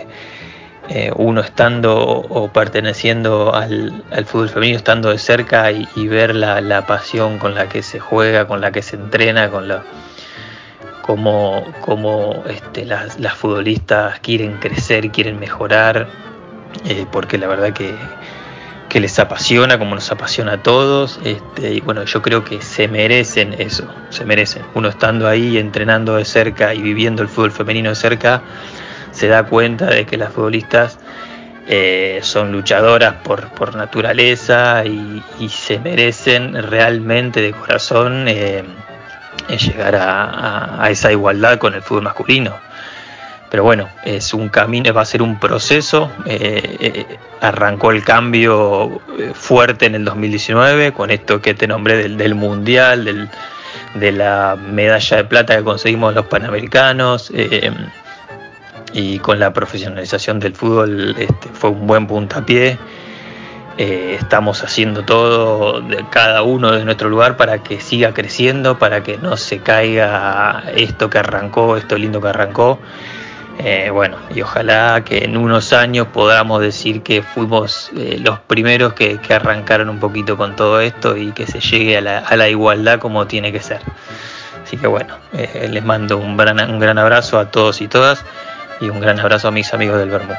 eh, 0.89 1.13
uno 1.15 1.41
estando 1.41 1.97
o 1.97 2.49
perteneciendo 2.53 3.55
al, 3.55 4.03
fútbol 4.27 4.49
femenino, 4.49 4.77
estando 4.77 5.11
de 5.11 5.19
cerca 5.19 5.71
y, 5.71 6.09
ver 6.09 6.35
la, 6.35 6.61
la 6.61 6.87
pasión 6.87 7.39
con 7.39 7.55
la 7.55 7.69
que 7.69 7.83
se 7.83 8.01
juega, 8.01 8.47
con 8.47 8.61
la 8.61 8.73
que 8.73 8.83
se 8.83 8.97
entrena, 8.97 9.51
con 9.51 9.69
la 9.69 9.85
cómo, 11.03 11.65
cómo, 11.81 12.45
este, 12.49 12.85
las, 12.85 13.21
las 13.21 13.35
futbolistas 13.35 14.21
quieren 14.21 14.59
crecer, 14.59 15.11
quieren 15.11 15.39
mejorar, 15.39 16.09
eh, 16.85 17.07
porque 17.11 17.37
la 17.39 17.49
verdad 17.49 17.73
que, 17.73 17.95
que 18.89 19.01
les 19.01 19.19
apasiona, 19.19 19.79
como 19.79 19.95
nos 19.95 20.11
apasiona 20.11 20.55
a 20.55 20.63
todos, 20.63 21.21
este, 21.25 21.75
y 21.75 21.81
bueno, 21.81 22.05
yo 22.05 22.23
creo 22.23 22.45
que 22.45 22.63
se 22.63 22.89
merecen 22.89 23.55
eso, 23.59 23.85
se 24.11 24.25
merecen. 24.25 24.63
Uno 24.75 24.89
estando 24.89 25.29
ahí, 25.29 25.59
entrenando 25.59 26.17
de 26.17 26.25
cerca 26.25 26.73
y 26.73 26.81
viviendo 26.81 27.23
el 27.23 27.29
fútbol 27.29 27.53
femenino 27.53 27.91
de 27.91 27.97
cerca, 27.97 28.43
se 29.13 29.29
da 29.29 29.45
cuenta 29.45 29.87
de 29.87 30.05
que 30.07 30.17
las 30.17 30.33
futbolistas 30.33 30.99
eh, 31.69 32.19
son 32.23 32.51
luchadoras 32.53 33.15
por, 33.23 33.49
por 33.51 33.77
naturaleza 33.77 34.85
y, 34.85 35.23
se 35.49 35.79
merecen 35.79 36.55
realmente 36.71 37.41
de 37.41 37.53
corazón 37.53 38.27
eh, 38.29 38.65
llegar 39.59 39.95
a, 39.97 40.83
a- 40.85 40.91
esa 40.91 41.13
igualdad 41.13 41.59
con 41.59 41.75
el 41.75 41.83
fútbol 41.83 42.03
masculino. 42.05 42.57
Pero 43.51 43.65
bueno, 43.65 43.89
es 44.05 44.33
un 44.33 44.49
camino, 44.49 44.95
va 44.95 45.03
a 45.03 45.05
ser 45.05 45.21
un 45.23 45.39
proceso. 45.39 46.11
eh, 46.27 47.05
arrancó 47.41 47.91
el 47.91 48.03
cambio 48.05 49.01
fuerte 49.35 49.87
en 49.87 49.95
el 49.97 50.05
2019 50.05 50.93
con 50.93 51.11
esto 51.11 51.43
que 51.43 51.55
te 51.55 51.67
nombré 51.67 51.97
del, 51.97 52.17
del 52.17 52.35
Mundial, 52.37 53.05
del, 53.05 53.29
de 53.95 54.13
la 54.13 54.57
medalla 54.57 55.17
de 55.19 55.25
plata 55.25 55.57
que 55.57 55.65
conseguimos 55.65 56.15
los 56.15 56.27
Panamericanos. 56.27 57.31
Y 58.93 59.19
con 59.19 59.39
la 59.39 59.53
profesionalización 59.53 60.39
del 60.41 60.55
fútbol 60.55 61.15
este, 61.19 61.49
fue 61.53 61.71
un 61.71 61.87
buen 61.87 62.07
puntapié. 62.07 62.79
Eh, 63.79 64.19
estamos 64.21 64.63
haciendo 64.63 65.03
todo 65.03 65.81
de 65.81 66.05
cada 66.11 66.43
uno 66.43 66.73
de 66.73 66.85
nuestro 66.85 67.09
lugar 67.09 67.37
para 67.39 67.63
que 67.63 67.81
siga 67.81 68.13
creciendo, 68.13 68.79
para 68.79 69.03
que 69.03 69.17
no 69.17 69.37
se 69.37 69.61
caiga 69.61 70.63
esto 70.77 71.09
que 71.09 71.19
arrancó, 71.19 71.77
esto 71.77 71.97
lindo 71.97 72.21
que 72.21 72.29
arrancó. 72.29 72.79
Eh, 73.59 73.91
bueno, 73.91 74.17
y 74.35 74.41
ojalá 74.43 75.03
que 75.05 75.25
en 75.25 75.37
unos 75.37 75.73
años 75.73 76.09
podamos 76.09 76.61
decir 76.61 77.03
que 77.03 77.23
fuimos 77.23 77.91
eh, 77.97 78.19
los 78.21 78.41
primeros 78.41 78.95
que, 78.95 79.19
que 79.19 79.35
arrancaron 79.35 79.89
un 79.89 80.01
poquito 80.01 80.37
con 80.37 80.57
todo 80.57 80.81
esto 80.81 81.17
y 81.17 81.33
que 81.33 81.47
se 81.47 81.61
llegue 81.61 81.99
a 81.99 82.01
la, 82.01 82.19
a 82.19 82.37
la 82.37 82.49
igualdad 82.49 82.99
como 82.99 83.27
tiene 83.27 83.53
que 83.53 83.61
ser. 83.61 83.81
Así 84.63 84.77
que 84.77 84.87
bueno, 84.87 85.17
eh, 85.33 85.69
les 85.71 85.85
mando 85.85 86.17
un 86.17 86.37
gran, 86.37 86.59
un 86.71 86.79
gran 86.79 86.99
abrazo 86.99 87.39
a 87.39 87.51
todos 87.51 87.81
y 87.83 87.89
todas 87.89 88.25
y 88.83 88.91
un 88.91 89.01
gran 89.01 89.19
abrazo 89.19 89.49
a 89.49 89.51
mis 89.51 89.73
amigos 89.73 89.99
del 89.99 90.11
Bermú. 90.11 90.35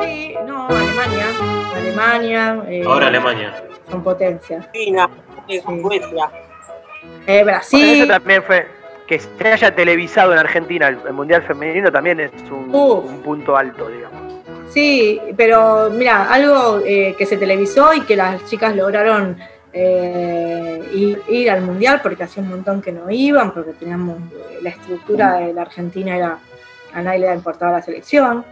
Sí, 0.00 0.34
no, 0.46 0.66
Alemania. 0.68 1.26
Alemania. 1.76 2.64
eh, 2.68 2.82
Ahora 2.86 3.08
Alemania. 3.08 3.54
Son 3.90 4.02
potencias. 4.02 4.66
China, 4.72 5.08
Suecia. 5.46 6.30
Eh, 7.26 7.42
Bueno, 7.42 7.44
Brasil. 7.44 8.02
eso 8.02 8.06
también 8.08 8.42
fue. 8.42 8.66
Que 9.06 9.18
se 9.18 9.48
haya 9.48 9.74
televisado 9.74 10.32
en 10.32 10.38
Argentina 10.38 10.88
el, 10.88 11.12
Mundial 11.12 11.42
Femenino 11.42 11.92
también 11.92 12.20
es 12.20 12.32
un, 12.50 12.74
un 12.74 13.22
punto 13.22 13.56
alto, 13.56 13.88
digamos. 13.88 14.34
Sí, 14.70 15.20
pero 15.36 15.90
mira, 15.90 16.32
algo 16.32 16.80
eh, 16.84 17.14
que 17.16 17.26
se 17.26 17.36
televisó 17.36 17.94
y 17.94 18.00
que 18.00 18.16
las 18.16 18.44
chicas 18.46 18.74
lograron 18.74 19.36
eh, 19.76 20.80
ir, 20.94 21.20
ir 21.28 21.50
al 21.50 21.60
mundial 21.62 21.98
porque 22.00 22.22
hacía 22.22 22.44
un 22.44 22.48
montón 22.48 22.80
que 22.80 22.92
no 22.92 23.10
iban, 23.10 23.52
porque 23.52 23.72
teníamos 23.72 24.18
eh, 24.18 24.58
la 24.62 24.70
estructura 24.70 25.34
de 25.38 25.52
la 25.52 25.62
Argentina 25.62 26.16
era 26.16 26.38
a 26.92 27.02
nadie 27.02 27.18
le 27.20 27.34
importaba 27.34 27.72
la 27.72 27.82
selección. 27.82 28.44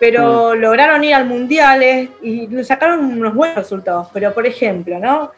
pero 0.00 0.56
lograron 0.56 1.04
ir 1.04 1.14
al 1.14 1.26
mundial 1.26 1.80
eh, 1.82 2.10
y 2.22 2.48
sacaron 2.64 3.04
unos 3.04 3.34
buenos 3.34 3.56
resultados. 3.56 4.08
Pero, 4.12 4.34
por 4.34 4.46
ejemplo, 4.46 4.98
¿no? 4.98 5.30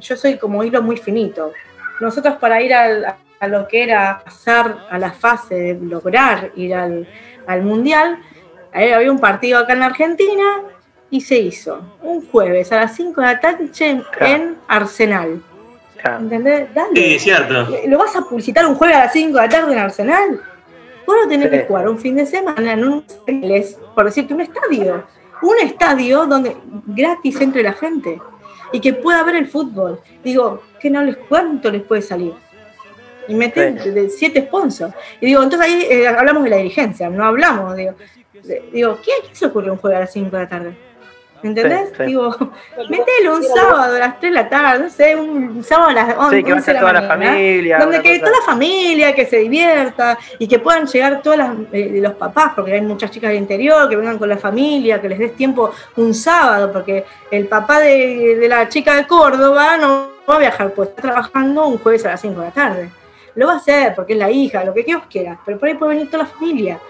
Yo 0.00 0.16
soy 0.16 0.38
como 0.38 0.62
hilo 0.62 0.80
muy 0.80 0.96
finito. 0.96 1.52
Nosotros 2.00 2.34
para 2.36 2.60
ir 2.62 2.74
al- 2.74 3.14
a 3.40 3.46
lo 3.48 3.68
que 3.68 3.82
era 3.82 4.22
pasar 4.24 4.86
a 4.90 4.98
la 4.98 5.12
fase 5.12 5.54
de 5.54 5.74
lograr 5.74 6.50
ir 6.56 6.74
al, 6.74 7.06
al 7.46 7.62
mundial, 7.62 8.18
ahí 8.72 8.90
había 8.92 9.10
un 9.12 9.18
partido 9.18 9.58
acá 9.58 9.74
en 9.74 9.82
Argentina 9.82 10.44
y 11.10 11.20
se 11.20 11.38
hizo 11.38 11.96
un 12.02 12.26
jueves 12.28 12.72
a 12.72 12.76
las 12.76 12.94
5 12.96 13.20
de 13.20 13.26
la 13.26 13.40
tarde 13.40 13.70
en 14.20 14.56
Arsenal. 14.68 15.42
¿Entendés? 16.20 16.72
Dale. 16.74 16.90
Sí, 16.94 17.18
cierto. 17.18 17.66
¿Lo 17.86 17.98
vas 17.98 18.14
a 18.16 18.22
publicitar 18.22 18.66
un 18.66 18.74
jueves 18.74 18.96
a 18.96 19.04
las 19.04 19.12
5 19.12 19.36
de 19.38 19.42
la 19.42 19.48
tarde 19.48 19.72
en 19.72 19.78
Arsenal? 19.78 20.40
Vos 21.06 21.16
no 21.22 21.28
tenés 21.28 21.50
Sí. 21.50 21.58
que 21.58 21.64
jugar 21.66 21.88
un 21.88 21.98
fin 21.98 22.16
de 22.16 22.26
semana 22.26 22.72
en 22.72 22.84
un, 22.84 23.04
por 23.94 24.04
decirte, 24.04 24.34
un 24.34 24.40
estadio. 24.42 25.04
Un 25.42 25.56
estadio 25.62 26.26
donde 26.26 26.56
gratis 26.86 27.40
entre 27.40 27.62
la 27.62 27.72
gente 27.74 28.20
y 28.72 28.80
que 28.80 28.92
pueda 28.94 29.22
ver 29.22 29.36
el 29.36 29.46
fútbol. 29.46 30.00
Digo, 30.22 30.62
¿qué 30.80 30.90
no 30.90 31.02
les 31.02 31.16
cuánto 31.16 31.70
les 31.70 31.82
puede 31.82 32.02
salir? 32.02 32.32
Y 33.28 33.34
meten 33.34 33.76
de 33.94 34.10
siete 34.10 34.42
sponsors. 34.46 34.92
Y 35.20 35.26
digo, 35.26 35.42
entonces 35.42 35.68
ahí 35.68 35.86
eh, 35.90 36.06
hablamos 36.08 36.44
de 36.44 36.50
la 36.50 36.56
dirigencia, 36.58 37.08
no 37.08 37.24
hablamos, 37.24 37.74
digo, 37.76 37.94
de- 38.42 38.68
digo, 38.72 38.98
¿qué, 39.02 39.12
qué 39.28 39.34
se 39.34 39.46
ocurre 39.46 39.70
un 39.70 39.78
jueves 39.78 39.96
a 39.96 40.00
las 40.00 40.12
5 40.12 40.36
de 40.36 40.42
la 40.42 40.48
tarde? 40.48 40.76
¿Me 41.44 41.50
entendés? 41.50 41.88
Sí, 41.90 41.94
sí. 41.98 42.02
Digo, 42.06 42.34
mételo 42.88 43.36
un 43.36 43.42
sábado 43.42 43.96
a 43.96 43.98
las 43.98 44.18
3 44.18 44.32
de 44.32 44.34
la 44.34 44.48
tarde, 44.48 44.84
no 44.84 44.88
sé, 44.88 45.14
un 45.14 45.62
sábado 45.62 45.90
a 45.90 45.92
las 45.92 46.16
11 46.16 46.36
Sí, 46.36 46.42
que 46.42 46.52
vaya 46.54 46.72
la 46.72 46.80
toda 46.80 46.92
la 46.94 47.00
mañana, 47.02 47.32
familia, 47.32 47.78
Donde 47.78 48.00
que 48.00 48.18
toda 48.18 48.30
la 48.30 48.46
familia, 48.46 49.14
que 49.14 49.26
se 49.26 49.36
divierta 49.40 50.18
y 50.38 50.48
que 50.48 50.58
puedan 50.58 50.86
llegar 50.86 51.20
todas 51.20 51.38
las, 51.38 51.50
eh, 51.70 51.98
los 52.00 52.14
papás, 52.14 52.52
porque 52.56 52.72
hay 52.72 52.80
muchas 52.80 53.10
chicas 53.10 53.28
del 53.28 53.40
interior, 53.40 53.90
que 53.90 53.96
vengan 53.96 54.16
con 54.16 54.30
la 54.30 54.38
familia, 54.38 55.02
que 55.02 55.08
les 55.10 55.18
des 55.18 55.36
tiempo 55.36 55.70
un 55.96 56.14
sábado, 56.14 56.72
porque 56.72 57.04
el 57.30 57.46
papá 57.46 57.80
de, 57.80 58.36
de 58.40 58.48
la 58.48 58.66
chica 58.70 58.96
de 58.96 59.06
Córdoba 59.06 59.76
no 59.76 60.08
va 60.26 60.36
a 60.36 60.38
viajar, 60.38 60.72
pues 60.72 60.88
está 60.88 61.02
trabajando 61.02 61.66
un 61.66 61.76
jueves 61.76 62.06
a 62.06 62.12
las 62.12 62.22
5 62.22 62.40
de 62.40 62.46
la 62.46 62.52
tarde. 62.52 62.90
Lo 63.34 63.48
va 63.48 63.52
a 63.52 63.56
hacer 63.56 63.94
porque 63.94 64.14
es 64.14 64.18
la 64.18 64.30
hija, 64.30 64.64
lo 64.64 64.72
que 64.72 64.82
Dios 64.82 65.02
quiera, 65.10 65.38
pero 65.44 65.58
por 65.58 65.68
ahí 65.68 65.74
puede 65.74 65.96
venir 65.96 66.10
toda 66.10 66.22
la 66.22 66.30
familia. 66.30 66.80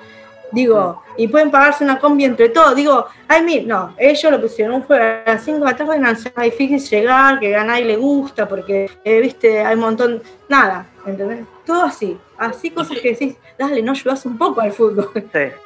Digo, 0.54 1.02
y 1.16 1.26
pueden 1.26 1.50
pagarse 1.50 1.82
una 1.82 1.98
combi 1.98 2.24
entre 2.24 2.48
todos. 2.48 2.76
Digo, 2.76 3.06
ay, 3.26 3.42
mira, 3.42 3.64
no, 3.66 3.94
ellos 3.98 4.30
lo 4.30 4.40
pusieron 4.40 4.76
un 4.76 4.82
jueves 4.82 5.22
a 5.26 5.32
las 5.32 5.44
5 5.44 5.58
de 5.58 5.64
la 5.64 5.76
tarde, 5.76 5.98
no 5.98 6.10
es 6.10 6.24
difícil 6.42 6.78
llegar, 6.78 7.40
que 7.40 7.56
a 7.56 7.64
nadie 7.64 7.84
le 7.84 7.96
gusta, 7.96 8.48
porque, 8.48 8.88
eh, 9.04 9.20
viste, 9.20 9.60
hay 9.60 9.74
un 9.74 9.80
montón, 9.80 10.22
nada, 10.48 10.86
¿entendés? 11.04 11.44
Todo 11.66 11.82
así, 11.82 12.16
así 12.38 12.70
cosas 12.70 12.98
que 13.00 13.10
decís, 13.10 13.36
dale, 13.58 13.82
no 13.82 13.92
ayudas 13.92 14.24
un 14.26 14.38
poco 14.38 14.60
al 14.60 14.72
fútbol. 14.72 15.10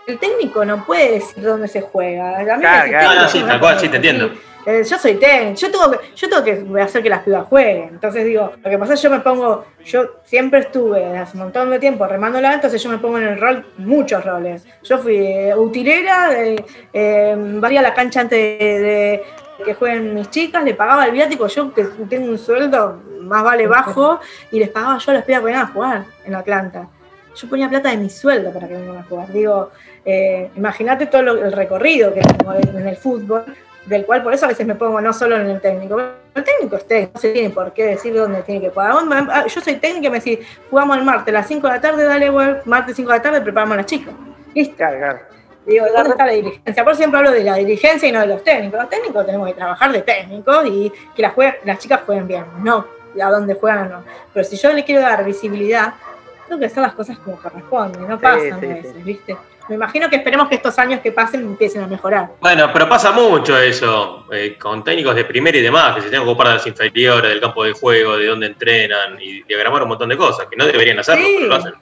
El 0.06 0.18
técnico 0.18 0.64
no 0.64 0.84
puede 0.84 1.12
decir 1.12 1.42
dónde 1.44 1.68
se 1.68 1.82
juega. 1.82 2.38
A 2.38 2.56
mí 2.56 2.60
Claro, 2.60 2.88
claro, 2.88 3.28
sí, 3.28 3.42
tal 3.42 3.60
cual, 3.60 3.78
sí, 3.78 3.88
te 3.88 3.96
entiendo. 3.96 4.30
Eh, 4.66 4.82
yo 4.84 4.98
soy 4.98 5.14
técnico, 5.14 5.54
yo 5.60 5.70
tengo, 5.70 5.90
que, 5.90 5.98
yo 6.14 6.28
tengo 6.28 6.42
que 6.74 6.82
hacer 6.82 7.02
que 7.02 7.08
las 7.08 7.22
pibas 7.22 7.46
jueguen. 7.46 7.88
Entonces 7.90 8.24
digo, 8.24 8.52
lo 8.62 8.70
que 8.70 8.76
pasa 8.78 8.94
es 8.94 9.00
que 9.00 9.04
yo 9.04 9.10
me 9.10 9.20
pongo, 9.20 9.64
yo 9.84 10.16
siempre 10.24 10.60
estuve 10.60 11.16
hace 11.16 11.36
un 11.36 11.44
montón 11.44 11.70
de 11.70 11.78
tiempo 11.78 12.06
remándola, 12.06 12.52
entonces 12.54 12.82
yo 12.82 12.90
me 12.90 12.98
pongo 12.98 13.18
en 13.18 13.28
el 13.28 13.40
rol, 13.40 13.64
muchos 13.78 14.24
roles. 14.24 14.66
Yo 14.82 14.98
fui 14.98 15.16
eh, 15.16 15.54
utilera, 15.56 16.38
eh, 16.44 16.56
eh, 16.92 17.34
valía 17.38 17.80
la 17.80 17.94
cancha 17.94 18.20
antes 18.20 18.58
de, 18.58 18.78
de 18.80 19.22
que 19.64 19.74
jueguen 19.74 20.14
mis 20.14 20.28
chicas, 20.30 20.62
le 20.64 20.74
pagaba 20.74 21.06
el 21.06 21.12
viático, 21.12 21.46
yo 21.46 21.72
que 21.72 21.84
tengo 22.08 22.26
un 22.28 22.38
sueldo 22.38 23.00
más 23.22 23.42
vale 23.42 23.66
bajo, 23.66 24.20
y 24.50 24.58
les 24.58 24.68
pagaba 24.68 24.98
yo 24.98 25.10
a 25.10 25.14
las 25.14 25.24
pibas 25.24 25.40
que 25.40 25.44
venían 25.46 25.64
a 25.64 25.68
jugar 25.72 26.04
en 26.24 26.34
Atlanta. 26.34 26.88
Yo 27.34 27.48
ponía 27.48 27.68
plata 27.68 27.90
de 27.90 27.96
mi 27.96 28.10
sueldo 28.10 28.52
para 28.52 28.66
que 28.68 28.74
vengan 28.74 28.98
a 28.98 29.02
jugar. 29.04 29.32
Digo, 29.32 29.70
eh, 30.04 30.50
imagínate 30.56 31.06
todo 31.06 31.22
lo- 31.22 31.44
el 31.44 31.52
recorrido 31.52 32.12
que 32.12 32.20
tengo 32.20 32.52
en 32.54 32.86
el 32.88 32.96
fútbol, 32.96 33.44
del 33.88 34.04
cual 34.06 34.22
por 34.22 34.32
eso 34.34 34.44
a 34.44 34.48
veces 34.48 34.66
me 34.66 34.74
pongo 34.74 35.00
no 35.00 35.12
solo 35.12 35.36
en 35.36 35.48
el 35.48 35.60
técnico. 35.60 36.00
El 36.34 36.44
técnico 36.44 36.76
es 36.76 36.86
técnico, 36.86 37.12
no 37.14 37.20
se 37.20 37.32
tiene 37.32 37.50
por 37.50 37.72
qué 37.72 37.86
decir 37.86 38.14
dónde 38.14 38.42
tiene 38.42 38.60
que 38.60 38.70
jugar. 38.70 38.92
Ah, 39.30 39.44
Yo 39.46 39.60
soy 39.60 39.76
técnica 39.76 40.06
y 40.08 40.10
me 40.10 40.18
decís, 40.20 40.38
jugamos 40.70 40.96
el 40.98 41.04
martes 41.04 41.28
a 41.34 41.38
las 41.38 41.46
5 41.48 41.66
de 41.66 41.72
la 41.74 41.80
tarde, 41.80 42.04
dale, 42.04 42.30
web, 42.30 42.62
martes 42.66 42.96
5 42.96 43.10
de 43.10 43.16
la 43.16 43.22
tarde, 43.22 43.40
preparamos 43.40 43.74
a 43.74 43.76
las 43.78 43.86
chicas. 43.86 44.14
Listo. 44.54 44.84
Digo, 45.66 45.84
¿dónde 45.94 46.10
está 46.10 46.24
la 46.26 46.32
dirigencia? 46.32 46.84
Por 46.84 46.96
siempre 46.96 47.18
hablo 47.18 47.30
de 47.32 47.44
la 47.44 47.56
dirigencia 47.56 48.08
y 48.08 48.12
no 48.12 48.20
de 48.20 48.26
los 48.26 48.42
técnicos. 48.42 48.80
Los 48.80 48.88
técnicos 48.90 49.26
tenemos 49.26 49.48
que 49.48 49.54
trabajar 49.54 49.92
de 49.92 50.00
técnicos 50.02 50.64
y 50.66 50.92
que 51.14 51.22
las, 51.22 51.34
jueguen- 51.34 51.56
las 51.64 51.78
chicas 51.78 52.00
jueguen 52.06 52.26
bien, 52.26 52.44
no 52.62 52.86
a 53.20 53.30
dónde 53.30 53.54
juegan 53.54 53.90
no. 53.90 54.04
Pero 54.32 54.44
si 54.44 54.56
yo 54.56 54.72
le 54.72 54.84
quiero 54.84 55.02
dar 55.02 55.24
visibilidad, 55.24 55.94
tengo 56.46 56.58
que 56.60 56.66
hacer 56.66 56.82
las 56.82 56.92
cosas 56.94 57.18
como 57.18 57.36
corresponden, 57.36 58.06
no 58.08 58.18
pasan 58.18 58.40
sí, 58.60 58.66
a 58.66 58.74
veces, 58.74 59.04
¿viste? 59.04 59.36
Me 59.68 59.74
imagino 59.74 60.08
que 60.08 60.16
esperemos 60.16 60.48
que 60.48 60.54
estos 60.56 60.78
años 60.78 61.00
que 61.00 61.12
pasen 61.12 61.40
empiecen 61.42 61.82
a 61.82 61.86
mejorar. 61.86 62.30
Bueno, 62.40 62.70
pero 62.72 62.88
pasa 62.88 63.12
mucho 63.12 63.56
eso, 63.58 64.24
eh, 64.32 64.56
con 64.58 64.82
técnicos 64.82 65.14
de 65.14 65.24
primera 65.24 65.56
y 65.58 65.60
demás, 65.62 65.94
que 65.96 66.00
se 66.02 66.08
tienen 66.08 66.24
que 66.26 66.30
ocupar 66.30 66.48
de 66.48 66.54
las 66.54 66.66
inferiores, 66.66 67.30
del 67.30 67.40
campo 67.40 67.64
de 67.64 67.72
juego, 67.72 68.16
de 68.16 68.26
dónde 68.26 68.46
entrenan 68.46 69.20
y 69.20 69.42
diagramar 69.42 69.82
un 69.82 69.88
montón 69.90 70.08
de 70.08 70.16
cosas, 70.16 70.46
que 70.46 70.56
no 70.56 70.64
deberían 70.66 70.98
hacerlo, 70.98 71.24
Sí. 71.24 71.34
pero 71.36 71.48
lo 71.48 71.54
hacen. 71.56 71.72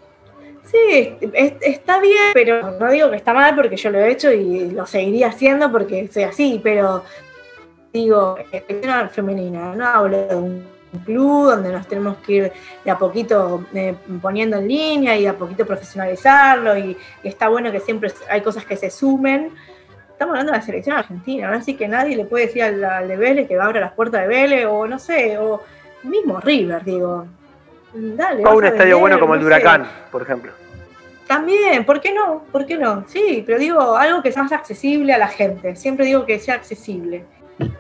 Sí, 0.65 1.17
es- 1.33 1.53
está 1.61 2.01
bien, 2.01 2.33
pero 2.35 2.73
no 2.79 2.91
digo 2.91 3.09
que 3.11 3.17
está 3.17 3.33
mal 3.33 3.55
porque 3.55 3.77
yo 3.77 3.91
lo 3.91 4.01
he 4.01 4.11
hecho 4.11 4.33
y 4.33 4.71
lo 4.73 4.85
seguiría 4.85 5.29
haciendo 5.29 5.71
porque 5.71 6.09
soy 6.13 6.25
así, 6.25 6.61
pero 6.63 7.05
digo, 7.93 8.37
selección 8.51 9.11
femenina, 9.11 9.75
no 9.77 9.87
hablo 9.87 10.27
de 10.27 10.35
un 10.35 10.67
club 10.99 11.51
donde 11.51 11.73
nos 11.73 11.87
tenemos 11.87 12.17
que 12.19 12.33
ir 12.33 12.53
de 12.85 12.91
a 12.91 12.99
poquito 12.99 13.65
eh, 13.75 13.95
poniendo 14.21 14.57
en 14.57 14.69
línea 14.69 15.17
y 15.17 15.23
de 15.23 15.29
a 15.29 15.35
poquito 15.37 15.67
profesionalizarlo 15.67 16.77
y, 16.77 16.97
y 17.23 17.29
está 17.29 17.49
bueno 17.49 17.71
que 17.73 17.81
siempre 17.81 18.13
hay 18.29 18.41
cosas 18.41 18.65
que 18.65 18.77
se 18.77 18.91
sumen. 18.91 19.53
Estamos 20.11 20.33
hablando 20.33 20.53
de 20.53 20.59
la 20.59 20.65
selección 20.65 20.97
argentina, 20.97 21.51
¿no? 21.51 21.59
así 21.59 21.75
que 21.75 21.87
nadie 21.89 22.17
le 22.17 22.25
puede 22.25 22.47
decir 22.47 22.63
al, 22.63 22.83
al 22.83 23.07
de 23.07 23.17
Vélez 23.17 23.49
que 23.49 23.59
abra 23.61 23.81
las 23.81 23.93
puertas 23.93 24.23
de 24.23 24.29
Vélez 24.29 24.67
o 24.67 24.87
no 24.87 24.99
sé, 24.99 25.37
o 25.39 25.63
mismo 26.05 26.41
River, 26.41 26.83
digo. 26.85 27.27
Dale, 27.93 28.45
O 28.45 28.57
un 28.57 28.65
a 28.65 28.69
estadio 28.69 28.97
vender, 28.97 29.01
bueno 29.01 29.21
como 29.21 29.35
el 29.35 29.41
de 29.41 29.45
sé. 29.45 29.47
Huracán, 29.47 29.87
por 30.11 30.23
ejemplo. 30.23 30.53
También, 31.27 31.85
¿por 31.85 32.01
qué 32.01 32.13
no? 32.13 32.45
¿Por 32.53 32.67
qué 32.67 32.77
no? 32.77 33.05
Sí, 33.09 33.43
pero 33.45 33.59
digo 33.59 33.97
algo 33.97 34.23
que 34.23 34.31
sea 34.31 34.43
más 34.45 34.53
accesible 34.53 35.13
a 35.13 35.19
la 35.19 35.29
gente. 35.29 35.75
Siempre 35.75 36.07
digo 36.07 36.25
que 36.25 36.39
sea 36.39 36.55
accesible. 36.55 37.25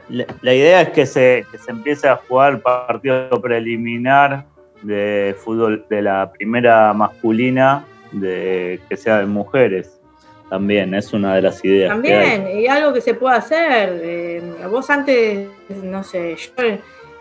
La, 0.08 0.24
la 0.40 0.54
idea 0.54 0.80
es 0.82 0.90
que 0.90 1.06
se, 1.06 1.44
que 1.50 1.58
se 1.58 1.70
empiece 1.70 2.08
a 2.08 2.16
jugar 2.16 2.60
partido 2.60 3.40
preliminar 3.40 4.44
de 4.82 5.34
fútbol 5.38 5.84
de 5.90 6.02
la 6.02 6.32
primera 6.32 6.92
masculina, 6.92 7.84
de 8.12 8.80
que 8.88 8.96
sea 8.96 9.18
de 9.18 9.26
mujeres. 9.26 10.00
También 10.48 10.94
es 10.94 11.12
una 11.12 11.34
de 11.34 11.42
las 11.42 11.64
ideas. 11.64 11.90
También, 11.90 12.48
y 12.56 12.68
algo 12.68 12.92
que 12.92 13.00
se 13.00 13.14
puede 13.14 13.36
hacer. 13.36 14.00
eh, 14.02 14.42
vos 14.70 14.88
antes, 14.90 15.48
no 15.82 16.04
sé, 16.04 16.36
yo 16.36 16.50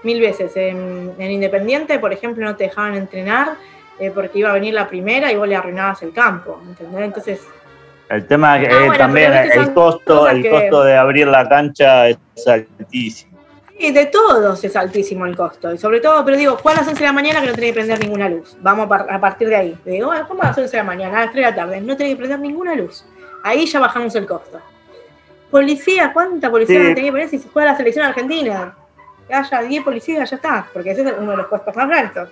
mil 0.04 0.22
veces, 0.22 0.56
en, 0.56 1.12
en 1.18 1.32
Independiente, 1.32 1.98
por 1.98 2.14
ejemplo, 2.14 2.46
no 2.46 2.56
te 2.56 2.66
dejaban 2.66 2.94
entrenar 2.94 3.56
eh, 4.00 4.12
porque 4.14 4.40
iba 4.40 4.52
a 4.52 4.54
venir 4.54 4.76
la 4.76 4.88
primera 4.88 5.32
y 5.32 5.36
vos 5.36 5.48
le 5.48 5.56
arruinabas 5.56 6.04
el 6.04 6.14
campo, 6.14 6.62
¿entendés? 6.68 7.02
Entonces, 7.02 7.48
El 8.10 8.28
tema 8.28 8.60
es 8.60 8.68
que 8.68 8.74
Ah, 8.76 8.80
bueno, 8.80 8.98
también 8.98 9.34
el 9.34 9.74
costo, 9.74 10.28
el 10.30 10.44
que- 10.44 10.50
costo 10.50 10.84
de 10.84 10.96
abrir 10.96 11.28
la 11.28 11.48
cancha 11.50 12.10
es 12.10 12.18
altísimo. 12.48 13.36
Sí, 13.80 13.92
de 13.92 14.06
todos 14.06 14.64
es 14.64 14.76
altísimo 14.76 15.26
el 15.26 15.36
costo. 15.36 15.74
Y 15.74 15.78
sobre 15.78 16.00
todo, 16.00 16.24
pero 16.24 16.38
digo, 16.38 16.56
juega 16.62 16.78
a 16.78 16.82
las 16.82 16.88
11 16.90 17.02
de 17.02 17.08
la 17.08 17.14
mañana 17.14 17.42
que 17.42 17.48
no 17.48 17.54
tenés 17.54 17.72
que 17.72 17.76
prender 17.76 18.00
ninguna 18.00 18.30
luz. 18.30 18.56
Vamos 18.62 18.86
a, 18.86 18.90
par- 18.90 19.08
a 19.10 19.20
partir 19.20 19.50
de 19.50 19.56
ahí. 19.56 19.78
Digo, 19.84 20.08
bueno, 20.08 20.26
¿cómo 20.28 20.44
a 20.44 20.48
las 20.48 20.58
11 20.58 20.72
de 20.72 20.78
la 20.78 20.84
mañana? 20.84 21.18
A 21.18 21.26
las 21.26 21.32
3 21.34 21.46
de 21.46 21.52
la 21.52 21.56
tarde. 21.56 21.82
No 21.82 21.98
tenés 21.98 22.14
que 22.14 22.18
prender 22.18 22.40
ninguna 22.40 22.74
luz. 22.76 23.04
Ahí 23.44 23.66
ya 23.66 23.80
bajamos 23.80 24.16
el 24.16 24.26
costo. 24.26 24.62
Policía, 25.52 26.12
¿cuánta 26.14 26.50
policía 26.50 26.80
Sí. 26.80 26.84
no 26.88 26.90
tenés 26.96 27.06
que 27.06 27.12
poner 27.12 27.30
si 27.30 27.40
se 27.40 27.50
juega 27.50 27.72
la 27.72 27.78
selección 27.78 28.06
argentina? 28.06 28.76
Que 29.28 29.34
haya 29.34 29.62
10 29.62 29.84
policías, 29.84 30.30
ya 30.30 30.36
está. 30.36 30.68
Porque 30.72 30.92
ese 30.92 31.02
es 31.02 31.14
uno 31.20 31.32
de 31.32 31.38
los 31.38 31.48
costos 31.48 31.76
más 31.76 31.90
altos. 31.92 32.30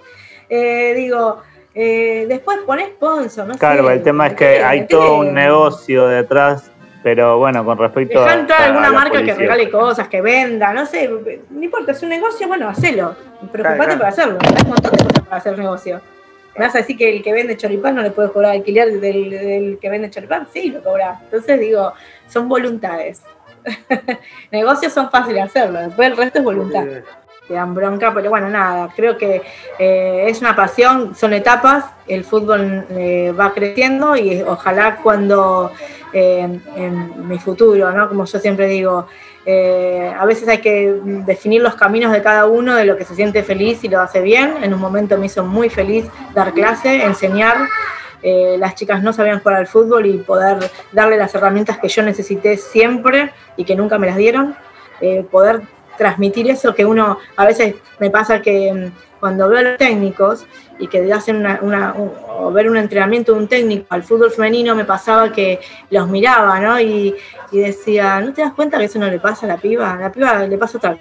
Eh, 0.49 0.93
digo, 0.95 1.41
eh, 1.75 2.25
después 2.27 2.59
ponés 2.65 2.89
sponsor, 2.89 3.47
no 3.47 3.55
Claro, 3.57 3.87
sé. 3.87 3.93
el 3.93 4.03
tema 4.03 4.27
es 4.27 4.33
que 4.35 4.63
hay 4.63 4.87
todo 4.87 5.17
un 5.19 5.33
negocio 5.33 6.07
detrás, 6.07 6.69
pero 7.01 7.37
bueno, 7.37 7.65
con 7.65 7.77
respecto 7.77 8.21
Dejá 8.23 8.39
entrar 8.39 8.61
a 8.61 8.65
alguna 8.67 8.91
marca 8.91 9.23
que 9.23 9.33
regale 9.33 9.69
cosas, 9.69 10.07
que 10.07 10.21
venda, 10.21 10.71
no 10.73 10.85
sé, 10.85 11.09
no 11.49 11.63
importa, 11.63 11.91
es 11.91 12.01
un 12.03 12.09
negocio, 12.09 12.47
bueno, 12.47 12.69
hacelo. 12.69 13.15
Preocupate 13.51 13.61
Claro, 13.61 13.75
claro. 13.83 13.97
por 13.97 14.07
hacerlo. 14.07 14.37
Hay 14.41 14.61
un 14.63 14.69
montón 14.69 14.91
de 14.91 14.97
cosas 15.03 15.19
para 15.27 15.37
hacer 15.37 15.57
negocio. 15.57 16.01
¿Me 16.55 16.65
vas 16.65 16.75
a 16.75 16.77
decir 16.77 16.95
que 16.97 17.09
el 17.09 17.23
que 17.23 17.33
vende 17.33 17.57
choripán 17.57 17.95
no 17.95 18.03
le 18.03 18.11
puede 18.11 18.31
cobrar 18.31 18.51
alquiler 18.51 18.99
del, 18.99 19.29
del 19.31 19.79
que 19.81 19.89
vende 19.89 20.09
choripán? 20.11 20.47
Sí, 20.53 20.69
lo 20.69 20.83
cobra. 20.83 21.19
Entonces 21.23 21.59
digo, 21.59 21.93
son 22.27 22.47
voluntades. 22.47 23.23
Negocios 24.51 24.93
son 24.93 25.09
fáciles 25.09 25.35
de 25.35 25.41
hacerlo, 25.41 25.79
después 25.79 26.09
el 26.11 26.17
resto 26.17 26.39
es 26.39 26.45
voluntad. 26.45 26.85
Te 27.47 27.55
dan 27.55 27.75
bronca, 27.75 28.13
pero 28.13 28.29
bueno, 28.29 28.49
nada, 28.49 28.89
creo 28.95 29.17
que 29.17 29.41
eh, 29.77 30.25
es 30.27 30.39
una 30.39 30.55
pasión, 30.55 31.13
son 31.13 31.33
etapas, 31.33 31.85
el 32.07 32.23
fútbol 32.23 32.85
eh, 32.89 33.33
va 33.37 33.53
creciendo 33.53 34.15
y 34.15 34.41
ojalá 34.41 34.97
cuando 35.03 35.71
eh, 36.13 36.59
en 36.75 37.27
mi 37.27 37.37
futuro, 37.39 37.91
¿no? 37.91 38.07
Como 38.07 38.23
yo 38.23 38.39
siempre 38.39 38.67
digo, 38.67 39.07
eh, 39.45 40.13
a 40.17 40.25
veces 40.25 40.47
hay 40.47 40.59
que 40.59 40.99
definir 41.25 41.61
los 41.61 41.75
caminos 41.75 42.11
de 42.11 42.21
cada 42.21 42.45
uno, 42.45 42.75
de 42.75 42.85
lo 42.85 42.95
que 42.95 43.03
se 43.03 43.15
siente 43.15 43.43
feliz 43.43 43.83
y 43.83 43.89
lo 43.89 43.99
hace 43.99 44.21
bien. 44.21 44.63
En 44.63 44.73
un 44.73 44.79
momento 44.79 45.17
me 45.17 45.25
hizo 45.25 45.43
muy 45.43 45.69
feliz 45.69 46.05
dar 46.33 46.53
clase, 46.53 47.03
enseñar, 47.03 47.57
eh, 48.21 48.55
las 48.57 48.75
chicas 48.75 49.03
no 49.03 49.11
sabían 49.11 49.39
jugar 49.39 49.57
al 49.57 49.67
fútbol 49.67 50.05
y 50.05 50.17
poder 50.19 50.71
darle 50.93 51.17
las 51.17 51.35
herramientas 51.35 51.77
que 51.77 51.89
yo 51.89 52.03
necesité 52.03 52.55
siempre 52.55 53.33
y 53.57 53.65
que 53.65 53.75
nunca 53.75 53.97
me 53.97 54.07
las 54.07 54.15
dieron, 54.15 54.55
eh, 55.01 55.25
poder 55.29 55.61
transmitir 55.97 56.49
eso 56.49 56.73
que 56.73 56.85
uno, 56.85 57.17
a 57.35 57.45
veces 57.45 57.75
me 57.99 58.09
pasa 58.09 58.41
que 58.41 58.73
mm, 58.73 59.19
cuando 59.19 59.47
veo 59.49 59.59
a 59.59 59.61
los 59.63 59.77
técnicos 59.77 60.45
y 60.79 60.87
que 60.87 61.11
hacen 61.13 61.37
una, 61.37 61.59
una- 61.61 61.93
un- 61.93 62.11
o 62.27 62.51
ver 62.51 62.69
un 62.69 62.77
entrenamiento 62.77 63.33
de 63.33 63.39
un 63.39 63.47
técnico 63.47 63.85
al 63.89 64.03
fútbol 64.03 64.31
femenino, 64.31 64.75
me 64.75 64.85
pasaba 64.85 65.31
que 65.31 65.59
los 65.91 66.07
miraba, 66.09 66.59
¿no? 66.59 66.79
Y, 66.79 67.15
y 67.51 67.59
decía, 67.59 68.19
¿no 68.21 68.33
te 68.33 68.41
das 68.41 68.53
cuenta 68.53 68.77
que 68.77 68.85
eso 68.85 68.99
no 68.99 69.07
le 69.07 69.19
pasa 69.19 69.45
a 69.45 69.49
la 69.49 69.57
piba? 69.57 69.93
A 69.93 69.97
la 69.97 70.11
piba 70.11 70.39
le 70.45 70.57
pasa 70.57 70.77
otra 70.79 70.97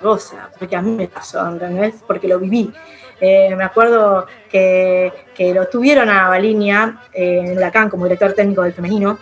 cosa, 0.00 0.50
porque 0.58 0.74
a 0.74 0.82
mí 0.82 0.90
me 0.92 1.06
pasó, 1.08 1.46
¿entendés? 1.48 1.94
Porque 2.06 2.26
lo 2.26 2.38
viví. 2.40 2.72
Eh, 3.20 3.54
me 3.54 3.62
acuerdo 3.62 4.26
que, 4.50 5.12
que 5.32 5.54
lo 5.54 5.68
tuvieron 5.68 6.08
a 6.10 6.28
Balinia 6.28 7.02
eh, 7.12 7.44
en 7.46 7.56
Huracán 7.56 7.88
como 7.88 8.04
director 8.06 8.32
técnico 8.32 8.62
del 8.62 8.72
femenino, 8.72 9.16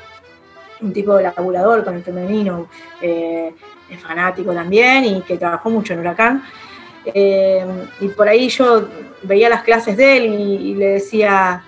un 0.83 0.93
tipo 0.93 1.17
de 1.17 1.25
laburador 1.25 1.85
con 1.85 1.95
el 1.95 2.03
femenino, 2.03 2.69
eh, 3.01 3.53
fanático 4.01 4.53
también 4.53 5.05
y 5.05 5.23
que 5.23 5.37
trabajó 5.37 5.71
mucho 5.71 5.95
en 5.95 6.01
Huracán. 6.01 6.45
Eh, 7.05 7.65
y 8.01 8.09
por 8.09 8.29
ahí 8.29 8.49
yo 8.49 8.89
veía 9.23 9.49
las 9.49 9.63
clases 9.63 9.97
de 9.97 10.17
él 10.17 10.25
y, 10.27 10.71
y 10.71 10.75
le 10.75 10.87
decía, 10.89 11.63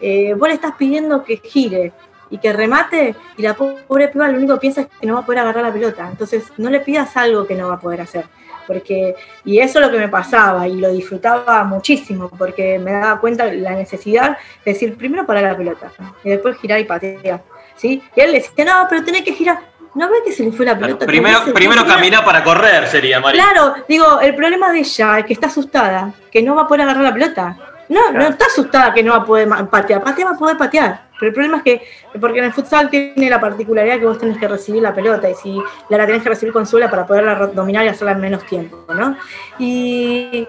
eh, 0.00 0.34
vos 0.34 0.48
le 0.48 0.54
estás 0.54 0.72
pidiendo 0.76 1.24
que 1.24 1.38
gire 1.38 1.92
y 2.28 2.38
que 2.38 2.52
remate 2.52 3.14
y 3.36 3.42
la 3.42 3.54
pobre 3.54 4.08
piba 4.08 4.28
lo 4.28 4.38
único 4.38 4.54
que 4.54 4.60
piensa 4.60 4.80
es 4.82 4.88
que 5.00 5.06
no 5.06 5.14
va 5.14 5.20
a 5.20 5.26
poder 5.26 5.40
agarrar 5.40 5.64
la 5.64 5.72
pelota. 5.72 6.08
Entonces 6.10 6.44
no 6.56 6.70
le 6.70 6.80
pidas 6.80 7.16
algo 7.16 7.46
que 7.46 7.54
no 7.54 7.68
va 7.68 7.74
a 7.74 7.80
poder 7.80 8.00
hacer. 8.00 8.26
Porque, 8.66 9.14
y 9.44 9.60
eso 9.60 9.78
es 9.78 9.86
lo 9.86 9.92
que 9.92 9.98
me 9.98 10.08
pasaba 10.08 10.66
y 10.66 10.74
lo 10.76 10.92
disfrutaba 10.92 11.62
muchísimo 11.62 12.28
porque 12.28 12.80
me 12.80 12.92
daba 12.92 13.20
cuenta 13.20 13.46
la 13.52 13.76
necesidad 13.76 14.36
de 14.64 14.72
decir 14.72 14.96
primero 14.96 15.24
parar 15.24 15.44
la 15.44 15.56
pelota 15.56 15.92
y 16.24 16.30
después 16.30 16.56
girar 16.58 16.80
y 16.80 16.84
patear. 16.84 17.42
¿Sí? 17.76 18.02
Y 18.14 18.20
él 18.20 18.32
le 18.32 18.40
decía, 18.40 18.64
no, 18.64 18.86
pero 18.88 19.04
tenés 19.04 19.22
que 19.22 19.32
girar. 19.32 19.58
¿No 19.94 20.10
ve 20.10 20.18
que 20.24 20.32
se 20.32 20.44
le 20.44 20.52
fue 20.52 20.66
la 20.66 20.78
pelota? 20.78 21.06
Primero, 21.06 21.42
primero 21.54 21.82
girar. 21.82 21.96
caminar 21.96 22.24
para 22.24 22.44
correr 22.44 22.86
sería, 22.86 23.18
María. 23.18 23.42
Claro, 23.42 23.74
digo, 23.88 24.20
el 24.20 24.34
problema 24.34 24.70
de 24.70 24.80
ella 24.80 25.20
es 25.20 25.24
que 25.24 25.32
está 25.32 25.46
asustada, 25.46 26.12
que 26.30 26.42
no 26.42 26.54
va 26.54 26.62
a 26.62 26.68
poder 26.68 26.82
agarrar 26.82 27.04
la 27.04 27.14
pelota. 27.14 27.56
No, 27.88 28.10
no 28.12 28.26
está 28.26 28.46
asustada 28.46 28.92
que 28.92 29.02
no 29.02 29.12
va 29.12 29.18
a 29.18 29.24
poder 29.24 29.48
patear, 29.70 30.02
patear 30.02 30.28
va 30.28 30.32
a 30.32 30.38
poder 30.38 30.58
patear. 30.58 31.06
Pero 31.18 31.28
el 31.28 31.32
problema 31.32 31.56
es 31.58 31.62
que, 31.62 31.82
porque 32.20 32.40
en 32.40 32.44
el 32.46 32.52
futsal 32.52 32.90
tiene 32.90 33.30
la 33.30 33.40
particularidad 33.40 33.98
que 33.98 34.06
vos 34.06 34.18
tenés 34.18 34.36
que 34.38 34.48
recibir 34.48 34.82
la 34.82 34.94
pelota 34.94 35.30
y 35.30 35.34
si 35.34 35.56
la, 35.88 35.96
la 35.96 36.06
tenés 36.06 36.22
que 36.22 36.28
recibir 36.28 36.52
con 36.52 36.66
suela 36.66 36.90
para 36.90 37.06
poderla 37.06 37.34
dominar 37.54 37.84
y 37.84 37.88
hacerla 37.88 38.12
en 38.12 38.20
menos 38.20 38.44
tiempo, 38.44 38.84
¿no? 38.92 39.16
Y 39.58 40.46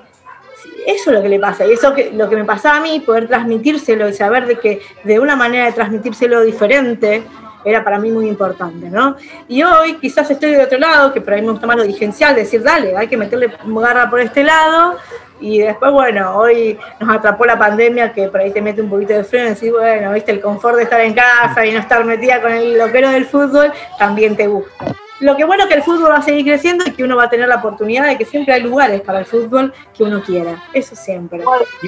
eso 0.86 1.10
es 1.10 1.16
lo 1.16 1.22
que 1.22 1.30
le 1.30 1.40
pasa, 1.40 1.66
y 1.66 1.72
eso 1.72 1.94
que 1.94 2.12
lo 2.12 2.30
que 2.30 2.36
me 2.36 2.46
pasaba 2.46 2.78
a 2.78 2.82
mí, 2.82 3.00
poder 3.00 3.28
transmitírselo 3.28 4.10
y 4.10 4.14
saber 4.14 4.46
de 4.46 4.60
que 4.60 4.82
de 5.04 5.20
una 5.20 5.36
manera 5.36 5.66
de 5.66 5.72
transmitírselo 5.72 6.42
diferente 6.42 7.24
era 7.66 7.84
para 7.84 8.00
mí 8.00 8.12
muy 8.12 8.28
importante, 8.28 8.90
¿no? 8.90 9.18
Y 9.48 9.64
hoy 9.64 9.96
quizás 9.96 10.30
estoy 10.32 10.52
de 10.52 10.64
otro 10.64 10.78
lado, 10.78 11.12
que 11.12 11.20
por 11.20 11.34
ahí 11.34 11.42
me 11.42 11.52
gusta 11.52 11.68
más 11.68 11.76
lo 11.76 11.84
dirigencial, 11.84 12.36
decir, 12.36 12.64
dale, 12.64 12.96
hay 12.96 13.08
que 13.08 13.18
meterle 13.18 13.52
garra 13.66 14.10
por 14.10 14.20
este 14.22 14.44
lado, 14.44 14.98
y 15.40 15.60
después, 15.60 15.92
bueno, 15.92 16.38
hoy 16.38 16.80
nos 17.00 17.16
atrapó 17.16 17.46
la 17.46 17.60
pandemia, 17.60 18.14
que 18.14 18.28
por 18.30 18.40
ahí 18.40 18.52
te 18.52 18.62
mete 18.62 18.82
un 18.82 18.90
poquito 18.90 19.14
de 19.14 19.24
freno 19.24 19.56
y 19.62 19.70
bueno, 19.70 20.14
viste, 20.14 20.32
el 20.32 20.42
confort 20.42 20.78
de 20.78 20.84
estar 20.84 21.02
en 21.02 21.14
casa 21.14 21.66
y 21.66 21.72
no 21.72 21.80
estar 21.80 22.04
metida 22.06 22.42
con 22.42 22.52
el 22.52 22.78
loquero 22.78 23.10
del 23.10 23.26
fútbol, 23.26 23.72
también 24.00 24.36
te 24.36 24.48
gusta. 24.48 24.86
Lo 25.20 25.36
que 25.36 25.46
bueno 25.46 25.64
es 25.64 25.70
que 25.70 25.76
el 25.76 25.84
fútbol 25.84 26.12
va 26.12 26.18
a 26.18 26.22
seguir 26.22 26.46
creciendo 26.46 26.84
y 26.86 26.92
que 26.92 27.04
uno 27.04 27.16
va 27.16 27.24
a 27.24 27.30
tener 27.30 27.48
la 27.48 27.56
oportunidad 27.56 28.08
de 28.08 28.18
que 28.18 28.26
siempre 28.26 28.54
hay 28.54 28.62
lugares 28.62 29.02
para 29.02 29.20
el 29.20 29.26
fútbol 29.26 29.74
que 29.96 30.04
uno 30.04 30.22
quiera. 30.22 30.64
Eso 30.74 30.96
siempre. 30.96 31.40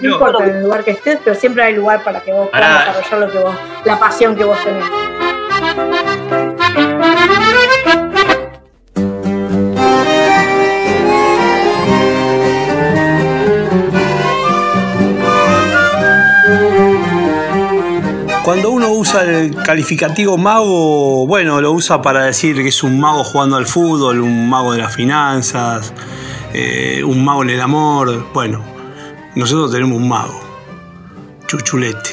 No 0.02 0.14
importa 0.14 0.46
en 0.46 0.56
el 0.56 0.64
lugar 0.64 0.84
que 0.84 0.92
estés, 0.92 1.20
pero 1.24 1.36
siempre 1.36 1.64
hay 1.64 1.76
lugar 1.76 2.04
para 2.04 2.22
que 2.22 2.32
vos 2.32 2.50
puedas 2.50 2.88
desarrollar 2.88 3.20
lo 3.20 3.32
que 3.32 3.44
vos, 3.44 3.56
la 3.86 4.00
pasión 4.00 4.36
que 4.36 4.44
vos 4.44 4.58
tenés. 4.64 6.09
Cuando 18.50 18.72
uno 18.72 18.90
usa 18.90 19.26
el 19.26 19.56
calificativo 19.56 20.36
mago, 20.36 21.28
bueno, 21.28 21.62
lo 21.62 21.72
usa 21.72 22.02
para 22.02 22.24
decir 22.24 22.56
que 22.56 22.70
es 22.70 22.82
un 22.82 23.00
mago 23.00 23.24
jugando 23.24 23.58
al 23.58 23.68
fútbol, 23.68 24.22
un 24.22 24.50
mago 24.50 24.74
de 24.74 24.80
las 24.80 24.96
finanzas, 24.96 25.94
eh, 26.52 27.04
un 27.06 27.24
mago 27.24 27.44
en 27.44 27.52
el 27.52 27.62
amor. 27.62 28.26
Bueno, 28.34 28.64
nosotros 29.36 29.72
tenemos 29.72 29.96
un 29.96 30.10
mago, 30.10 30.42
Chuchulete. 31.46 32.10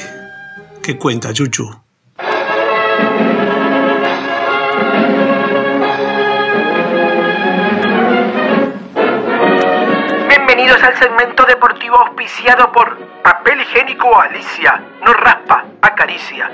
¿Qué 0.83 0.95
cuenta, 0.95 1.33
Chuchu? 1.33 1.75
Bienvenidos 10.29 10.83
al 10.83 10.99
segmento 10.99 11.26
deportivo 11.47 11.97
auspiciado 11.97 12.71
por 12.71 12.97
Papel 13.23 13.61
Higiénico 13.61 14.19
Alicia. 14.19 14.81
No 15.01 15.13
raspa, 15.13 15.63
acaricia. 15.81 16.49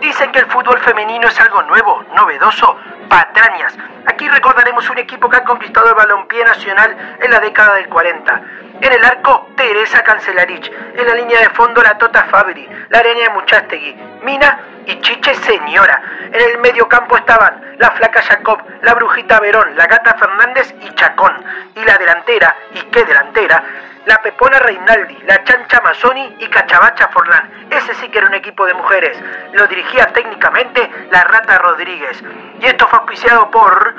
Dicen 0.00 0.30
que 0.32 0.40
el 0.40 0.46
fútbol 0.46 0.78
femenino 0.80 1.26
es 1.28 1.40
algo 1.40 1.62
nuevo, 1.62 2.04
novedoso, 2.14 2.76
patrañas. 3.08 3.76
Aquí 4.06 4.28
recordaremos 4.28 4.88
un 4.90 4.98
equipo 4.98 5.28
que 5.28 5.38
ha 5.38 5.44
conquistado 5.44 5.88
el 5.88 5.94
balompié 5.94 6.44
nacional 6.44 7.18
en 7.20 7.30
la 7.30 7.40
década 7.40 7.74
del 7.76 7.88
40. 7.88 8.42
En 8.80 8.92
el 8.92 9.04
arco, 9.04 9.48
Teresa 9.56 10.02
Cancelarich. 10.02 10.70
En 10.94 11.06
la 11.06 11.14
línea 11.14 11.40
de 11.40 11.48
fondo, 11.50 11.82
la 11.82 11.96
Tota 11.96 12.24
Fabri, 12.24 12.68
la 12.90 12.98
Arena 12.98 13.30
Muchastegui, 13.30 13.96
Mina 14.24 14.58
y 14.86 15.00
Chiche 15.00 15.34
Señora. 15.36 16.02
En 16.32 16.50
el 16.50 16.58
medio 16.58 16.86
campo 16.88 17.16
estaban 17.16 17.76
la 17.78 17.90
Flaca 17.92 18.20
Jacob, 18.22 18.62
la 18.82 18.94
Brujita 18.94 19.40
Verón, 19.40 19.76
la 19.76 19.86
Gata 19.86 20.14
Fernández 20.14 20.74
y 20.82 20.94
Chacón. 20.94 21.32
Y 21.76 21.84
la 21.84 21.96
delantera, 21.96 22.54
y 22.74 22.80
qué 22.90 23.04
delantera, 23.04 23.64
la 24.06 24.20
Pepona 24.22 24.58
Reinaldi, 24.58 25.18
la 25.26 25.42
Chancha 25.44 25.80
Mazzoni 25.80 26.36
y 26.38 26.46
Cachabacha 26.48 27.08
Forlán. 27.08 27.66
Ese 27.70 27.94
sí 27.94 28.08
que 28.08 28.18
era 28.18 28.26
un 28.26 28.34
equipo 28.34 28.66
de 28.66 28.74
mujeres. 28.74 29.18
Lo 29.52 29.66
dirigía 29.66 30.06
técnicamente 30.06 30.90
la 31.10 31.24
Rata 31.24 31.58
Rodríguez. 31.58 32.22
Y 32.60 32.66
esto 32.66 32.86
fue 32.88 32.98
auspiciado 32.98 33.50
por 33.50 33.94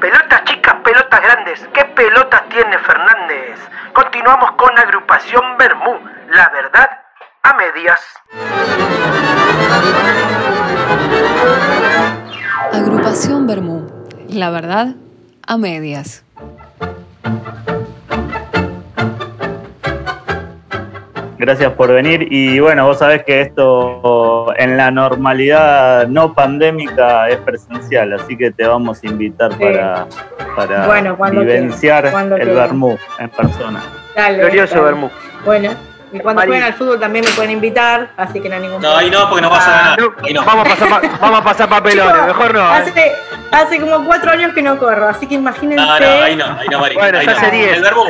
Pelotas 0.00 0.44
chicas, 0.44 0.74
pelotas 0.84 1.22
grandes. 1.22 1.66
¿Qué 1.72 1.84
pelotas 1.86 2.42
tiene 2.50 2.78
Fernández? 2.80 3.58
Continuamos 3.94 4.52
con 4.52 4.74
la 4.74 4.82
agrupación 4.82 5.56
Bermú. 5.56 5.98
La 6.28 6.50
verdad 6.50 6.90
a 7.42 7.54
medias. 7.54 8.00
Agrupación 12.74 13.46
Bermú. 13.46 13.90
La 14.28 14.50
verdad, 14.50 14.88
a 15.46 15.56
medias. 15.56 16.25
Gracias 21.38 21.72
por 21.72 21.92
venir. 21.92 22.26
Y 22.30 22.58
bueno, 22.60 22.86
vos 22.86 22.98
sabés 22.98 23.24
que 23.24 23.40
esto 23.42 24.52
en 24.56 24.76
la 24.76 24.90
normalidad 24.90 26.06
no 26.08 26.32
pandémica 26.34 27.28
es 27.28 27.36
presencial, 27.38 28.12
así 28.14 28.36
que 28.36 28.50
te 28.50 28.66
vamos 28.66 29.02
a 29.02 29.06
invitar 29.06 29.52
Sí. 29.52 29.58
para, 29.58 30.06
para 30.56 30.86
Bueno, 30.86 31.16
vivenciar 31.30 32.06
el. 32.06 32.48
Bermú 32.50 32.96
en 33.18 33.28
persona. 33.30 33.82
Dale, 34.14 34.38
Glorioso. 34.38 34.82
Bermú. 34.82 35.10
Bueno, 35.44 35.70
y 36.12 36.20
cuando 36.20 36.40
Mari. 36.40 36.48
jueguen 36.50 36.66
al 36.66 36.74
fútbol 36.74 36.98
también 37.00 37.24
me 37.24 37.30
pueden 37.32 37.50
invitar, 37.50 38.10
así 38.16 38.40
que 38.40 38.48
no 38.48 38.54
hay 38.54 38.62
ningún 38.62 38.80
No, 38.80 38.96
ahí 38.96 39.10
no, 39.10 39.28
porque 39.28 39.42
no 39.42 39.50
vas 39.50 39.66
a 39.66 39.70
ganar. 39.70 39.98
No. 40.00 40.44
Vamos 40.44 40.66
a 40.66 40.68
pasar, 40.70 40.88
pa- 40.88 41.00
vamos 41.20 41.40
a 41.40 41.44
pasar 41.44 41.68
papelones, 41.68 42.26
mejor 42.26 42.54
no. 42.54 42.60
¿eh? 42.60 42.78
Hace, 42.78 43.12
hace 43.52 43.80
como 43.80 44.04
cuatro 44.06 44.30
años 44.30 44.52
que 44.54 44.62
no 44.62 44.78
corro, 44.78 45.08
así 45.08 45.26
que 45.26 45.34
imagínense. 45.34 45.84
No, 45.84 46.00
no, 46.00 46.06
ahí 46.22 46.36
no, 46.36 46.44
ahí 46.46 46.66
no, 46.70 46.80
Mari. 46.80 46.94
Bueno, 46.94 47.18
ahí 47.18 47.26
ya 47.26 47.40
no. 47.42 47.50
diez. 47.50 47.76
El 47.76 47.82
Bermú. 47.82 48.04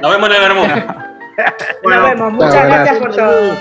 Nos 0.00 0.10
vemos 0.10 0.30
en 0.30 0.36
el 0.36 0.40
Bermú. 0.42 0.92
Nos 1.84 2.02
vemos, 2.04 2.32
muchas 2.32 2.52
Chao, 2.54 2.66
gracias 2.66 2.84
gracias. 2.84 2.98
por 2.98 3.14
todo. 3.16 3.56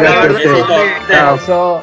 Gracias 0.00 0.14
a 0.14 0.20
Adiós. 0.20 0.60
ustedes. 0.60 0.92
Chao. 1.08 1.82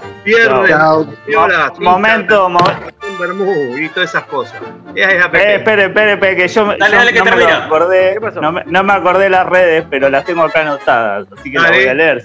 Violas, 1.28 1.80
Momento, 1.80 2.50
mo- 2.50 2.60
un 2.60 3.18
Bermú 3.20 3.78
y 3.78 3.90
todas 3.90 4.10
esas 4.10 4.24
cosas. 4.24 4.60
Es 4.96 5.08
la 5.08 5.14
Eh, 5.40 5.56
espere, 5.56 5.84
espere, 5.86 6.14
espere, 6.14 6.36
que 6.36 6.48
yo, 6.48 6.66
Dale, 6.66 6.78
yo 6.80 6.86
dale, 6.98 7.14
que 7.14 7.20
no, 7.20 7.26
me 7.36 7.44
acordé, 7.52 8.14
¿Qué 8.14 8.22
pasó? 8.22 8.42
no, 8.42 8.52
me, 8.54 8.64
no 8.66 8.84
me 8.84 8.94
acordé 8.94 9.30
las 9.30 9.46
redes, 9.46 9.86
pero 9.90 10.10
las 10.10 10.24
tengo 10.26 10.44
acá 10.44 10.62
anotadas, 10.62 11.28
así 11.38 11.52
que 11.52 11.58
las 11.58 11.66
Dale, 11.68 11.80
voy 11.82 11.90
a 11.90 11.94
leer. 11.94 12.24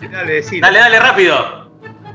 Dale, 0.61 0.79
dale, 0.79 1.01
rápido. 1.01 1.69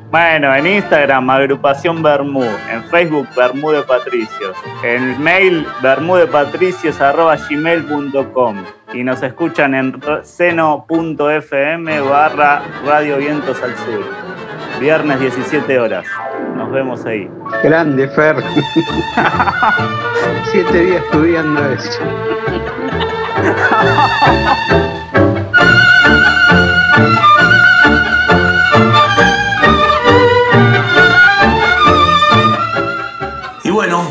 Bueno, 0.10 0.56
en 0.56 0.66
Instagram, 0.68 1.30
agrupación 1.30 2.02
Bermú. 2.04 2.46
En 2.72 2.84
Facebook, 2.86 3.28
Bermú 3.36 3.72
de 3.72 3.82
Patricios. 3.82 4.56
En 4.84 5.22
mail, 5.22 5.68
bermudepatricios.gmail.com 5.82 8.64
y 8.94 9.04
nos 9.04 9.22
escuchan 9.24 9.74
en 9.74 10.00
seno.fm 10.24 12.02
barra 12.02 12.62
Radio 12.86 13.18
Vientos 13.18 13.62
al 13.62 13.76
Sur. 13.78 14.06
Viernes 14.80 15.20
17 15.20 15.80
horas. 15.80 16.06
Nos 16.56 16.72
vemos 16.72 17.06
ahí. 17.06 17.30
Grande, 17.64 18.08
Fer. 18.10 18.36
Siete 20.52 20.86
días 20.86 21.04
estudiando 21.04 21.66
eso. 21.72 22.02
Y 33.64 33.70
bueno, 33.72 34.04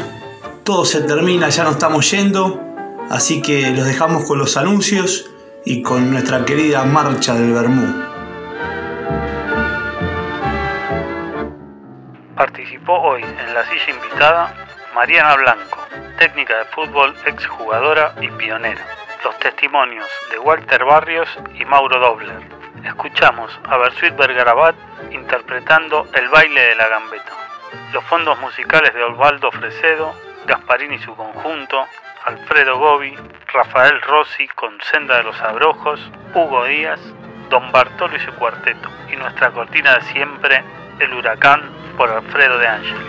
todo 0.64 0.84
se 0.84 1.02
termina, 1.02 1.48
ya 1.48 1.64
nos 1.64 1.72
estamos 1.74 2.10
yendo 2.10 2.71
así 3.10 3.42
que 3.42 3.70
los 3.70 3.86
dejamos 3.86 4.24
con 4.24 4.38
los 4.38 4.56
anuncios 4.56 5.30
y 5.64 5.82
con 5.82 6.10
nuestra 6.10 6.44
querida 6.44 6.84
marcha 6.84 7.34
del 7.34 7.52
Bermú. 7.52 8.02
Participó 12.36 12.94
hoy 13.00 13.22
en 13.22 13.54
la 13.54 13.64
silla 13.66 13.90
invitada 13.90 14.54
Mariana 14.94 15.36
Blanco, 15.36 15.78
técnica 16.18 16.58
de 16.58 16.64
fútbol, 16.66 17.14
exjugadora 17.24 18.14
y 18.20 18.28
pionera. 18.28 18.84
Los 19.24 19.38
testimonios 19.38 20.06
de 20.30 20.38
Walter 20.38 20.84
Barrios 20.84 21.28
y 21.54 21.64
Mauro 21.64 21.98
Dobler. 22.00 22.40
Escuchamos 22.84 23.58
a 23.64 23.76
Bersuit 23.76 24.16
Bergarabat 24.16 24.74
interpretando 25.12 26.08
El 26.14 26.28
baile 26.28 26.60
de 26.60 26.74
la 26.74 26.88
gambeta. 26.88 27.32
Los 27.92 28.04
fondos 28.04 28.38
musicales 28.40 28.92
de 28.92 29.04
Osvaldo 29.04 29.52
Fresedo, 29.52 30.12
Gasparini 30.46 30.96
y 30.96 30.98
su 30.98 31.14
conjunto, 31.14 31.86
Alfredo 32.24 32.78
Gobi, 32.78 33.14
Rafael 33.52 34.00
Rossi 34.02 34.46
con 34.54 34.70
Senda 34.92 35.16
de 35.16 35.24
los 35.24 35.40
Abrojos, 35.40 36.00
Hugo 36.34 36.64
Díaz, 36.66 37.00
Don 37.50 37.72
Bartolo 37.72 38.16
y 38.16 38.20
su 38.20 38.32
cuarteto. 38.32 38.88
Y 39.12 39.16
nuestra 39.16 39.50
cortina 39.50 39.96
de 39.96 40.02
siempre, 40.12 40.62
El 41.00 41.12
Huracán, 41.14 41.62
por 41.96 42.08
Alfredo 42.10 42.58
de 42.58 42.66
Ángeles. 42.68 43.06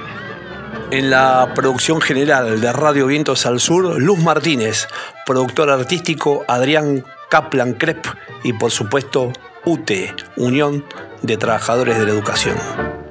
En 0.89 1.11
la 1.11 1.51
producción 1.53 2.01
general 2.01 2.59
de 2.59 2.73
Radio 2.73 3.07
Vientos 3.07 3.45
al 3.45 3.59
Sur, 3.59 4.01
Luz 4.01 4.19
Martínez, 4.19 4.87
productor 5.25 5.69
artístico 5.69 6.43
Adrián 6.47 7.05
Kaplan 7.29 7.73
Krep 7.73 8.05
y 8.43 8.53
por 8.53 8.71
supuesto 8.71 9.31
UTE, 9.65 10.13
Unión 10.37 10.83
de 11.21 11.37
Trabajadores 11.37 11.99
de 11.99 12.05
la 12.05 12.11
Educación. 12.11 13.02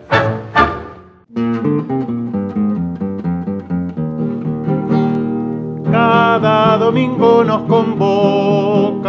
Domingo 6.83 7.45
nos 7.45 7.63
convoca 7.69 9.09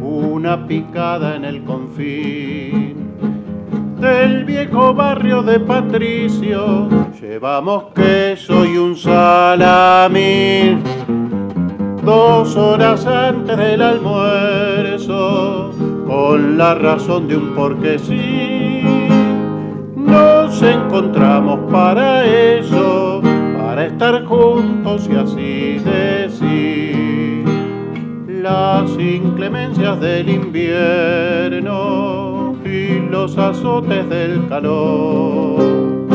una 0.00 0.68
picada 0.68 1.34
en 1.34 1.44
el 1.44 1.64
confín 1.64 3.10
del 3.98 4.44
viejo 4.44 4.94
barrio 4.94 5.42
de 5.42 5.58
Patricio. 5.58 6.88
Llevamos 7.20 7.86
queso 7.92 8.64
y 8.64 8.78
un 8.78 8.96
salamín. 8.96 10.84
Dos 12.04 12.56
horas 12.56 13.04
antes 13.04 13.56
del 13.56 13.82
almuerzo, 13.82 15.72
con 16.06 16.56
la 16.56 16.76
razón 16.76 17.26
de 17.26 17.36
un 17.36 17.52
porque 17.56 17.98
sí, 17.98 18.82
nos 19.96 20.62
encontramos 20.62 21.68
para 21.70 22.24
eso, 22.24 23.20
para 23.58 23.86
estar 23.86 24.24
juntos 24.24 25.10
y 25.12 25.16
así 25.16 25.80
decir 25.84 26.09
las 28.42 28.90
inclemencias 28.98 30.00
del 30.00 30.28
invierno 30.30 31.70
y 32.64 33.00
los 33.10 33.36
azotes 33.36 34.08
del 34.08 34.48
calor, 34.48 36.08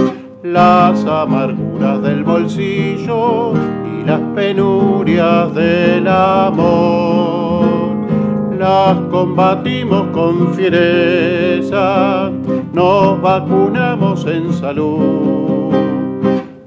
las 0.43 1.05
amarguras 1.05 2.01
del 2.01 2.23
bolsillo 2.23 3.53
y 3.53 4.03
las 4.05 4.21
penurias 4.33 5.53
del 5.53 6.07
amor. 6.07 7.65
Las 8.57 8.97
combatimos 9.11 10.07
con 10.13 10.53
fiereza, 10.55 12.31
nos 12.73 13.21
vacunamos 13.21 14.25
en 14.25 14.51
salud 14.53 15.73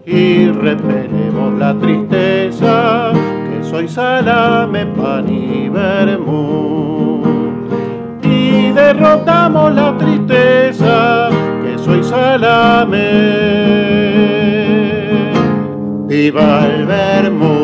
y 0.07 0.47
repelemos 0.51 1.59
la 1.59 1.75
tristeza 1.79 3.13
soy 3.71 3.87
salame, 3.87 4.87
pan 4.87 5.29
y 5.29 5.69
vermú 5.69 7.23
y 8.23 8.73
derrotamos 8.73 9.75
la 9.75 9.97
tristeza 9.99 11.29
que 11.63 11.79
soy 11.79 12.03
salame. 12.03 13.09
Viva 16.07 16.67
el 16.67 16.87
vermú. 16.87 17.58